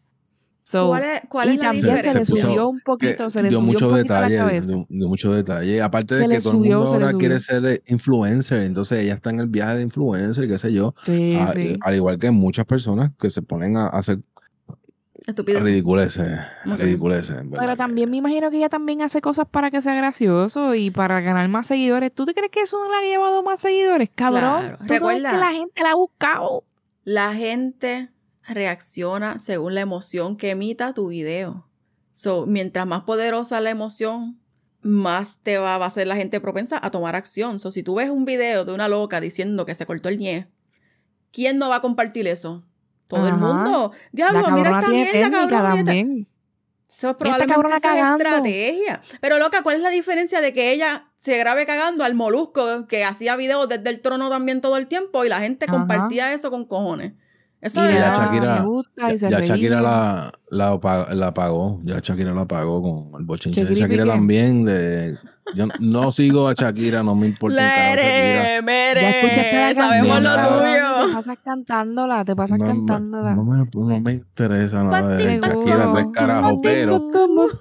So, 0.63 0.89
¿Cuál 0.89 1.03
es, 1.05 1.21
cuál 1.31 1.49
y 1.49 1.51
es 1.53 1.57
la 1.57 1.63
también 1.63 1.81
se, 1.83 1.87
diferencia? 1.89 2.19
le 2.21 2.25
Se 2.27 2.33
puso- 2.33 2.47
subió 2.47 2.69
un 2.69 2.81
poquito, 2.81 3.31
se 3.31 3.43
le 3.43 3.49
dio 3.49 3.59
subió 3.59 3.73
muchos 3.73 3.83
un 3.91 3.97
poquito 3.97 4.15
la 4.15 4.21
cabeza. 4.21 4.67
dio, 4.69 4.87
dio 4.91 5.09
muchos 5.09 5.35
detalles. 5.35 5.81
Aparte 5.81 6.15
Se 6.15 6.21
de 6.21 6.29
le 6.29 6.35
que 6.37 6.41
todo 6.43 6.53
subió, 6.53 6.73
el 6.73 6.79
mundo 6.81 6.99
le 6.99 7.05
ahora 7.07 7.19
quiere 7.19 7.41
ser 7.41 7.83
influencer, 7.87 8.63
entonces 8.63 9.03
ella 9.03 9.15
está 9.15 9.31
en 9.31 9.41
el 9.41 9.47
viaje 9.47 9.77
de 9.77 9.83
influencer, 9.83 10.47
qué 10.47 10.59
sé 10.59 10.73
yo. 10.75 10.93
Sí, 11.03 11.37
Ah, 11.39 11.53
sí. 11.55 11.61
eh, 11.69 11.79
Al 11.81 11.95
igual 11.97 12.19
que 12.19 12.31
muchas 12.31 12.67
personas 12.67 13.13
que 13.19 13.31
se 13.31 13.41
ponen 13.41 13.79
a 13.79 13.87
hacer 13.89 14.21
Estupidez. 15.27 15.63
ridiculeces, 15.65 16.39
ridiculeces. 16.65 17.37
Pero 17.59 17.77
también 17.77 18.11
me 18.11 18.17
imagino 18.19 18.51
que 18.51 18.57
ella 18.59 18.69
también 18.69 19.03
hace 19.03 19.21
cosas 19.21 19.47
para 19.51 19.71
que 19.71 19.83
sea 19.83 19.95
gracioso 19.95 20.75
y 20.75 20.91
para 20.91 21.21
ganar 21.21 21.49
más 21.49 21.67
seguidores. 21.67 22.15
¿Tú 22.15 22.25
te 22.25 22.35
crees 22.35 22.51
que 22.51 22.61
eso 22.61 22.79
no 22.83 22.91
le 22.91 22.97
ha 22.97 23.11
llevado 23.11 23.43
más 23.43 23.61
seguidores? 23.61 24.11
Cabrón. 24.15 24.41
Claro. 24.61 24.77
¿Tú 24.79 24.85
sabes 24.85 25.01
Recuerda- 25.01 25.31
que 25.33 25.37
la 25.39 25.53
gente 25.53 25.83
la 25.83 25.91
ha 25.91 25.95
buscado. 25.95 26.65
La 27.05 27.35
gente 27.35 28.11
reacciona 28.47 29.39
según 29.39 29.75
la 29.75 29.81
emoción 29.81 30.37
que 30.37 30.51
emita 30.51 30.95
tu 30.95 31.09
video. 31.09 31.67
So, 32.13 32.47
mientras 32.47 32.87
más 32.87 33.03
poderosa 33.03 33.61
la 33.61 33.71
emoción 33.71 34.39
más 34.81 35.41
te 35.43 35.59
va, 35.59 35.77
va 35.79 35.87
a 35.87 35.91
ser 35.91 36.07
la 36.07 36.17
gente 36.17 36.41
propensa 36.41 36.79
a 36.83 36.91
tomar 36.91 37.17
acción. 37.17 37.59
So, 37.59 37.73
si 37.73 37.83
tú 37.83 37.97
ves 37.97 38.11
un 38.11 38.25
video 38.25 38.65
de 38.65 38.73
una 38.73 38.89
loca 38.89 39.21
diciendo 39.21 39.67
que 39.67 39.75
se 39.75 39.85
cortó 39.87 40.09
el 40.09 40.19
ñe, 40.19 40.49
¿quién 41.33 41.59
no 41.59 41.69
va 41.69 41.77
a 41.77 41.81
compartir 41.81 42.27
eso? 42.29 42.65
Todo 43.09 43.27
el 43.29 43.35
mundo. 43.35 43.93
Diablo, 44.13 44.41
La 44.43 44.51
mira 44.51 44.79
esta 44.79 44.91
mierda, 44.93 45.31
cabrón. 45.49 45.85
también. 45.85 46.29
Eso 46.91 47.19
probablemente 47.19 47.75
esa 47.77 48.11
estrategia. 48.17 49.01
Pero 49.21 49.39
loca, 49.39 49.63
¿cuál 49.63 49.77
es 49.77 49.83
la 49.83 49.91
diferencia 49.91 50.41
de 50.41 50.55
que 50.55 50.73
ella 50.73 51.07
se 51.17 51.37
grabe 51.39 51.67
cagando 51.67 52.03
al 52.05 52.15
molusco 52.15 52.87
que 52.87 53.05
hacía 53.05 53.37
videos 53.37 53.69
desde 53.69 53.91
el 53.91 54.01
trono 54.01 54.31
también 54.31 54.61
todo 54.63 54.77
el 54.79 54.87
tiempo 54.87 55.25
y 55.25 55.29
la 55.29 55.41
gente 55.41 55.67
Ajá. 55.69 55.77
compartía 55.79 56.33
eso 56.33 56.51
con 56.51 56.65
cojones? 56.65 57.13
Eso 57.61 57.85
Y 57.85 57.93
ya 57.93 58.15
Shakira- 58.15 58.61
me 58.61 58.67
gusta 58.67 59.13
y 59.13 59.17
Ya, 59.17 59.19
se 59.19 59.31
ya. 59.31 59.41
Shakira 59.41 59.81
la, 59.83 60.33
la, 60.49 60.79
la 61.13 61.35
pagó. 61.35 61.81
Ya 61.85 61.99
Shakira 62.01 62.33
la 62.33 62.47
pagó 62.47 62.81
con 62.83 63.21
el 63.21 63.27
bochinche 63.27 63.65
de 63.65 63.75
Shakira 63.75 64.07
también. 64.07 64.65
De, 64.65 65.19
yo 65.55 65.67
no 65.81 66.13
sigo 66.13 66.47
a 66.49 66.55
Shakira, 66.55 67.03
no 67.03 67.15
me 67.17 67.27
importa 67.27 67.57
Lere, 67.61 68.03
Shakira. 68.03 68.63
mere, 68.63 69.01
Ya 69.03 69.11
escuchaste 69.11 69.57
la 69.57 69.75
sabemos 69.75 70.21
lo 70.23 70.35
cabrón, 70.35 70.63
Te 71.07 71.13
pasas 71.15 71.39
cantándola, 71.45 72.25
te 72.25 72.35
pasas 72.37 72.59
No, 72.59 72.65
me- 72.67 72.71
cantándola. 72.73 73.35
no, 73.35 73.45
me, 73.45 73.59
no 73.73 74.01
me 74.01 74.13
interesa 74.15 74.83
nada 74.85 75.17
de 75.17 75.41
Shakira, 75.41 76.07
carajos, 76.13 76.53
tú. 76.55 76.61
pero 76.63 77.01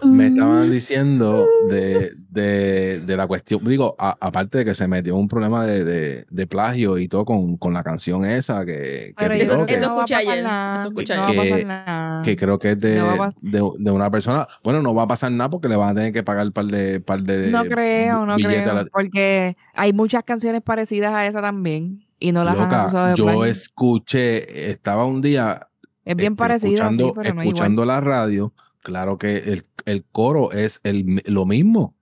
me 0.06 0.28
estaban 0.28 0.72
diciendo 0.72 1.46
de, 1.70 2.14
de, 2.30 3.00
de 3.02 3.18
la 3.18 3.28
cuestión, 3.28 3.64
digo, 3.64 3.96
a- 4.00 4.16
aparte 4.20 4.60
de 4.60 4.66
que 4.66 4.76
se 4.76 4.88
metió 4.88 5.16
un 5.16 5.28
problema 5.28 5.66
de, 5.66 5.84
de, 5.84 6.26
de 6.30 6.48
plagio 6.48 6.98
y 6.98 7.08
todo 7.08 7.26
con, 7.26 7.58
con 7.58 7.74
la 7.74 7.84
canción 7.84 8.26
esa 8.26 8.66
que, 8.66 8.74
que, 8.74 9.14
Pero 9.18 9.34
tiró, 9.36 9.54
eso- 9.54 9.66
que- 9.66 9.76
eso 9.76 9.86
escuché 9.94 10.16
ayer, 10.16 10.44
nada, 10.44 10.76
eso 10.76 10.88
escuché 10.90 11.16
no 11.16 11.22
va 11.22 11.28
a 11.28 11.32
ayer. 11.32 11.44
pasar 11.44 11.60
Que- 11.60 11.66
nada. 11.66 12.22
que 12.24 12.38
creo 12.38 12.60
que 12.60 12.72
es 12.72 12.80
de, 12.82 13.02
de, 13.42 13.72
de 13.80 13.92
una 13.92 14.10
persona. 14.12 14.48
Bueno, 14.64 14.82
no 14.82 14.94
va 14.96 15.04
a 15.04 15.08
pasar 15.08 15.32
nada 15.32 15.50
porque 15.50 15.68
le 15.68 15.76
van 15.76 15.90
a 15.90 15.94
tener 15.96 16.14
que 16.14 16.24
pagar 16.24 16.46
un 16.48 16.52
par 16.54 16.66
de, 16.66 17.00
par 17.00 17.22
de 17.22 17.50
No 17.52 17.64
creo, 17.66 18.26
no 18.26 18.36
creo. 18.36 18.74
la- 18.74 18.86
Porque 18.86 19.58
hay 19.74 19.94
muchas 19.94 20.24
canciones 20.24 20.62
parecidas 20.62 21.14
a 21.14 21.26
esa 21.26 21.42
también. 21.42 22.04
Y 22.20 22.32
no 22.32 22.44
las 22.44 22.56
han 22.58 22.64
Loca, 22.64 22.82
acusado 22.84 23.08
de 23.08 23.16
yo 23.16 23.46
escuché, 23.46 24.72
estaba 24.72 25.06
un 25.06 25.22
día 25.22 25.68
Es 26.04 26.16
bien 26.16 26.34
este, 26.34 26.36
parecido, 26.38 26.74
escuchando, 26.74 27.06
sí, 27.08 27.12
pero 27.16 27.24
no 27.36 27.42
es 27.42 27.46
igual. 27.46 27.48
escuchando 27.48 27.86
la 27.86 28.02
radio. 28.02 28.54
Claro 28.82 29.18
que 29.18 29.38
el, 29.38 29.64
el 29.86 30.06
coro 30.12 30.52
es 30.52 30.80
el, 30.84 31.22
lo 31.26 31.46
mismo. 31.46 31.94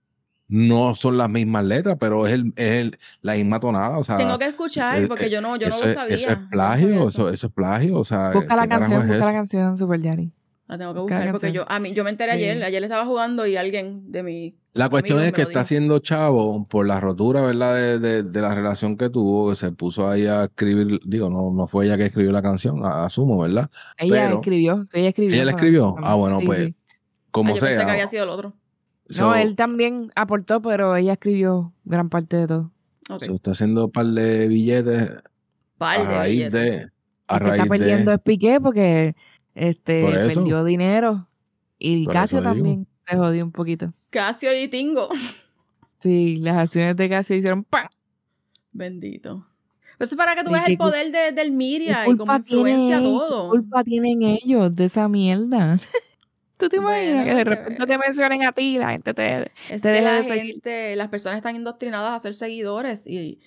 No 0.48 0.94
son 0.94 1.18
las 1.18 1.28
mismas 1.28 1.64
letras, 1.64 1.96
pero 1.98 2.24
es, 2.26 2.32
el, 2.34 2.52
es 2.54 2.72
el- 2.74 2.98
la 3.20 3.34
misma 3.34 3.58
tonada. 3.58 3.98
O 3.98 4.04
sea, 4.04 4.16
Tengo 4.16 4.38
que 4.38 4.44
escuchar 4.46 5.02
eh, 5.02 5.08
porque 5.08 5.28
yo 5.28 5.40
no, 5.40 5.56
yo 5.56 5.68
no 5.68 5.74
eso, 5.74 5.84
lo 5.84 5.90
es- 5.90 5.94
sabía. 5.94 6.14
eso 6.14 6.30
es 6.30 6.36
Yo 6.38 6.42
no 6.44 6.50
plagio, 6.50 7.08
eso, 7.08 7.28
eso 7.30 7.46
es 7.48 7.52
plagio. 7.52 7.98
O 7.98 8.04
sea, 8.04 8.30
Busca 8.30 8.54
la 8.54 8.62
¿qué 8.62 8.68
carajo 8.68 8.80
canción, 8.92 9.00
es 9.02 9.08
busca 9.08 9.16
eso? 9.18 9.26
la 9.26 9.32
canción, 9.32 9.76
Super 9.76 10.00
Yari. 10.02 10.32
La 10.68 10.76
tengo 10.78 10.94
que 10.94 11.00
buscar 11.00 11.18
porque 11.30 11.46
canción. 11.46 11.52
yo, 11.52 11.64
a 11.70 11.78
mí, 11.78 11.92
yo 11.94 12.02
me 12.02 12.10
enteré 12.10 12.32
Sí. 12.32 12.38
ayer. 12.38 12.62
Ayer 12.64 12.82
estaba 12.82 13.04
jugando 13.06 13.46
y 13.46 13.56
alguien 13.56 14.10
de 14.10 14.22
mi. 14.24 14.56
La 14.72 14.88
cuestión 14.88 15.20
es 15.22 15.32
que 15.32 15.42
está 15.42 15.60
haciendo 15.60 16.00
chavo 16.00 16.64
por 16.68 16.86
la 16.86 16.98
rotura, 17.00 17.40
¿verdad? 17.42 17.74
De, 17.76 17.98
de- 17.98 18.22
de 18.24 18.40
la 18.40 18.54
relación 18.54 18.96
que 18.96 19.08
tuvo, 19.08 19.48
que 19.50 19.54
se 19.54 19.70
puso 19.72 20.08
ahí 20.10 20.26
a 20.26 20.44
escribir, 20.44 21.00
digo, 21.04 21.30
no, 21.30 21.50
no 21.52 21.66
fue 21.68 21.86
ella 21.86 21.96
que 21.96 22.06
escribió 22.06 22.32
la 22.32 22.42
canción, 22.42 22.84
a- 22.84 23.04
asumo, 23.06 23.38
¿verdad? 23.38 23.70
Ella 23.96 24.24
Pero- 24.24 24.34
escribió, 24.40 24.84
sí, 24.84 24.98
ella 24.98 25.08
escribió. 25.10 25.34
¿Ella 25.36 25.44
la 25.46 25.50
escribió? 25.52 25.94
Ah, 26.02 26.14
bueno, 26.14 26.40
Sí, 26.40 26.46
pues, 26.46 26.64
sí. 26.66 26.74
Como 27.30 27.52
Ah, 27.52 27.54
yo 27.54 27.60
pensé 27.60 27.76
sea. 27.76 27.84
que 27.86 27.92
había 27.92 28.06
sido 28.08 28.24
el 28.24 28.30
otro. 28.30 28.52
so- 29.08 29.22
No, 29.22 29.34
él 29.36 29.54
también 29.56 30.10
aportó, 30.16 30.60
pero 30.60 30.96
ella 30.96 31.12
escribió 31.12 31.72
gran 31.84 32.08
parte 32.10 32.36
de 32.38 32.46
todo. 32.48 32.72
Ok. 33.08 33.22
so 33.22 33.34
está 33.34 33.52
haciendo 33.52 33.84
un 33.86 33.92
par 33.92 34.06
de 34.06 34.48
billetes 34.48 35.10
Par 35.78 36.00
a 36.00 36.02
de 36.08 36.14
raíz 36.16 36.36
billetes. 36.38 36.52
de. 36.52 36.88
A 37.28 37.38
raíz 37.38 37.62
está 37.62 37.66
perdiendo 37.70 38.10
de. 38.10 38.16
es 38.16 38.22
Piqué 38.22 38.60
porque 38.60 39.14
este, 39.56 40.00
perdió 40.04 40.62
dinero. 40.64 41.28
Y 41.78 42.04
Por 42.04 42.12
Casio 42.14 42.40
también 42.42 42.86
se 43.08 43.16
jodió 43.16 43.44
un 43.44 43.52
poquito. 43.52 43.92
Casio 44.10 44.50
y 44.58 44.68
Tingo. 44.68 45.08
Sí, 45.98 46.36
las 46.36 46.56
acciones 46.58 46.96
de 46.96 47.08
Casio 47.08 47.36
hicieron 47.36 47.64
¡pam! 47.64 47.88
Bendito. 48.72 49.46
Pero 49.98 50.04
eso 50.04 50.14
es 50.14 50.18
para 50.18 50.34
que 50.34 50.44
tú 50.44 50.50
¿Y 50.50 50.52
veas 50.52 50.68
el 50.68 50.76
poder 50.76 51.10
de- 51.10 51.32
del 51.32 51.48
¿Qué 51.50 51.56
media 51.56 52.06
y 52.08 52.16
cómo 52.16 52.34
influencia 52.36 53.02
todo. 53.02 53.50
¿Qué 53.52 53.58
culpa 53.58 53.82
tienen 53.82 54.22
ellos 54.22 54.74
de 54.76 54.84
esa 54.84 55.08
mierda? 55.08 55.76
¿Tú 56.58 56.68
te 56.68 56.78
Bueno, 56.78 56.98
imaginas 57.22 57.24
que 57.24 57.34
de 57.34 57.44
porque- 57.44 57.60
repente 57.62 57.86
te 57.86 57.98
mencionen 57.98 58.44
a 58.46 58.52
ti 58.52 58.62
y 58.76 58.78
la 58.78 58.90
gente 58.90 59.14
te... 59.14 59.50
Es 59.70 59.82
te 59.82 59.88
que 59.88 59.94
deja 59.94 60.02
la 60.04 60.16
de 60.22 60.24
seguir. 60.24 60.52
gente, 60.54 60.96
las 60.96 61.08
personas 61.08 61.36
están 61.36 61.56
indoctrinadas 61.56 62.12
a 62.12 62.20
ser 62.20 62.34
seguidores 62.34 63.06
y, 63.06 63.40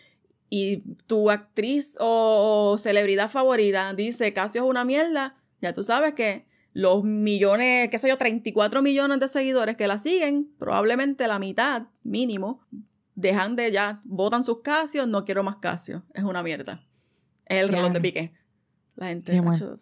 y 0.49 0.77
tu 1.07 1.29
actriz 1.31 1.97
o, 1.99 2.71
o 2.73 2.77
celebridad 2.77 3.29
favorita 3.29 3.93
dice 3.93 4.31
Casio 4.33 4.63
es 4.63 4.69
una 4.69 4.85
mierda, 4.85 5.35
ya 5.61 5.73
tú 5.73 5.83
sabes 5.83 6.13
que 6.13 6.45
los 6.73 7.03
millones, 7.03 7.89
qué 7.89 7.97
sé 7.97 8.07
yo, 8.09 8.17
34 8.17 8.81
millones 8.81 9.19
de 9.19 9.27
seguidores 9.27 9.75
que 9.75 9.87
la 9.87 9.97
siguen, 9.97 10.51
probablemente 10.59 11.27
la 11.27 11.39
mitad 11.39 11.87
mínimo, 12.03 12.61
dejan 13.15 13.55
de 13.55 13.71
ya, 13.71 14.01
votan 14.05 14.43
sus 14.43 14.61
Casios, 14.61 15.07
no 15.07 15.25
quiero 15.25 15.43
más 15.43 15.57
Casio, 15.57 16.03
es 16.13 16.23
una 16.23 16.43
mierda. 16.43 16.85
Es 17.45 17.63
el 17.63 17.69
reloj 17.69 17.91
de 17.91 18.01
pique. 18.01 18.33
La 18.95 19.07
gente, 19.07 19.35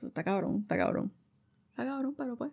está 0.03 0.23
cabrón, 0.23 0.61
está 0.61 0.77
cabrón. 0.77 1.11
Está 1.71 1.85
cabrón, 1.85 2.15
pero 2.17 2.35
pues, 2.37 2.51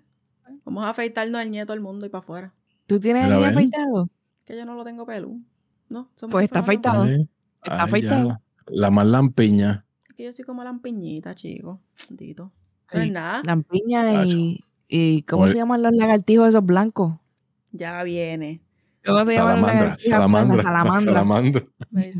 vamos 0.65 0.85
a 0.85 0.91
afeitarnos 0.91 1.41
el 1.41 1.51
nieto 1.51 1.73
al 1.73 1.81
mundo 1.81 2.05
y 2.07 2.09
para 2.09 2.21
afuera. 2.25 2.55
¿Tú 2.87 2.99
tienes 3.01 3.25
el 3.27 3.37
ven. 3.37 3.45
afeitado? 3.45 4.11
Que 4.45 4.57
yo 4.57 4.67
no 4.67 4.75
lo 4.75 4.85
tengo 4.85 5.07
pelú. 5.07 5.41
No, 5.89 6.11
son 6.17 6.31
Pues 6.31 6.45
está 6.45 6.61
afeitado. 6.61 7.03
Ay, 7.05 7.29
Está 7.63 7.75
ay, 7.77 7.81
afeitado. 7.81 8.29
ya. 8.29 8.41
La 8.67 8.91
más 8.91 9.07
lampiña. 9.07 9.87
Es 10.09 10.15
que 10.15 10.25
yo 10.25 10.33
soy 10.33 10.45
como 10.45 10.65
lampiñita, 10.65 11.35
chico. 11.35 11.81
Tito. 12.17 12.53
Sí. 12.91 12.97
No 12.99 13.03
es 13.03 13.13
nada. 13.13 13.43
Lampiña 13.45 14.25
y... 14.25 14.65
y 14.89 15.23
¿Cómo 15.23 15.45
Oye. 15.45 15.53
se 15.53 15.59
llaman 15.59 15.83
los 15.83 15.95
lagartijos 15.95 16.49
esos 16.49 16.65
blancos? 16.65 17.15
Ya 17.73 18.03
viene. 18.05 18.61
¿Cómo 19.05 19.25
se 19.27 19.35
llaman 19.37 19.61
los 19.61 19.69
Salamandra, 19.71 19.97
salamandra, 19.99 20.57
La 20.57 20.63
salamandra. 21.03 21.03
salamandra. 21.13 21.67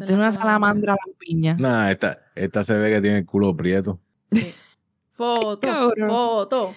Tiene 0.07 0.15
una 0.15 0.33
salamandra 0.33 0.97
lampiña. 1.07 1.57
Nah, 1.59 1.91
esta, 1.91 2.19
esta 2.35 2.65
se 2.65 2.77
ve 2.77 2.91
que 2.91 3.01
tiene 3.01 3.19
el 3.19 3.27
culo 3.27 3.57
prieto. 3.57 4.01
Sí. 4.31 4.55
Foto, 5.11 5.93
foto. 6.09 6.75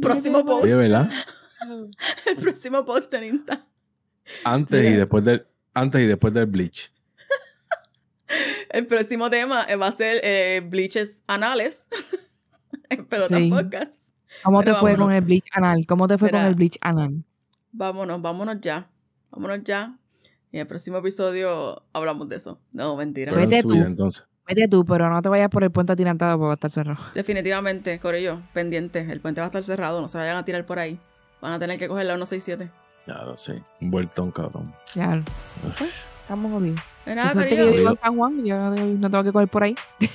Próximo 0.00 0.42
post. 0.44 0.64
Oye, 0.64 0.74
¿verdad? 0.76 1.10
El 2.26 2.36
próximo 2.40 2.82
post 2.86 3.12
en 3.12 3.24
Insta. 3.24 3.66
Antes 4.44 4.90
y 4.90 4.94
después 4.94 5.22
del, 5.22 5.46
antes 5.74 6.00
y 6.02 6.06
después 6.06 6.32
del 6.32 6.46
bleach. 6.46 6.90
El 8.70 8.86
próximo 8.86 9.28
tema 9.28 9.66
va 9.80 9.86
a 9.86 9.92
ser 9.92 10.18
eh, 10.24 10.62
bleaches 10.66 11.24
anales. 11.26 11.90
pelota 13.08 13.36
Sí. 13.36 13.50
podcast. 13.50 14.14
¿Cómo 14.42 14.60
te 14.60 14.66
Pero 14.66 14.76
fue 14.78 14.90
vámonos. 14.92 15.06
con 15.06 15.14
el 15.14 15.20
bleach 15.24 15.44
anal? 15.52 15.84
¿Cómo 15.86 16.08
te 16.08 16.18
fue 16.18 16.28
Mira. 16.28 16.40
con 16.40 16.48
el 16.48 16.54
bleach 16.54 16.78
anal? 16.80 17.24
Vámonos, 17.72 18.20
vámonos 18.22 18.60
ya. 18.60 18.88
Vámonos 19.30 19.62
ya. 19.64 19.96
Y 20.52 20.56
en 20.56 20.60
el 20.62 20.66
próximo 20.66 20.98
episodio 20.98 21.82
hablamos 21.92 22.28
de 22.28 22.36
eso. 22.36 22.60
No, 22.72 22.96
mentira. 22.96 23.32
Pero 23.32 23.46
Vete 23.48 23.62
tú. 23.62 23.74
entonces. 23.74 24.26
Vete 24.46 24.68
tú, 24.68 24.84
pero 24.84 25.08
no 25.10 25.22
te 25.22 25.28
vayas 25.28 25.48
por 25.48 25.64
el 25.64 25.70
puente 25.70 25.92
atirantado 25.92 26.36
porque 26.36 26.46
va 26.46 26.52
a 26.52 26.54
estar 26.54 26.70
cerrado. 26.70 27.00
Definitivamente, 27.14 27.98
Corillo, 27.98 28.42
pendiente. 28.52 29.00
El 29.10 29.20
puente 29.20 29.40
va 29.40 29.46
a 29.46 29.48
estar 29.48 29.62
cerrado, 29.64 30.00
no 30.00 30.08
se 30.08 30.18
vayan 30.18 30.36
a 30.36 30.44
tirar 30.44 30.64
por 30.64 30.78
ahí. 30.78 30.98
Van 31.40 31.52
a 31.52 31.58
tener 31.58 31.78
que 31.78 31.88
coger 31.88 32.06
la 32.06 32.14
167. 32.14 32.70
Ya 33.06 33.22
lo 33.22 33.36
sé. 33.36 33.62
Un 33.80 33.90
vueltón, 33.90 34.30
cabrón. 34.32 34.72
Ya, 34.94 35.22
Uf. 35.66 35.80
estamos 36.22 36.52
jodidos. 36.52 36.80
De 37.06 37.14
nada, 37.14 37.32
Corillo. 37.32 37.64
yo 37.66 37.72
vivo 37.72 37.90
en 37.90 37.96
San 37.96 38.16
Juan 38.16 38.40
y 38.44 38.48
yo 38.48 38.56
no, 38.58 38.70
no 38.70 39.10
tengo 39.10 39.24
que 39.24 39.32
coger 39.32 39.48
por 39.48 39.62
ahí. 39.62 39.74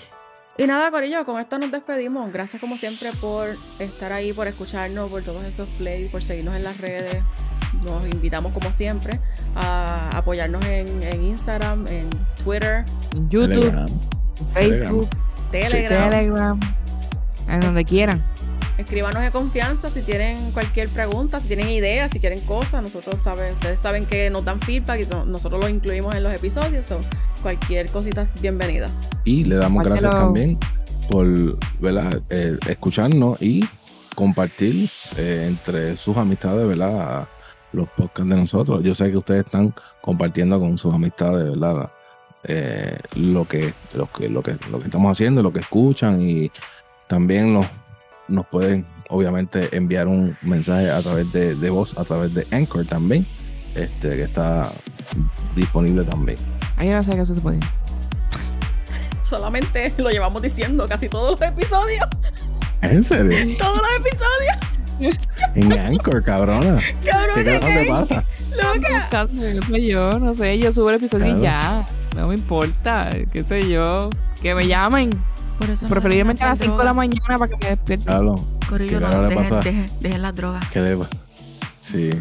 Y 0.60 0.68
nada, 0.68 0.92
Corillo, 0.92 1.24
con 1.26 1.40
esto 1.40 1.58
nos 1.58 1.72
despedimos. 1.72 2.32
Gracias 2.34 2.60
como 2.60 2.76
siempre 2.76 3.12
por 3.14 3.56
estar 3.80 4.12
ahí, 4.12 4.34
por 4.34 4.46
escucharnos, 4.48 5.10
por 5.10 5.24
todos 5.24 5.46
esos 5.46 5.70
plays, 5.78 6.12
por 6.12 6.22
seguirnos 6.22 6.54
en 6.56 6.64
las 6.66 6.78
redes. 6.78 7.24
Nos 7.86 8.04
invitamos 8.06 8.54
como 8.54 8.72
siempre 8.74 9.22
a 9.56 10.18
apoyarnos 10.18 10.64
en, 10.66 11.02
en 11.02 11.24
Instagram, 11.24 11.88
en 11.88 12.10
Twitter, 12.44 12.84
En 13.14 13.30
YouTube, 13.30 13.50
Telegram. 13.62 13.88
en 13.88 14.48
Facebook, 14.54 15.10
Telegram. 15.50 16.10
Telegram, 16.10 16.60
en 17.48 17.60
donde 17.62 17.86
quieran. 17.86 18.26
Escríbanos 18.78 19.22
de 19.24 19.32
confianza 19.32 19.90
si 19.90 20.02
tienen 20.02 20.52
cualquier 20.52 20.90
pregunta, 20.90 21.40
si 21.42 21.48
tienen 21.48 21.70
ideas, 21.70 22.12
si 22.12 22.20
quieren 22.20 22.42
cosas. 22.42 22.82
Nosotros 22.84 23.20
saben, 23.20 23.54
ustedes 23.54 23.80
saben 23.80 24.06
que 24.06 24.30
nos 24.30 24.44
dan 24.46 24.60
feedback 24.62 25.00
y 25.02 25.06
son- 25.06 25.32
nosotros 25.32 25.62
lo 25.62 25.70
incluimos 25.70 26.16
en 26.16 26.24
los 26.24 26.34
episodios. 26.34 26.86
so, 26.86 27.00
cualquier 27.42 27.90
cosita 27.90 28.24
es 28.24 28.42
bienvenida. 28.42 28.90
Y 29.26 29.46
le 29.46 29.56
damos 29.56 29.84
gracias 29.84 30.14
también 30.14 30.58
por 31.10 31.58
¿verdad? 31.80 32.22
Eh, 32.30 32.58
escucharnos 32.68 33.42
y 33.42 33.68
compartir 34.16 34.90
eh, 35.18 35.46
entre 35.48 35.98
sus 35.98 36.16
amistades 36.18 36.68
¿verdad? 36.68 37.28
los 37.72 37.90
podcasts 37.92 38.30
de 38.30 38.36
nosotros. 38.36 38.84
Yo 38.84 38.94
sé 38.96 39.12
que 39.12 39.18
ustedes 39.18 39.46
están 39.46 39.74
compartiendo 40.02 40.60
con 40.60 40.78
sus 40.78 40.94
amistades 40.94 41.50
¿verdad? 41.50 41.90
Eh, 42.44 42.98
lo, 43.16 43.46
que, 43.46 43.74
lo, 43.94 44.10
que, 44.12 44.30
lo, 44.30 44.42
que, 44.42 44.58
lo 44.72 44.80
que 44.80 44.86
estamos 44.86 45.12
haciendo, 45.12 45.44
lo 45.44 45.52
que 45.52 45.60
escuchan 45.60 46.22
y 46.22 46.50
también 47.08 47.54
nos, 47.54 47.66
nos 48.28 48.46
pueden 48.46 48.86
obviamente 49.10 49.76
enviar 49.76 50.08
un 50.08 50.36
mensaje 50.42 50.90
a 50.90 51.02
través 51.02 51.32
de, 51.34 51.56
de 51.56 51.70
voz, 51.70 51.98
a 51.98 52.04
través 52.04 52.34
de 52.34 52.48
Anchor 52.52 52.86
también, 52.86 53.26
este, 53.76 54.16
que 54.16 54.24
está 54.24 54.72
disponible 55.56 56.04
también. 56.06 56.38
Ahí 56.80 56.90
no 56.90 57.04
sé 57.04 57.12
qué 57.12 57.22
eso 57.22 57.36
se 57.36 57.42
puede. 57.42 57.60
Solamente 59.22 59.94
lo 59.98 60.10
llevamos 60.10 60.42
diciendo 60.42 60.88
casi 60.88 61.10
todos 61.10 61.40
los 61.40 61.50
episodios. 61.50 62.08
¿En 62.82 63.04
serio? 63.04 63.58
Todos 63.60 63.82
los 63.82 64.08
episodios. 64.08 65.20
En 65.56 65.78
Anchor, 65.78 66.24
cabrona. 66.24 66.80
Cabrón, 67.06 67.60
¿Qué 67.62 67.86
pasa? 67.88 68.26
Loca. 68.52 69.28
¿Qué 69.28 69.60
sé 69.68 69.86
yo? 69.88 70.20
No 70.20 70.34
sé, 70.34 70.58
yo 70.58 70.72
subo 70.72 70.90
el 70.90 70.96
episodio 70.96 71.26
Claro. 71.26 71.40
y 71.40 71.44
ya. 71.44 71.88
No 72.16 72.28
me 72.30 72.36
importa, 72.36 73.10
qué 73.32 73.44
sé 73.44 73.70
yo. 73.70 74.10
Que 74.42 74.56
me 74.56 74.66
llamen. 74.66 75.10
Por 75.60 75.70
eso 75.70 75.88
Preferiblemente 75.90 76.44
a 76.46 76.50
las 76.50 76.60
5 76.60 76.78
de 76.78 76.84
la 76.86 76.94
mañana 76.94 77.38
para 77.38 77.48
que 77.50 77.58
me 77.62 77.70
despierten. 77.76 78.06
Claro. 78.08 78.46
Corillo, 78.70 79.00
¿Qué 79.00 79.06
no, 79.06 79.22
dejen, 79.24 79.60
dejen, 79.60 79.92
dejen 80.00 80.22
las 80.22 80.34
drogas. 80.36 80.66
¿Qué 80.70 80.80
le? 80.80 80.98
Sí, 81.82 82.12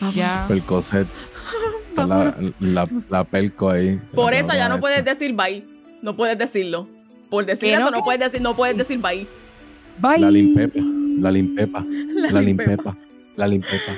Vamos. 0.00 0.14
Ya. 0.16 0.44
Percocet. 0.48 1.06
Está 1.92 2.06
la, 2.06 2.34
la, 2.60 2.88
la 3.10 3.24
pelco 3.24 3.68
ahí. 3.70 4.00
Por 4.14 4.32
eso 4.32 4.52
ya 4.54 4.68
no 4.68 4.80
puedes 4.80 4.98
esta. 4.98 5.10
decir 5.12 5.34
bye. 5.34 5.64
No 6.00 6.16
puedes 6.16 6.38
decirlo. 6.38 6.88
Por 7.30 7.44
decir 7.46 7.68
¿Que 7.70 7.74
eso 7.74 7.90
no? 7.90 7.98
no 7.98 8.04
puedes 8.04 8.20
decir, 8.20 8.40
no 8.40 8.56
puedes 8.56 8.76
decir 8.76 8.98
bye. 8.98 9.26
Bye. 9.98 10.18
La 10.20 10.30
limpepa. 10.30 10.80
La 11.20 11.30
limpepa. 11.30 11.84
La 12.32 12.40
limpepa. 12.40 12.70
limpepa. 12.72 12.96
La 13.36 13.46
limpepa. 13.46 13.92